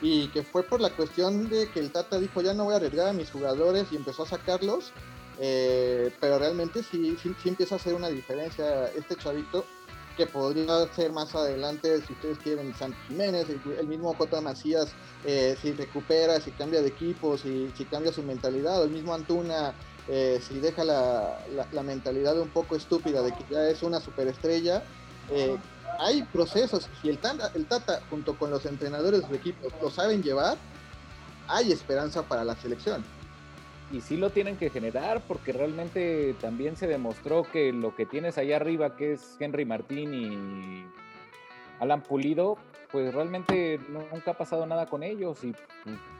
y 0.00 0.28
que 0.28 0.42
fue 0.42 0.62
por 0.62 0.80
la 0.80 0.90
cuestión 0.90 1.48
de 1.48 1.70
que 1.70 1.80
el 1.80 1.90
Tata 1.90 2.18
dijo 2.18 2.42
ya 2.42 2.52
no 2.52 2.64
voy 2.64 2.74
a 2.74 2.76
arriesgar 2.76 3.08
a 3.08 3.12
mis 3.14 3.30
jugadores 3.30 3.86
y 3.92 3.96
empezó 3.96 4.24
a 4.24 4.26
sacarlos. 4.26 4.92
Eh, 5.38 6.10
pero 6.18 6.38
realmente 6.38 6.82
sí, 6.82 7.16
sí, 7.22 7.34
sí 7.42 7.48
empieza 7.50 7.74
a 7.74 7.78
hacer 7.78 7.94
una 7.94 8.08
diferencia 8.08 8.86
este 8.88 9.16
chavito 9.16 9.66
que 10.16 10.26
podría 10.26 10.86
ser 10.94 11.12
más 11.12 11.34
adelante, 11.34 12.00
si 12.06 12.12
ustedes 12.12 12.38
quieren, 12.38 12.74
Santos 12.74 12.98
Jiménez, 13.08 13.46
el, 13.48 13.86
mismo 13.86 14.14
Cota 14.14 14.40
Macías, 14.40 14.88
eh, 15.24 15.56
si 15.60 15.72
recupera, 15.72 16.40
si 16.40 16.50
cambia 16.52 16.80
de 16.80 16.88
equipo, 16.88 17.36
si, 17.36 17.70
si 17.76 17.84
cambia 17.84 18.12
su 18.12 18.22
mentalidad, 18.22 18.82
el 18.82 18.90
mismo 18.90 19.14
Antuna, 19.14 19.74
eh, 20.08 20.40
si 20.46 20.58
deja 20.60 20.84
la, 20.84 21.38
mentalidad 21.82 22.38
un 22.40 22.48
poco 22.48 22.76
estúpida 22.76 23.22
de 23.22 23.32
que 23.32 23.44
ya 23.50 23.68
es 23.68 23.82
una 23.82 24.00
superestrella. 24.00 24.82
Eh, 25.30 25.56
hay 25.98 26.22
procesos, 26.24 26.88
si 27.02 27.08
el 27.08 27.18
tata, 27.18 27.50
el 27.54 27.66
Tata 27.66 28.00
junto 28.10 28.38
con 28.38 28.50
los 28.50 28.66
entrenadores 28.66 29.28
de 29.28 29.36
equipo 29.36 29.68
lo 29.80 29.90
saben 29.90 30.22
llevar, 30.22 30.56
hay 31.48 31.72
esperanza 31.72 32.22
para 32.22 32.44
la 32.44 32.56
selección 32.56 33.04
y 33.90 34.00
sí 34.00 34.16
lo 34.16 34.30
tienen 34.30 34.56
que 34.56 34.70
generar 34.70 35.22
porque 35.26 35.52
realmente 35.52 36.34
también 36.40 36.76
se 36.76 36.86
demostró 36.86 37.44
que 37.44 37.72
lo 37.72 37.94
que 37.94 38.06
tienes 38.06 38.38
ahí 38.38 38.52
arriba, 38.52 38.96
que 38.96 39.12
es 39.12 39.36
Henry 39.38 39.64
Martín 39.64 40.12
y 40.12 40.86
Alan 41.78 42.02
Pulido, 42.02 42.58
pues 42.90 43.14
realmente 43.14 43.78
nunca 43.88 44.32
ha 44.32 44.34
pasado 44.34 44.66
nada 44.66 44.86
con 44.86 45.02
ellos 45.02 45.44
y 45.44 45.54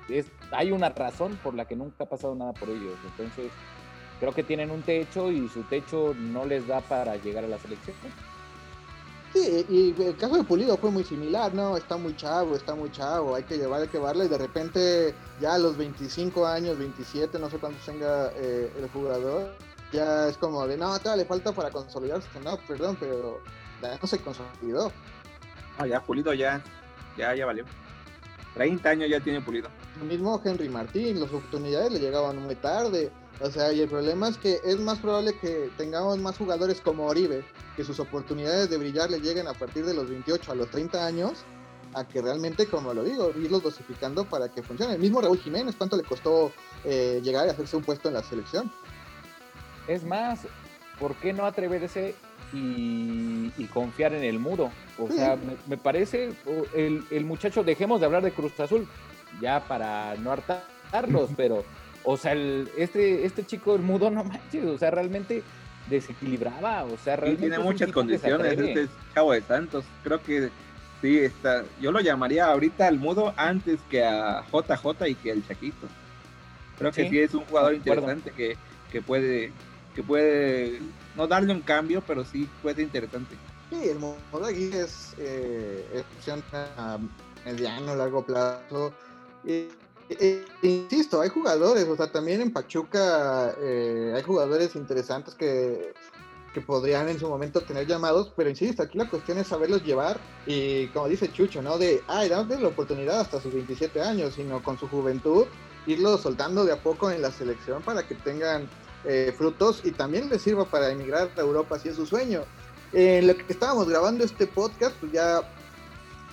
es, 0.09 0.31
hay 0.53 0.71
una 0.71 0.91
razón 0.91 1.39
por 1.43 1.55
la 1.55 1.65
que 1.65 1.75
nunca 1.75 2.05
ha 2.05 2.09
pasado 2.09 2.35
nada 2.35 2.53
por 2.53 2.69
ellos. 2.69 2.95
Entonces, 3.05 3.51
creo 4.21 4.33
que 4.33 4.43
tienen 4.43 4.71
un 4.71 4.83
techo 4.83 5.33
y 5.33 5.49
su 5.49 5.63
techo 5.65 6.15
no 6.15 6.45
les 6.45 6.67
da 6.67 6.81
para 6.81 7.17
llegar 7.17 7.45
a 7.45 7.49
la 7.49 7.59
selección. 7.59 7.97
Sí, 9.33 9.67
y 9.69 10.03
el 10.03 10.17
caso 10.17 10.37
de 10.37 10.45
Pulido 10.45 10.77
fue 10.79 10.91
muy 10.91 11.05
similar, 11.05 11.53
¿no? 11.53 11.77
Está 11.77 11.97
muy 11.97 12.17
chavo, 12.17 12.55
está 12.55 12.75
muy 12.75 12.91
chavo, 12.91 13.35
hay 13.35 13.43
que 13.43 13.59
llevar, 13.59 13.83
hay 13.83 13.89
que 13.89 13.99
darle 13.99 14.27
y 14.27 14.29
de 14.29 14.39
repente 14.39 15.15
ya 15.41 15.55
a 15.55 15.59
los 15.59 15.77
25 15.77 16.47
años, 16.47 16.79
27, 16.79 17.39
no 17.39 17.51
sé 17.51 17.59
cuántos 17.59 17.85
tenga 17.85 18.31
eh, 18.37 18.73
el 18.79 18.89
jugador, 18.91 19.55
ya 19.93 20.29
es 20.29 20.39
como 20.39 20.67
de, 20.67 20.77
no, 20.77 20.99
todavía 20.99 21.25
le 21.25 21.29
falta 21.29 21.53
para 21.53 21.71
consolidarse, 21.71 22.29
no, 22.43 22.57
perdón, 22.67 22.97
pero 22.99 23.41
ya 23.83 23.99
no 24.01 24.07
se 24.07 24.19
consolidó. 24.19 24.91
Ah, 25.79 25.87
ya 25.87 26.03
Pulido 26.03 26.33
ya, 26.33 26.63
ya, 27.17 27.35
ya 27.35 27.47
valió. 27.47 27.65
30 28.55 28.89
años 28.89 29.11
ya 29.11 29.21
tiene 29.21 29.43
Pulido. 29.43 29.69
El 30.01 30.09
mismo 30.09 30.41
Henry 30.43 30.69
Martín, 30.69 31.21
las 31.21 31.31
oportunidades 31.31 31.93
le 31.93 32.01
llegaban 32.01 32.39
muy 32.39 32.55
tarde. 32.55 33.11
O 33.41 33.51
sea, 33.51 33.73
y 33.73 33.81
el 33.81 33.89
problema 33.89 34.29
es 34.29 34.39
que 34.39 34.61
es 34.65 34.79
más 34.81 34.99
probable 34.99 35.35
que 35.39 35.71
tengamos 35.77 36.19
más 36.19 36.39
jugadores 36.39 36.81
como 36.81 37.07
Oribe, 37.07 37.45
que 37.77 37.85
sus 37.85 38.01
oportunidades 38.01 38.71
de 38.71 38.79
brillar 38.79 39.11
le 39.11 39.21
lleguen 39.21 39.47
a 39.47 39.53
partir 39.53 39.85
de 39.85 39.93
los 39.93 40.09
28 40.09 40.53
a 40.53 40.55
los 40.55 40.71
30 40.71 41.05
años, 41.05 41.45
a 41.95 42.07
que 42.07 42.23
realmente, 42.23 42.67
como 42.67 42.95
lo 42.95 43.05
digo, 43.05 43.33
irlos 43.37 43.63
dosificando 43.63 44.25
para 44.25 44.49
que 44.49 44.63
funcione. 44.63 44.95
El 44.95 45.01
mismo 45.01 45.21
Raúl 45.21 45.39
Jiménez, 45.39 45.75
¿cuánto 45.77 45.97
le 45.97 46.03
costó 46.03 46.51
eh, 46.85 47.21
llegar 47.23 47.47
a 47.47 47.53
hacerse 47.53 47.77
un 47.77 47.83
puesto 47.85 48.09
en 48.09 48.15
la 48.15 48.23
selección? 48.23 48.73
Es 49.87 50.03
más, 50.03 50.41
¿por 50.99 51.15
qué 51.17 51.33
no 51.35 51.45
atreverse 51.45 52.15
y, 52.53 53.51
confiar 53.73 54.15
en 54.15 54.25
el 54.25 54.39
muro? 54.39 54.71
O 54.99 55.09
sea, 55.11 55.37
me, 55.67 55.77
parece, 55.77 56.33
el, 56.75 57.05
el 57.11 57.25
muchacho, 57.27 57.63
dejemos 57.63 58.01
de 58.01 58.07
hablar 58.07 58.23
de 58.23 58.33
Cruz 58.33 58.59
Azul, 58.59 58.89
ya 59.41 59.61
para 59.69 60.17
no 60.17 60.33
hartarlos, 60.33 61.31
pero 61.37 61.65
o 62.07 62.17
sea, 62.17 62.33
el, 62.33 62.71
este, 62.79 63.27
este 63.27 63.45
chico 63.45 63.75
el 63.75 63.83
mudo 63.83 64.11
no 64.11 64.23
manches, 64.23 64.65
o 64.65 64.79
sea, 64.79 64.93
realmente 64.93 65.43
desequilibraba, 65.91 66.85
o 66.85 66.97
sea, 66.97 67.17
realmente. 67.17 67.49
tiene 67.49 67.59
muchas 67.59 67.91
condiciones, 67.91 68.59
este 68.59 68.89
Chavo 69.13 69.33
de 69.33 69.43
Santos, 69.43 69.85
creo 70.05 70.23
que 70.23 70.51
sí 71.03 71.19
está, 71.19 71.65
yo 71.81 71.91
lo 71.91 72.01
llamaría 72.01 72.47
ahorita 72.47 72.87
al 72.87 72.99
mudo 72.99 73.35
antes 73.37 73.81
que 73.91 74.05
a 74.05 74.45
JJ 74.53 75.09
y 75.09 75.15
que 75.17 75.33
al 75.33 75.47
Chaquito. 75.47 75.89
Creo 76.79 76.93
que 76.93 77.11
sí, 77.11 77.19
es 77.19 77.35
un 77.35 77.45
jugador 77.47 77.75
interesante 77.75 78.31
que, 78.31 78.57
que 78.93 79.03
puede, 79.03 79.51
que 79.95 80.03
puede 80.03 80.81
no 81.17 81.27
darle 81.27 81.53
un 81.53 81.63
cambio, 81.63 82.03
pero 82.07 82.25
sí 82.25 82.49
puede 82.63 82.77
ser 82.77 82.85
interesante. 82.85 83.35
Sí, 83.71 83.89
el 83.89 83.99
modo 83.99 84.45
aquí 84.47 84.71
es, 84.73 85.15
eh, 85.19 86.05
opción 86.17 86.45
a 86.55 86.99
mediano, 87.45 87.97
largo 87.97 88.25
plazo. 88.25 88.93
Y 89.45 89.69
eh, 90.09 90.45
insisto, 90.63 91.21
hay 91.21 91.29
jugadores, 91.29 91.87
o 91.89 91.97
sea, 91.97 92.11
también 92.11 92.41
en 92.41 92.53
Pachuca 92.53 93.55
eh, 93.59 94.13
hay 94.15 94.23
jugadores 94.23 94.77
interesantes 94.77 95.35
que, 95.35 95.95
que 96.55 96.61
podrían 96.61 97.09
en 97.09 97.19
su 97.19 97.29
momento 97.29 97.61
tener 97.61 97.87
llamados, 97.87 98.33
pero 98.37 98.49
insisto, 98.49 98.83
aquí 98.83 98.97
la 98.97 99.11
cuestión 99.11 99.37
es 99.39 99.47
saberlos 99.47 99.85
llevar 99.85 100.19
y 100.47 100.87
como 100.89 101.09
dice 101.09 101.31
Chucho, 101.33 101.61
¿no? 101.61 101.77
De, 101.77 102.03
ay, 102.09 102.29
dame 102.29 102.57
la 102.57 102.69
oportunidad 102.69 103.21
hasta 103.21 103.41
sus 103.41 103.53
27 103.53 104.01
años, 104.01 104.35
sino 104.35 104.63
con 104.63 104.79
su 104.79 104.89
juventud, 104.89 105.45
irlos 105.87 106.23
soltando 106.23 106.65
de 106.65 106.73
a 106.73 106.83
poco 106.83 107.11
en 107.11 107.21
la 107.21 107.31
selección 107.31 107.83
para 107.83 108.07
que 108.07 108.15
tengan 108.15 108.69
eh, 109.05 109.35
frutos 109.37 109.83
y 109.85 109.91
también 109.91 110.31
les 110.31 110.43
sirva 110.43 110.65
para 110.65 110.91
emigrar 110.91 111.31
a 111.37 111.41
Europa 111.41 111.79
si 111.79 111.91
es 111.91 111.97
su 111.97 112.07
sueño. 112.07 112.43
En 112.93 113.27
lo 113.27 113.37
que 113.37 113.45
estábamos 113.49 113.89
grabando 113.89 114.25
este 114.25 114.47
podcast, 114.47 114.97
pues 115.01 115.13
ya 115.13 115.43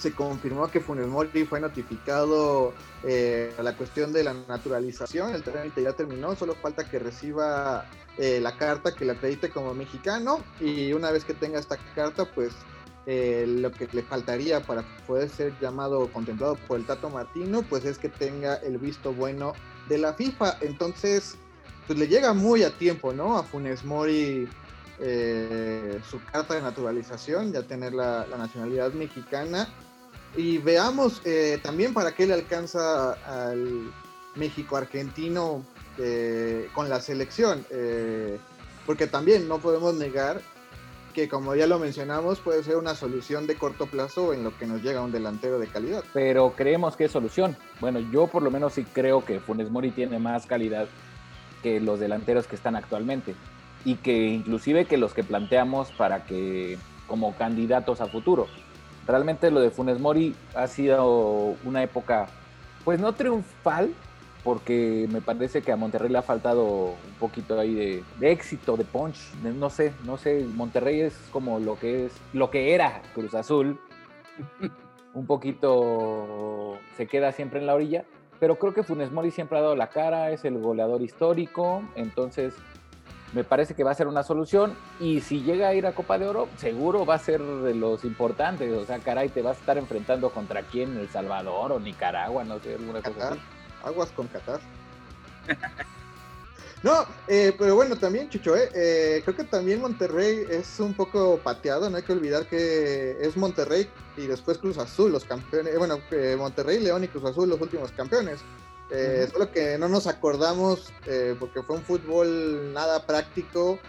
se 0.03 0.11
confirmó 0.11 0.67
que 0.67 0.81
Funes 0.81 1.07
Mori 1.07 1.45
fue 1.45 1.61
notificado 1.61 2.73
eh, 3.03 3.53
la 3.63 3.73
cuestión 3.77 4.11
de 4.11 4.25
la 4.25 4.33
naturalización, 4.33 5.33
el 5.33 5.43
trámite 5.43 5.81
ya 5.81 5.93
terminó, 5.93 6.35
solo 6.35 6.55
falta 6.55 6.83
que 6.83 6.99
reciba 6.99 7.85
eh, 8.17 8.41
la 8.41 8.57
carta 8.57 8.93
que 8.93 9.05
le 9.05 9.13
acredite 9.13 9.49
como 9.49 9.73
mexicano 9.73 10.43
y 10.59 10.91
una 10.91 11.09
vez 11.09 11.23
que 11.23 11.33
tenga 11.33 11.57
esta 11.57 11.77
carta, 11.95 12.25
pues 12.25 12.51
eh, 13.05 13.45
lo 13.47 13.71
que 13.71 13.87
le 13.93 14.03
faltaría 14.03 14.59
para 14.59 14.83
poder 15.07 15.29
ser 15.29 15.53
llamado 15.61 16.01
o 16.01 16.11
contemplado 16.11 16.57
por 16.67 16.79
el 16.79 16.85
Tato 16.85 17.09
Martino, 17.09 17.61
pues 17.61 17.85
es 17.85 17.97
que 17.97 18.09
tenga 18.09 18.55
el 18.55 18.79
visto 18.79 19.13
bueno 19.13 19.53
de 19.87 19.99
la 19.99 20.13
FIFA. 20.13 20.57
Entonces, 20.59 21.37
pues 21.87 21.97
le 21.97 22.09
llega 22.09 22.33
muy 22.33 22.63
a 22.63 22.71
tiempo, 22.71 23.13
¿no? 23.13 23.37
A 23.37 23.43
Funes 23.43 23.85
Mori 23.85 24.49
su 24.99 26.23
carta 26.31 26.53
de 26.53 26.61
naturalización, 26.61 27.51
ya 27.51 27.63
tener 27.63 27.93
la 27.93 28.25
nacionalidad 28.37 28.93
mexicana 28.93 29.67
y 30.36 30.57
veamos 30.57 31.21
eh, 31.25 31.59
también 31.61 31.93
para 31.93 32.13
qué 32.13 32.25
le 32.25 32.34
alcanza 32.34 33.13
al 33.25 33.91
México 34.36 34.77
argentino 34.77 35.63
eh, 35.97 36.69
con 36.73 36.89
la 36.89 36.99
selección. 37.01 37.65
Eh, 37.69 38.38
porque 38.86 39.07
también 39.07 39.47
no 39.47 39.59
podemos 39.59 39.93
negar 39.95 40.41
que 41.13 41.29
como 41.29 41.53
ya 41.53 41.67
lo 41.67 41.77
mencionamos 41.77 42.39
puede 42.39 42.63
ser 42.63 42.77
una 42.77 42.95
solución 42.95 43.45
de 43.45 43.55
corto 43.55 43.86
plazo 43.86 44.34
en 44.34 44.43
lo 44.43 44.57
que 44.57 44.65
nos 44.65 44.81
llega 44.81 45.01
un 45.01 45.11
delantero 45.11 45.59
de 45.59 45.67
calidad. 45.67 46.03
Pero 46.11 46.53
creemos 46.55 46.95
que 46.95 47.05
es 47.05 47.11
solución. 47.11 47.55
Bueno, 47.79 47.99
yo 47.99 48.27
por 48.27 48.41
lo 48.41 48.49
menos 48.49 48.73
sí 48.73 48.84
creo 48.84 49.23
que 49.23 49.39
Funes 49.39 49.69
Mori 49.69 49.91
tiene 49.91 50.17
más 50.17 50.47
calidad 50.47 50.88
que 51.61 51.79
los 51.79 51.99
delanteros 51.99 52.47
que 52.47 52.55
están 52.55 52.75
actualmente 52.75 53.36
y 53.86 53.95
que 53.95 54.27
inclusive 54.27 54.86
que 54.86 54.97
los 54.97 55.13
que 55.13 55.23
planteamos 55.23 55.91
para 55.91 56.25
que 56.25 56.77
como 57.07 57.36
candidatos 57.36 58.01
a 58.01 58.07
futuro. 58.07 58.47
Realmente 59.07 59.51
lo 59.51 59.59
de 59.59 59.69
Funes 59.69 59.99
Mori 59.99 60.35
ha 60.55 60.67
sido 60.67 61.55
una 61.65 61.83
época, 61.83 62.27
pues 62.85 62.99
no 62.99 63.13
triunfal, 63.13 63.93
porque 64.43 65.07
me 65.11 65.21
parece 65.21 65.61
que 65.61 65.71
a 65.71 65.77
Monterrey 65.77 66.09
le 66.09 66.17
ha 66.17 66.21
faltado 66.21 66.65
un 66.65 67.13
poquito 67.19 67.59
ahí 67.59 68.03
de, 68.19 68.31
éxito, 68.31 68.75
de 68.77 68.83
punch, 68.83 69.33
no 69.41 69.69
sé, 69.69 69.93
no 70.05 70.17
sé, 70.17 70.45
Monterrey 70.55 71.01
es 71.01 71.15
como 71.31 71.59
lo 71.59 71.77
que 71.79 72.05
es, 72.05 72.13
lo 72.33 72.49
que 72.49 72.73
era 72.73 73.01
Cruz 73.13 73.33
Azul, 73.33 73.79
un 75.13 75.25
poquito 75.25 76.77
se 76.97 77.07
queda 77.07 77.31
siempre 77.31 77.59
en 77.59 77.67
la 77.67 77.75
orilla, 77.75 78.05
pero 78.39 78.57
creo 78.57 78.73
que 78.73 78.83
Funes 78.83 79.11
Mori 79.11 79.31
siempre 79.31 79.57
ha 79.57 79.61
dado 79.61 79.75
la 79.75 79.87
cara, 79.87 80.31
es 80.31 80.43
el 80.43 80.59
goleador 80.59 81.01
histórico, 81.01 81.83
entonces 81.95 82.53
me 83.34 83.43
parece 83.43 83.73
que 83.73 83.84
va 83.84 83.91
a 83.91 83.95
ser 83.95 84.07
una 84.07 84.23
solución. 84.23 84.75
Y 84.99 85.21
si 85.21 85.41
llega 85.41 85.67
a 85.67 85.73
ir 85.73 85.86
a 85.86 85.93
Copa 85.93 86.17
de 86.17 86.27
Oro, 86.27 86.47
seguro 86.57 87.05
va 87.05 87.15
a 87.15 87.19
ser 87.19 87.41
de 87.41 87.73
los 87.73 88.05
importantes. 88.05 88.71
O 88.73 88.86
sea, 88.86 88.99
caray, 88.99 89.29
te 89.29 89.41
vas 89.41 89.57
a 89.57 89.59
estar 89.59 89.77
enfrentando 89.77 90.29
contra 90.29 90.61
quién, 90.63 90.97
El 90.97 91.09
Salvador 91.09 91.71
o 91.71 91.79
Nicaragua, 91.79 92.43
no 92.43 92.59
sé, 92.59 92.75
alguna 92.75 93.01
cosa 93.01 93.29
así. 93.29 93.39
Aguas 93.84 94.11
con 94.11 94.27
Qatar. 94.27 94.59
no, 96.84 97.05
eh, 97.27 97.53
pero 97.57 97.75
bueno, 97.75 97.97
también, 97.97 98.29
Chucho, 98.29 98.55
eh, 98.55 98.69
eh, 98.73 99.21
creo 99.25 99.36
que 99.36 99.43
también 99.43 99.81
Monterrey 99.81 100.45
es 100.49 100.79
un 100.79 100.93
poco 100.93 101.38
pateado. 101.38 101.89
No 101.89 101.97
hay 101.97 102.03
que 102.03 102.13
olvidar 102.13 102.45
que 102.45 103.17
es 103.19 103.36
Monterrey 103.36 103.89
y 104.15 104.27
después 104.27 104.59
Cruz 104.59 104.77
Azul, 104.77 105.11
los 105.11 105.25
campeones. 105.25 105.77
Bueno, 105.77 105.99
Monterrey, 106.38 106.79
León 106.79 107.03
y 107.03 107.07
Cruz 107.07 107.25
Azul, 107.25 107.49
los 107.49 107.59
últimos 107.59 107.91
campeones. 107.91 108.39
Eh, 108.95 109.27
solo 109.31 109.51
que 109.51 109.79
no 109.79 109.89
nos 109.89 110.05
acordamos 110.05 110.93
eh, 111.07 111.35
porque 111.39 111.63
fue 111.63 111.77
un 111.77 111.81
fútbol 111.81 112.73
nada 112.73 113.07
práctico 113.07 113.79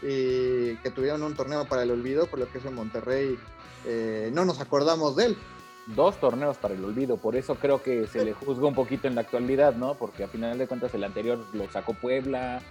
y 0.00 0.76
que 0.76 0.90
tuvieron 0.90 1.22
un 1.22 1.34
torneo 1.34 1.66
para 1.66 1.82
el 1.82 1.90
olvido, 1.90 2.26
por 2.26 2.38
lo 2.38 2.50
que 2.50 2.58
es 2.58 2.64
en 2.64 2.74
Monterrey. 2.74 3.38
Eh, 3.84 4.30
no 4.32 4.46
nos 4.46 4.60
acordamos 4.60 5.16
de 5.16 5.26
él. 5.26 5.38
Dos 5.86 6.18
torneos 6.18 6.56
para 6.56 6.72
el 6.72 6.82
olvido, 6.82 7.18
por 7.18 7.36
eso 7.36 7.56
creo 7.56 7.82
que 7.82 8.06
se 8.06 8.24
le 8.24 8.32
juzga 8.32 8.66
un 8.66 8.74
poquito 8.74 9.06
en 9.06 9.14
la 9.14 9.20
actualidad, 9.20 9.74
¿no? 9.74 9.94
Porque 9.96 10.24
a 10.24 10.28
final 10.28 10.56
de 10.56 10.66
cuentas 10.66 10.94
el 10.94 11.04
anterior 11.04 11.44
lo 11.52 11.70
sacó 11.70 11.92
Puebla, 11.92 12.62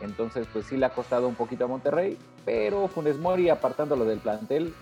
entonces 0.00 0.46
pues 0.52 0.66
sí 0.66 0.76
le 0.76 0.86
ha 0.86 0.90
costado 0.90 1.26
un 1.26 1.34
poquito 1.34 1.64
a 1.64 1.66
Monterrey, 1.66 2.16
pero 2.44 2.86
Funes 2.86 3.18
Mori 3.18 3.48
apartándolo 3.48 4.04
del 4.04 4.20
plantel, 4.20 4.72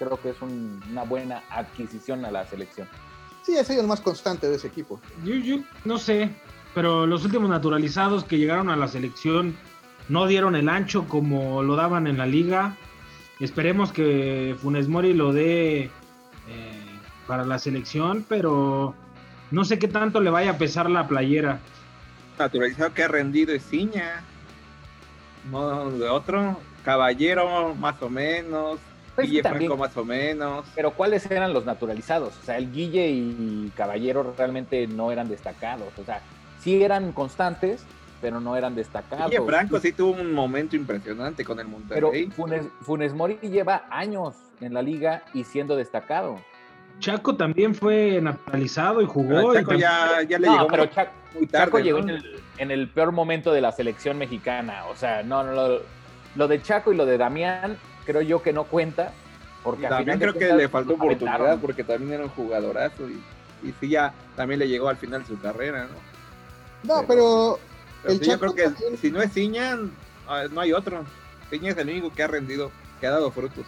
creo 0.00 0.20
que 0.20 0.30
es 0.30 0.36
una 0.42 1.04
buena 1.04 1.44
adquisición 1.48 2.24
a 2.24 2.32
la 2.32 2.44
selección. 2.44 2.88
Sí, 3.48 3.56
ha 3.56 3.64
sido 3.64 3.80
el 3.80 3.86
más 3.86 4.02
constante 4.02 4.46
de 4.46 4.56
ese 4.56 4.66
equipo. 4.66 5.00
Yo, 5.24 5.60
no 5.86 5.96
sé, 5.96 6.28
pero 6.74 7.06
los 7.06 7.24
últimos 7.24 7.48
naturalizados 7.48 8.22
que 8.22 8.36
llegaron 8.36 8.68
a 8.68 8.76
la 8.76 8.88
selección 8.88 9.56
no 10.10 10.26
dieron 10.26 10.54
el 10.54 10.68
ancho 10.68 11.08
como 11.08 11.62
lo 11.62 11.74
daban 11.74 12.06
en 12.06 12.18
la 12.18 12.26
liga. 12.26 12.76
Esperemos 13.40 13.90
que 13.90 14.54
Funes 14.60 14.86
Mori 14.86 15.14
lo 15.14 15.32
dé 15.32 15.84
eh, 15.84 15.90
para 17.26 17.46
la 17.46 17.58
selección, 17.58 18.22
pero 18.28 18.94
no 19.50 19.64
sé 19.64 19.78
qué 19.78 19.88
tanto 19.88 20.20
le 20.20 20.28
vaya 20.28 20.50
a 20.50 20.58
pesar 20.58 20.90
la 20.90 21.08
playera. 21.08 21.58
Naturalizado 22.38 22.92
que 22.92 23.04
ha 23.04 23.08
rendido 23.08 23.54
es 23.54 23.66
Ciña, 23.66 24.24
no 25.50 25.90
de 25.90 26.06
otro. 26.06 26.60
Caballero, 26.84 27.74
más 27.76 28.02
o 28.02 28.10
menos. 28.10 28.78
Pues 29.18 29.30
Guille 29.30 29.42
Franco 29.42 29.76
más 29.76 29.96
o 29.96 30.04
menos. 30.04 30.64
Pero 30.76 30.92
¿cuáles 30.92 31.28
eran 31.28 31.52
los 31.52 31.64
naturalizados? 31.64 32.38
O 32.40 32.44
sea, 32.44 32.56
el 32.56 32.70
Guille 32.70 33.08
y 33.08 33.72
Caballero 33.74 34.32
realmente 34.38 34.86
no 34.86 35.10
eran 35.10 35.28
destacados. 35.28 35.88
O 35.98 36.04
sea, 36.04 36.22
sí 36.60 36.84
eran 36.84 37.10
constantes, 37.10 37.84
pero 38.20 38.40
no 38.40 38.54
eran 38.54 38.76
destacados. 38.76 39.28
Guille 39.28 39.44
Franco 39.44 39.80
sí 39.80 39.90
tuvo 39.90 40.12
un 40.12 40.32
momento 40.32 40.76
impresionante 40.76 41.44
con 41.44 41.58
el 41.58 41.66
Monterrey. 41.66 42.30
Pero 42.36 42.70
Funes, 42.82 43.12
Mori 43.12 43.38
lleva 43.42 43.86
años 43.90 44.36
en 44.60 44.72
la 44.72 44.82
liga 44.82 45.24
y 45.34 45.42
siendo 45.42 45.74
destacado. 45.74 46.38
Chaco 47.00 47.34
también 47.34 47.74
fue 47.74 48.20
naturalizado 48.22 49.02
y 49.02 49.06
jugó. 49.06 49.52
Chaco 49.52 49.74
ya, 49.74 50.22
ya, 50.28 50.38
le 50.38 50.48
llegó 50.48 50.68
pero 50.68 50.86
Chaco, 50.86 51.10
muy 51.34 51.48
tarde, 51.48 51.64
Chaco 51.64 51.78
llegó 51.80 51.98
en 52.58 52.70
el, 52.70 52.88
peor 52.88 53.10
momento 53.10 53.50
de 53.50 53.62
la 53.62 53.72
selección 53.72 54.16
mexicana. 54.16 54.86
O 54.86 54.94
sea, 54.94 55.24
no, 55.24 55.42
no, 55.42 55.54
lo, 55.54 55.82
lo 56.36 56.46
de 56.46 56.62
Chaco 56.62 56.92
y 56.92 56.96
lo 56.96 57.04
de 57.04 57.18
Damián 57.18 57.78
creo 58.08 58.22
yo 58.22 58.42
que 58.42 58.54
no 58.54 58.64
cuenta. 58.64 59.12
Porque 59.62 59.86
también 59.86 60.18
creo 60.18 60.32
que 60.32 60.54
le 60.54 60.68
faltó 60.68 60.94
oportunidad 60.94 61.58
porque 61.60 61.84
también 61.84 62.14
era 62.14 62.24
un 62.24 62.30
jugadorazo 62.30 63.06
y, 63.06 63.68
y 63.68 63.74
sí 63.78 63.90
ya 63.90 64.14
también 64.34 64.60
le 64.60 64.68
llegó 64.68 64.88
al 64.88 64.96
final 64.96 65.26
su 65.26 65.38
carrera, 65.38 65.86
¿no? 65.86 66.94
No, 66.94 67.06
pero, 67.06 67.58
el 68.04 68.18
yo 68.20 68.38
creo 68.38 68.54
que 68.54 68.70
si 68.96 69.10
no 69.10 69.20
es 69.20 69.32
Ciña, 69.32 69.76
ah, 70.26 70.44
no 70.50 70.60
hay 70.62 70.72
otro. 70.72 71.04
Ciña 71.50 71.72
es 71.72 71.76
el 71.76 71.90
único 71.90 72.14
que 72.14 72.22
ha 72.22 72.28
rendido, 72.28 72.70
que 72.98 73.08
ha 73.08 73.10
dado 73.10 73.30
frutos. 73.30 73.66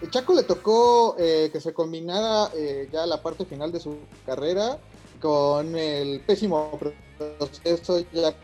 El 0.00 0.10
Chaco 0.10 0.34
le 0.34 0.42
tocó 0.42 1.14
eh, 1.18 1.50
que 1.52 1.60
se 1.60 1.72
combinara 1.72 2.50
eh, 2.56 2.88
ya 2.92 3.06
la 3.06 3.22
parte 3.22 3.44
final 3.44 3.70
de 3.70 3.78
su 3.78 3.98
carrera 4.26 4.78
con 5.20 5.76
el 5.76 6.18
pésimo 6.20 6.80
proceso 7.38 8.04
ya 8.10 8.34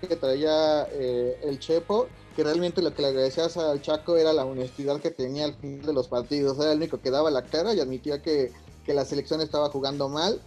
que 0.00 0.14
traía 0.14 0.86
eh, 0.92 1.36
el 1.42 1.58
Chepo 1.58 2.06
que 2.34 2.44
realmente 2.44 2.82
lo 2.82 2.94
que 2.94 3.02
le 3.02 3.08
agradecías 3.08 3.56
al 3.56 3.80
Chaco 3.82 4.16
era 4.16 4.32
la 4.32 4.44
honestidad 4.44 5.00
que 5.00 5.10
tenía 5.10 5.44
al 5.44 5.54
final 5.54 5.86
de 5.86 5.92
los 5.92 6.08
partidos. 6.08 6.58
Era 6.58 6.72
el 6.72 6.78
único 6.78 7.00
que 7.00 7.10
daba 7.10 7.30
la 7.30 7.42
cara 7.42 7.74
y 7.74 7.80
admitía 7.80 8.22
que, 8.22 8.52
la 8.86 9.04
selección 9.04 9.40
estaba 9.40 9.68
jugando 9.70 10.08
mal. 10.08 10.40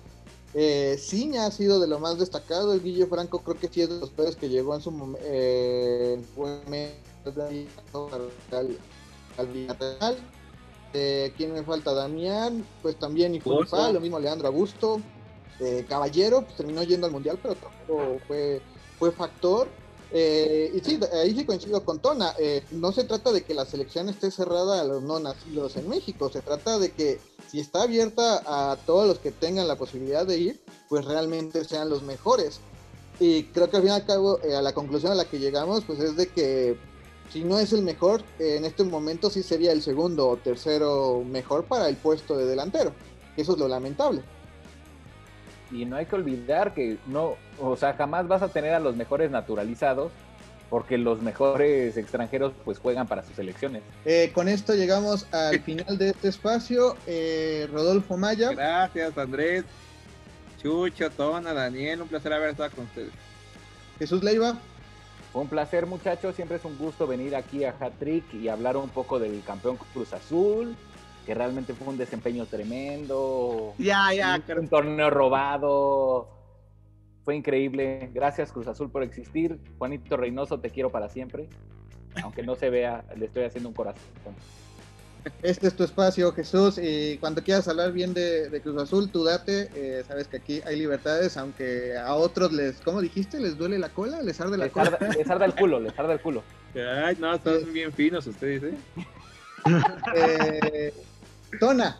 Eh, 0.53 0.97
Ciña 0.99 1.45
ha 1.47 1.51
sido 1.51 1.79
de 1.79 1.87
lo 1.87 1.99
más 1.99 2.17
destacado. 2.17 2.73
El 2.73 2.81
Guillo 2.81 3.07
Franco 3.07 3.39
creo 3.39 3.59
que 3.59 3.67
sí 3.67 3.81
es 3.81 3.89
de 3.89 3.99
los 3.99 4.09
peores 4.09 4.35
que 4.35 4.49
llegó 4.49 4.75
en 4.75 4.81
su 4.81 4.91
momento. 4.91 5.19
Eh, 5.23 6.21
al, 8.51 8.77
al 9.37 10.17
eh, 10.93 11.33
¿Quién 11.35 11.51
me 11.51 11.61
falta? 11.63 11.93
Damián, 11.93 12.65
pues 12.81 12.95
también 12.97 13.35
y 13.35 13.41
lo 13.41 13.99
mismo 13.99 14.19
Leandro 14.19 14.47
Augusto. 14.47 15.01
Eh, 15.59 15.85
Caballero, 15.87 16.41
pues 16.41 16.55
terminó 16.55 16.83
yendo 16.83 17.05
al 17.07 17.13
mundial, 17.13 17.39
pero 17.41 17.55
tampoco 17.55 18.19
fue, 18.27 18.61
fue 18.97 19.11
factor. 19.11 19.67
Eh, 20.11 20.71
y 20.73 20.79
sí, 20.79 20.99
ahí 21.13 21.35
sí 21.35 21.45
coincido 21.45 21.83
con 21.83 21.99
Tona. 21.99 22.33
Eh, 22.39 22.63
no 22.71 22.91
se 22.91 23.03
trata 23.03 23.31
de 23.31 23.43
que 23.43 23.53
la 23.53 23.65
selección 23.65 24.09
esté 24.09 24.31
cerrada 24.31 24.81
a 24.81 24.83
los 24.83 25.03
no 25.03 25.19
nacidos 25.19 25.75
en 25.77 25.89
México. 25.89 26.29
Se 26.29 26.41
trata 26.41 26.79
de 26.79 26.91
que 26.91 27.19
si 27.49 27.59
está 27.59 27.83
abierta 27.83 28.41
a 28.45 28.77
todos 28.85 29.07
los 29.07 29.19
que 29.19 29.31
tengan 29.31 29.67
la 29.67 29.77
posibilidad 29.77 30.25
de 30.25 30.37
ir, 30.37 30.61
pues 30.89 31.05
realmente 31.05 31.63
sean 31.65 31.89
los 31.89 32.03
mejores. 32.03 32.59
Y 33.19 33.43
creo 33.45 33.69
que 33.69 33.77
al 33.77 33.83
fin 33.83 33.91
y 33.91 33.95
al 33.95 34.05
cabo, 34.05 34.39
eh, 34.43 34.55
a 34.55 34.61
la 34.61 34.73
conclusión 34.73 35.11
a 35.11 35.15
la 35.15 35.25
que 35.25 35.39
llegamos, 35.39 35.83
pues 35.85 35.99
es 35.99 36.15
de 36.15 36.27
que 36.27 36.77
si 37.31 37.43
no 37.43 37.57
es 37.57 37.73
el 37.73 37.81
mejor, 37.81 38.23
en 38.39 38.65
este 38.65 38.83
momento 38.83 39.29
sí 39.29 39.41
sería 39.41 39.71
el 39.71 39.81
segundo 39.81 40.27
o 40.27 40.37
tercero 40.37 41.23
mejor 41.25 41.65
para 41.65 41.89
el 41.89 41.95
puesto 41.95 42.37
de 42.37 42.45
delantero. 42.45 42.93
Eso 43.35 43.53
es 43.53 43.57
lo 43.57 43.67
lamentable 43.67 44.21
y 45.71 45.85
no 45.85 45.95
hay 45.95 46.05
que 46.05 46.15
olvidar 46.15 46.73
que 46.73 46.97
no, 47.07 47.35
o 47.59 47.75
sea, 47.75 47.93
jamás 47.93 48.27
vas 48.27 48.41
a 48.41 48.49
tener 48.49 48.73
a 48.73 48.79
los 48.79 48.95
mejores 48.95 49.31
naturalizados 49.31 50.11
porque 50.69 50.97
los 50.97 51.21
mejores 51.21 51.95
extranjeros 51.95 52.53
pues 52.63 52.79
juegan 52.79 53.07
para 53.07 53.23
sus 53.23 53.35
selecciones. 53.35 53.83
Eh, 54.03 54.31
con 54.33 54.47
esto 54.47 54.73
llegamos 54.73 55.27
al 55.31 55.61
final 55.61 55.97
de 55.97 56.09
este 56.09 56.29
espacio. 56.29 56.97
Eh, 57.07 57.67
Rodolfo 57.71 58.17
Maya. 58.17 58.51
Gracias, 58.51 59.17
Andrés. 59.17 59.63
Chucho, 60.61 61.09
Tona, 61.11 61.53
Daniel, 61.53 62.01
un 62.01 62.07
placer 62.07 62.33
haber 62.33 62.49
estado 62.49 62.71
con 62.71 62.85
ustedes. 62.85 63.11
Jesús 63.99 64.23
Leiva. 64.23 64.57
Un 65.33 65.47
placer, 65.47 65.85
muchachos. 65.85 66.35
Siempre 66.35 66.57
es 66.57 66.65
un 66.65 66.77
gusto 66.77 67.05
venir 67.05 67.35
aquí 67.35 67.65
a 67.65 67.75
Hat 67.79 67.93
Trick 67.99 68.33
y 68.33 68.47
hablar 68.47 68.77
un 68.77 68.89
poco 68.89 69.19
del 69.19 69.43
campeón 69.45 69.77
Cruz 69.93 70.13
Azul, 70.13 70.75
que 71.25 71.33
realmente 71.33 71.73
fue 71.73 71.89
un 71.89 71.97
desempeño 71.97 72.45
tremendo. 72.45 73.73
Ya, 73.77 74.13
ya, 74.13 74.41
un, 74.47 74.59
un 74.59 74.67
torneo 74.69 75.09
robado. 75.09 76.29
Fue 77.25 77.35
increíble. 77.35 78.09
Gracias, 78.13 78.51
Cruz 78.51 78.67
Azul, 78.67 78.89
por 78.91 79.03
existir. 79.03 79.57
Juanito 79.79 80.15
Reynoso, 80.15 80.59
te 80.59 80.69
quiero 80.69 80.91
para 80.91 81.09
siempre. 81.09 81.49
Aunque 82.23 82.43
no 82.43 82.55
se 82.55 82.69
vea, 82.69 83.03
le 83.17 83.25
estoy 83.25 83.43
haciendo 83.43 83.69
un 83.69 83.75
corazón. 83.75 84.03
Este 85.41 85.67
es 85.67 85.75
tu 85.75 85.83
espacio, 85.83 86.31
Jesús. 86.33 86.79
Y 86.81 87.17
cuando 87.17 87.41
quieras 87.43 87.67
hablar 87.67 87.91
bien 87.91 88.13
de, 88.13 88.47
de 88.49 88.61
Cruz 88.61 88.79
Azul, 88.79 89.09
tú 89.09 89.23
date. 89.23 89.69
Eh, 89.73 90.03
sabes 90.07 90.27
que 90.27 90.37
aquí 90.37 90.61
hay 90.67 90.77
libertades, 90.77 91.35
aunque 91.35 91.97
a 91.97 92.13
otros 92.13 92.53
les, 92.53 92.77
¿cómo 92.81 93.01
dijiste? 93.01 93.39
¿Les 93.39 93.57
duele 93.57 93.79
la 93.79 93.89
cola? 93.89 94.21
¿Les 94.21 94.39
arde 94.39 94.55
la 94.55 94.65
Les 94.65 94.73
cola? 94.73 94.85
arda, 94.85 95.09
les 95.17 95.27
arda 95.29 95.45
el 95.45 95.55
culo, 95.55 95.79
les 95.79 95.97
arda 95.97 96.13
el 96.13 96.21
culo. 96.21 96.43
Ay, 96.75 97.17
no, 97.19 97.33
están 97.33 97.73
bien 97.73 97.91
finos 97.91 98.27
ustedes, 98.27 98.63
¿eh? 98.63 98.77
Eh, 100.15 100.93
Tona. 101.59 101.99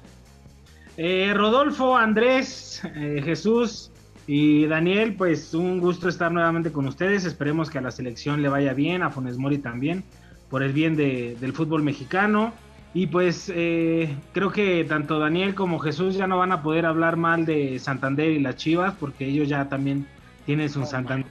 Eh, 0.98 1.34
Rodolfo, 1.34 1.98
Andrés, 1.98 2.82
eh, 2.96 3.22
Jesús 3.26 3.90
y 4.28 4.66
Daniel, 4.66 5.16
pues 5.16 5.54
un 5.54 5.80
gusto 5.80 6.10
estar 6.10 6.32
nuevamente 6.32 6.72
con 6.72 6.88
ustedes. 6.88 7.26
Esperemos 7.26 7.70
que 7.70 7.78
a 7.78 7.82
la 7.82 7.92
selección 7.92 8.42
le 8.42 8.50
vaya 8.50 8.74
bien, 8.74 9.04
a 9.04 9.12
Funes 9.12 9.38
Mori 9.38 9.60
también, 9.60 10.04
por 10.50 10.64
el 10.64 10.74
bien 10.74 10.96
de- 10.96 11.38
del 11.40 11.54
fútbol 11.54 11.84
mexicano. 11.84 12.54
Y 12.94 13.08
pues 13.08 13.52
eh, 13.54 14.16
creo 14.34 14.52
que 14.52 14.86
tanto 14.86 15.20
Daniel 15.20 15.54
como 15.54 15.80
Jesús 15.80 16.16
ya 16.16 16.28
no 16.28 16.38
van 16.38 16.54
a 16.54 16.64
poder 16.64 16.86
hablar 16.86 17.18
mal 17.18 17.46
de 17.46 17.78
Santander 17.80 18.32
y 18.32 18.40
las 18.40 18.56
Chivas, 18.56 18.94
porque 19.00 19.26
ellos 19.28 19.50
ya 19.50 19.68
también 19.68 20.08
tienen 20.46 20.70
su 20.70 20.86
Santander 20.86 21.28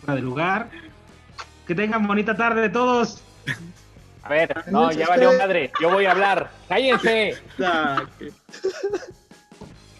fuera 0.00 0.16
de 0.16 0.22
lugar. 0.22 0.68
Que 1.66 1.74
tengan 1.74 2.06
bonita 2.06 2.36
tarde 2.36 2.68
todos. 2.68 3.22
A 4.24 4.28
ver, 4.30 4.64
no, 4.70 4.90
ya 4.90 5.06
valió 5.08 5.32
madre. 5.38 5.70
Yo 5.80 5.90
voy 5.90 6.04
a 6.06 6.10
hablar. 6.10 6.50
¡Cállense! 6.68 7.34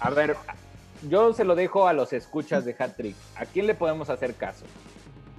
A 0.01 0.11
ver, 0.11 0.37
yo 1.09 1.33
se 1.33 1.45
lo 1.45 1.55
dejo 1.55 1.87
a 1.87 1.93
los 1.93 2.13
escuchas 2.13 2.65
de 2.65 2.75
Hat 2.79 2.97
Trick. 2.97 3.17
¿A 3.37 3.45
quién 3.47 3.67
le 3.67 3.75
podemos 3.75 4.11
hacer 4.11 4.35
caso? 4.35 4.65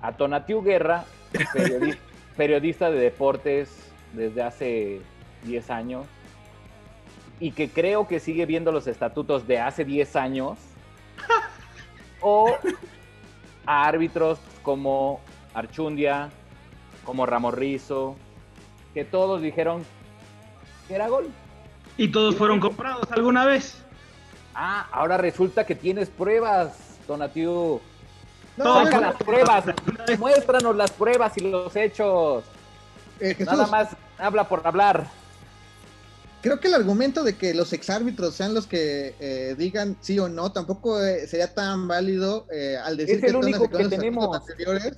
A 0.02 0.14
Tonatiu 0.14 0.62
Guerra, 0.62 1.06
periodi- 1.34 1.98
periodista 2.38 2.90
de 2.90 3.00
deportes 3.00 3.70
desde 4.14 4.42
hace 4.42 5.02
10 5.44 5.70
años 5.70 6.06
y 7.40 7.52
que 7.52 7.70
creo 7.70 8.08
que 8.08 8.20
sigue 8.20 8.46
viendo 8.46 8.72
los 8.72 8.88
estatutos 8.88 9.48
de 9.48 9.60
hace 9.60 9.86
10 9.86 10.16
años. 10.16 10.58
O 12.22 12.54
a 13.66 13.86
árbitros 13.88 14.40
como 14.62 15.22
Archundia, 15.54 16.30
como 17.06 17.26
Ramorrizo, 17.26 18.16
que 18.94 19.06
todos 19.06 19.42
dijeron 19.42 19.84
que 20.88 20.96
era 20.96 21.08
gol. 21.08 21.30
Y 21.98 22.10
todos 22.10 22.36
fueron 22.36 22.60
comprados 22.60 23.10
alguna 23.12 23.46
vez. 23.46 23.86
Ah, 24.54 24.88
ahora 24.92 25.18
resulta 25.18 25.66
que 25.66 25.76
tienes 25.76 26.10
pruebas, 26.10 26.74
Donatiu. 27.08 27.80
No, 28.58 28.64
Saca 28.66 28.82
bueno, 28.82 29.02
las 29.02 29.16
pruebas, 29.16 29.64
muéstranos 30.20 30.76
las 30.76 30.92
pruebas 30.92 31.38
y 31.38 31.42
los 31.50 31.74
hechos. 31.76 32.44
eh, 33.20 33.34
Jesús, 33.36 33.54
Nada 33.54 33.68
más 33.68 33.90
habla 34.18 34.48
por 34.50 34.66
hablar. 34.68 35.08
creo 36.42 36.60
que 36.60 36.68
el 36.68 36.74
argumento 36.74 37.24
de 37.24 37.36
que 37.38 37.54
los 37.54 37.72
exárbitros 37.74 38.36
sean 38.36 38.54
los 38.54 38.68
que 38.68 39.16
eh, 39.20 39.56
digan 39.58 39.96
sí 40.02 40.20
o 40.20 40.28
no 40.30 40.52
tampoco 40.52 41.02
eh, 41.02 41.26
sería 41.28 41.54
tan 41.54 41.88
válido 41.88 42.48
eh, 42.52 42.78
al 42.84 42.98
decir 42.98 43.16
Es 43.16 43.22
que 43.22 43.28
el 43.28 43.36
único 43.38 43.70
que 43.70 43.86
tenemos. 43.88 44.36
anteriores. 44.38 44.94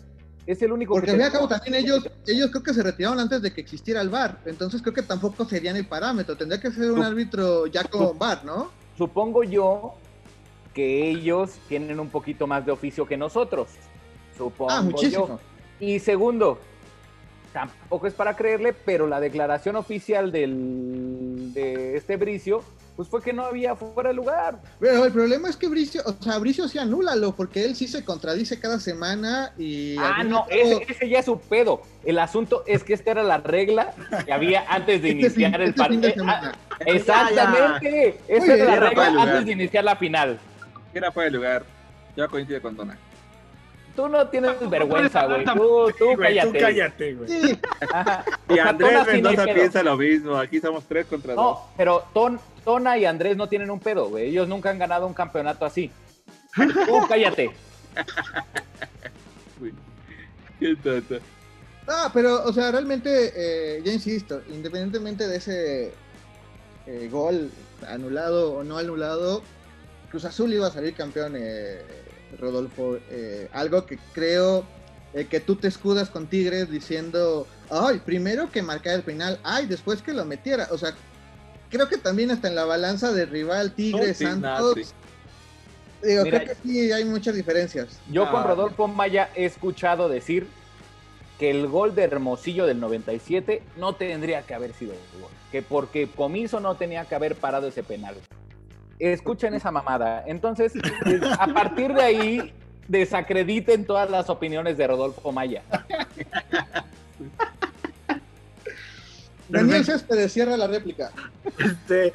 Es 0.47 0.59
el 0.63 0.71
único 0.71 0.93
Porque 0.95 1.05
que 1.05 1.11
al 1.11 1.17
fin 1.17 1.21
y 1.21 1.25
al 1.27 1.31
cabo 1.31 1.47
también 1.47 1.75
ellos, 1.75 2.09
ellos 2.25 2.49
creo 2.49 2.63
que 2.63 2.73
se 2.73 2.81
retiraron 2.81 3.19
antes 3.19 3.43
de 3.43 3.53
que 3.53 3.61
existiera 3.61 4.01
el 4.01 4.09
VAR, 4.09 4.39
entonces 4.45 4.81
creo 4.81 4.93
que 4.93 5.03
tampoco 5.03 5.45
serían 5.45 5.75
el 5.75 5.85
parámetro, 5.87 6.35
tendría 6.35 6.59
que 6.59 6.71
ser 6.71 6.91
un 6.91 7.03
árbitro 7.03 7.67
ya 7.67 7.83
con 7.83 8.17
VAR, 8.17 8.43
¿no? 8.43 8.71
Supongo 9.05 9.43
yo 9.43 9.95
que 10.75 11.09
ellos 11.09 11.57
tienen 11.67 11.99
un 11.99 12.09
poquito 12.09 12.45
más 12.45 12.63
de 12.63 12.71
oficio 12.71 13.03
que 13.07 13.17
nosotros. 13.17 13.67
Supongo 14.37 14.69
Ah, 14.71 14.83
muchísimo. 14.83 15.27
yo. 15.27 15.39
Y 15.79 15.97
segundo, 15.97 16.59
tampoco 17.53 18.07
es 18.07 18.13
para 18.13 18.35
creerle, 18.35 18.73
pero 18.73 19.07
la 19.07 19.19
declaración 19.19 19.75
oficial 19.75 20.31
del, 20.31 21.53
de 21.53 21.97
este 21.97 22.17
Bricio, 22.17 22.63
pues 22.95 23.07
fue 23.09 23.21
que 23.21 23.33
no 23.33 23.43
había 23.45 23.75
fuera 23.75 24.09
de 24.09 24.15
lugar. 24.15 24.59
Pero 24.79 25.05
el 25.05 25.11
problema 25.11 25.49
es 25.49 25.57
que 25.57 25.67
Bricio, 25.67 26.01
o 26.05 26.13
sea, 26.23 26.37
Bricio 26.39 26.67
sí 26.67 26.77
anúlalo, 26.77 27.33
porque 27.35 27.63
él 27.65 27.75
sí 27.75 27.87
se 27.87 28.03
contradice 28.05 28.59
cada 28.59 28.79
semana 28.79 29.53
y... 29.57 29.95
Ah, 29.97 30.23
no, 30.23 30.45
ese, 30.49 30.85
ese 30.87 31.09
ya 31.09 31.19
es 31.19 31.25
su 31.25 31.39
pedo. 31.39 31.81
El 32.03 32.19
asunto 32.19 32.63
es 32.67 32.83
que 32.83 32.93
esta 32.93 33.11
era 33.11 33.23
la 33.23 33.37
regla 33.37 33.93
que 34.25 34.31
había 34.33 34.63
antes 34.69 35.01
de 35.01 35.09
este 35.11 35.29
fin- 35.29 35.41
iniciar 35.43 35.61
el 35.61 35.69
este 35.69 35.79
partido. 35.81 36.09
semana. 36.13 36.51
Exactamente. 36.85 38.17
Esa 38.27 38.53
era 38.55 38.65
la 38.65 38.89
regla 38.89 39.21
antes 39.23 39.45
de 39.45 39.51
iniciar 39.51 39.83
la 39.83 39.95
final. 39.95 40.39
Era 40.93 41.11
fuera 41.11 41.29
de 41.29 41.35
lugar. 41.37 41.65
Yo 42.15 42.27
coincido 42.29 42.61
con 42.61 42.75
Tona. 42.75 42.97
Tú 43.95 44.07
no 44.07 44.27
tienes 44.27 44.69
vergüenza, 44.69 45.25
güey. 45.25 45.43
Tú, 45.45 45.91
tú 45.97 46.05
cállate. 46.17 46.47
Tú 46.47 46.59
cállate, 46.59 47.13
güey. 47.13 47.29
Sí. 47.29 47.59
Y 48.49 48.59
O 48.59 48.63
Andrés 48.63 48.93
no 48.93 49.05
Mendoza 49.05 49.45
piensa 49.45 49.83
lo 49.83 49.97
mismo. 49.97 50.37
Aquí 50.37 50.59
somos 50.59 50.83
tres 50.85 51.05
contra 51.05 51.33
dos. 51.33 51.43
No, 51.43 51.67
pero 51.77 52.03
Ton, 52.13 52.39
Tona 52.63 52.97
y 52.97 53.05
Andrés 53.05 53.35
no 53.37 53.47
tienen 53.49 53.69
un 53.69 53.79
pedo, 53.79 54.09
güey. 54.09 54.29
Ellos 54.29 54.47
nunca 54.47 54.69
han 54.69 54.79
ganado 54.79 55.07
un 55.07 55.13
campeonato 55.13 55.65
así. 55.65 55.91
Tú 56.55 57.07
cállate. 57.07 57.51
Qué 60.59 60.75
tonto. 60.75 61.15
Ah, 61.87 62.11
pero, 62.13 62.43
o 62.43 62.53
sea, 62.53 62.71
realmente, 62.71 63.33
eh, 63.35 63.81
ya 63.83 63.91
insisto, 63.91 64.41
independientemente 64.49 65.27
de 65.27 65.37
ese 65.37 65.91
eh, 66.85 67.09
gol 67.11 67.49
anulado 67.87 68.53
o 68.53 68.63
no 68.63 68.77
anulado, 68.77 69.41
Cruz 70.09 70.25
Azul 70.25 70.53
iba 70.53 70.67
a 70.67 70.71
salir 70.71 70.93
campeón, 70.93 71.33
eh, 71.35 71.81
Rodolfo. 72.39 72.97
Eh, 73.09 73.49
algo 73.53 73.85
que 73.85 73.97
creo 74.13 74.65
eh, 75.13 75.25
que 75.25 75.39
tú 75.39 75.55
te 75.55 75.67
escudas 75.67 76.09
con 76.09 76.27
Tigres 76.27 76.69
diciendo, 76.71 77.47
ay, 77.69 77.99
primero 78.05 78.49
que 78.51 78.61
marcar 78.61 78.95
el 78.95 79.03
penal, 79.03 79.39
ay, 79.43 79.65
después 79.65 80.01
que 80.01 80.13
lo 80.13 80.25
metiera. 80.25 80.67
O 80.71 80.77
sea, 80.77 80.93
creo 81.69 81.87
que 81.89 81.97
también 81.97 82.31
hasta 82.31 82.47
en 82.47 82.55
la 82.55 82.65
balanza 82.65 83.11
de 83.11 83.25
rival 83.25 83.73
Tigres, 83.73 84.07
No, 84.09 84.13
sí, 84.13 84.25
Santos, 84.25 84.77
no, 84.77 84.83
sí. 84.83 84.89
digo, 86.03 86.23
Mira, 86.23 86.43
creo 86.43 86.55
que 86.55 86.61
sí 86.69 86.91
hay 86.91 87.05
muchas 87.05 87.35
diferencias. 87.35 87.99
Yo 88.09 88.29
con 88.31 88.41
Ah. 88.41 88.47
Rodolfo 88.47 88.87
Maya 88.87 89.29
he 89.35 89.45
escuchado 89.45 90.07
decir 90.09 90.47
que 91.39 91.49
el 91.49 91.67
gol 91.67 91.95
de 91.95 92.03
Hermosillo 92.03 92.67
del 92.67 92.79
97 92.79 93.63
no 93.77 93.95
tendría 93.95 94.43
que 94.43 94.53
haber 94.53 94.73
sido 94.73 94.93
gol. 95.19 95.31
Que 95.51 95.61
porque 95.63 96.07
Comiso 96.07 96.59
no 96.59 96.75
tenía 96.75 97.05
que 97.05 97.15
haber 97.15 97.35
parado 97.35 97.67
ese 97.67 97.81
penal. 97.83 98.15
Escuchen 99.01 99.53
esa 99.55 99.71
mamada. 99.71 100.23
Entonces, 100.27 100.73
a 101.39 101.47
partir 101.47 101.91
de 101.93 102.01
ahí, 102.01 102.53
desacrediten 102.87 103.85
todas 103.85 104.09
las 104.11 104.29
opiniones 104.29 104.77
de 104.77 104.85
Rodolfo 104.85 105.31
Maya. 105.31 105.63
Daniel 109.49 109.83
Céspedes 109.83 110.31
cierra 110.31 110.55
la 110.55 110.67
réplica. 110.67 111.11
Este, 111.57 112.13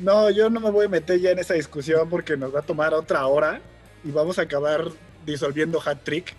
no, 0.00 0.30
yo 0.30 0.50
no 0.50 0.60
me 0.60 0.70
voy 0.70 0.86
a 0.86 0.88
meter 0.88 1.18
ya 1.18 1.30
en 1.30 1.38
esa 1.38 1.54
discusión 1.54 2.08
porque 2.10 2.36
nos 2.36 2.54
va 2.54 2.60
a 2.60 2.62
tomar 2.62 2.92
otra 2.94 3.26
hora 3.26 3.60
y 4.04 4.10
vamos 4.10 4.38
a 4.38 4.42
acabar 4.42 4.84
disolviendo 5.24 5.80
hat 5.84 5.98
trick. 6.04 6.34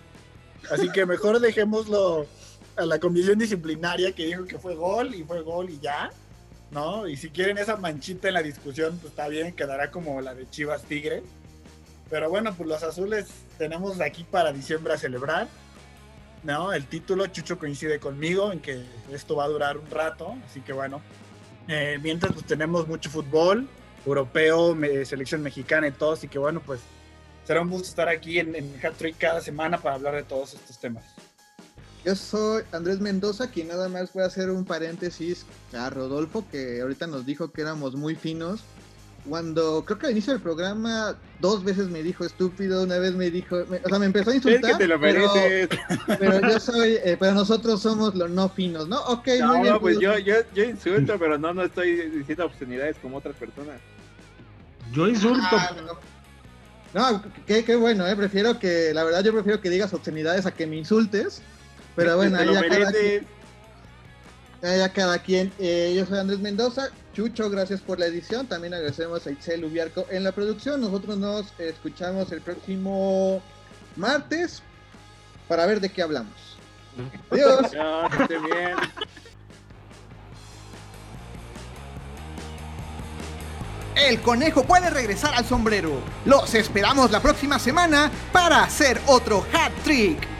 Así 0.70 0.88
que 0.92 1.04
mejor 1.04 1.40
dejémoslo 1.40 2.26
a 2.76 2.86
la 2.86 2.98
comisión 3.00 3.38
disciplinaria 3.38 4.12
que 4.12 4.26
dijo 4.26 4.44
que 4.44 4.58
fue 4.58 4.74
gol 4.76 5.14
y 5.14 5.24
fue 5.24 5.42
gol 5.42 5.68
y 5.68 5.80
ya, 5.80 6.10
¿no? 6.70 7.08
Y 7.08 7.16
si 7.16 7.30
quieren 7.30 7.58
esa 7.58 7.76
manchita 7.76 8.28
en 8.28 8.34
la 8.34 8.42
discusión, 8.42 8.98
pues 8.98 9.12
está 9.12 9.28
bien, 9.28 9.52
quedará 9.52 9.90
como 9.90 10.20
la 10.20 10.34
de 10.34 10.48
Chivas 10.48 10.82
Tigre. 10.84 11.22
Pero 12.08 12.28
bueno, 12.28 12.54
pues 12.54 12.68
los 12.68 12.82
azules 12.82 13.28
tenemos 13.58 14.00
aquí 14.00 14.24
para 14.24 14.52
diciembre 14.52 14.94
a 14.94 14.98
celebrar. 14.98 15.48
¿no? 16.42 16.72
El 16.72 16.86
título, 16.86 17.26
Chucho 17.26 17.58
coincide 17.58 18.00
conmigo 18.00 18.52
en 18.52 18.60
que 18.60 18.82
esto 19.12 19.36
va 19.36 19.44
a 19.44 19.48
durar 19.48 19.76
un 19.76 19.90
rato, 19.90 20.36
así 20.46 20.60
que 20.60 20.72
bueno. 20.72 21.00
Eh, 21.68 21.98
mientras 22.02 22.32
pues 22.32 22.46
tenemos 22.46 22.88
mucho 22.88 23.10
fútbol, 23.10 23.68
europeo, 24.04 24.76
selección 25.04 25.42
mexicana 25.42 25.86
y 25.86 25.92
todo, 25.92 26.12
así 26.12 26.26
que 26.26 26.38
bueno, 26.38 26.60
pues 26.64 26.80
será 27.44 27.60
un 27.60 27.70
gusto 27.70 27.88
estar 27.88 28.08
aquí 28.08 28.38
en, 28.38 28.54
en 28.56 28.74
Hat 28.82 28.94
Trick 28.94 29.18
cada 29.18 29.40
semana 29.40 29.78
para 29.78 29.96
hablar 29.96 30.14
de 30.14 30.22
todos 30.22 30.54
estos 30.54 30.80
temas. 30.80 31.04
Yo 32.04 32.16
soy 32.16 32.62
Andrés 32.72 33.00
Mendoza, 33.00 33.50
quien 33.50 33.68
nada 33.68 33.88
más 33.88 34.12
voy 34.12 34.22
a 34.22 34.26
hacer 34.26 34.50
un 34.50 34.64
paréntesis 34.64 35.44
a 35.76 35.90
Rodolfo, 35.90 36.44
que 36.50 36.80
ahorita 36.80 37.06
nos 37.06 37.26
dijo 37.26 37.52
que 37.52 37.60
éramos 37.60 37.94
muy 37.94 38.14
finos. 38.14 38.62
cuando 39.28 39.84
creo 39.84 39.98
que 39.98 40.06
al 40.06 40.12
inicio 40.12 40.32
del 40.32 40.42
programa 40.42 41.14
dos 41.40 41.62
veces 41.62 41.88
me 41.88 42.02
dijo 42.02 42.24
estúpido, 42.24 42.82
una 42.82 42.98
vez 42.98 43.14
me 43.14 43.30
dijo, 43.30 43.56
o 43.56 43.88
sea, 43.88 43.98
me 43.98 44.06
empezó 44.06 44.30
a 44.30 44.34
insultar. 44.34 44.70
Es 44.70 44.76
que 44.76 44.84
te 44.84 44.88
lo 44.88 44.98
mereces. 44.98 45.68
Pero, 46.18 46.40
yo 46.40 46.60
soy, 46.60 46.98
eh, 47.04 47.16
pero 47.18 47.34
nosotros 47.34 47.82
somos 47.82 48.14
los 48.14 48.30
no 48.30 48.48
finos, 48.48 48.88
¿no? 48.88 49.00
Ok, 49.04 49.28
no, 49.40 49.48
muy 49.48 49.62
bien, 49.62 49.78
pues, 49.80 49.96
pues 49.96 50.00
yo, 50.00 50.18
yo, 50.18 50.34
yo 50.54 50.64
insulto, 50.64 51.18
pero 51.18 51.38
no, 51.38 51.52
no 51.52 51.64
estoy 51.64 52.10
diciendo 52.10 52.46
obscenidades 52.46 52.96
como 53.02 53.18
otras 53.18 53.36
personas. 53.36 53.78
Yo 54.92 55.06
insulto. 55.06 55.46
Ah, 55.52 55.70
no, 56.92 57.22
qué, 57.46 57.64
qué, 57.64 57.76
bueno, 57.76 58.06
eh. 58.06 58.16
Prefiero 58.16 58.58
que, 58.58 58.92
la 58.92 59.04
verdad, 59.04 59.22
yo 59.22 59.32
prefiero 59.32 59.60
que 59.60 59.70
digas 59.70 59.92
obscenidades 59.94 60.46
a 60.46 60.50
que 60.50 60.66
me 60.66 60.76
insultes. 60.76 61.42
Pero 61.96 62.16
bueno, 62.16 62.38
ahí 62.38 62.52
ya 62.52 62.68
cada, 62.68 62.92
quien, 62.92 63.26
ya 64.62 64.92
cada 64.92 65.18
quien. 65.18 65.52
Eh, 65.58 65.94
yo 65.96 66.06
soy 66.06 66.18
Andrés 66.18 66.40
Mendoza. 66.40 66.90
Chucho, 67.14 67.50
gracias 67.50 67.80
por 67.80 67.98
la 67.98 68.06
edición. 68.06 68.46
También 68.46 68.74
agradecemos 68.74 69.26
a 69.26 69.30
Itzel 69.30 69.64
Ubiarco 69.64 70.06
en 70.10 70.24
la 70.24 70.32
producción. 70.32 70.80
Nosotros 70.80 71.18
nos 71.18 71.46
escuchamos 71.58 72.30
el 72.32 72.40
próximo 72.40 73.42
martes 73.96 74.62
para 75.48 75.66
ver 75.66 75.80
de 75.80 75.90
qué 75.90 76.02
hablamos. 76.02 76.56
Adiós. 77.30 77.70
bien. 78.28 78.76
El 83.96 84.20
conejo 84.22 84.64
puede 84.64 84.88
regresar 84.88 85.34
al 85.34 85.44
sombrero. 85.44 86.00
Los 86.24 86.54
esperamos 86.54 87.10
la 87.10 87.20
próxima 87.20 87.58
semana 87.58 88.10
para 88.32 88.62
hacer 88.62 89.00
otro 89.06 89.44
hat 89.52 89.72
trick. 89.84 90.39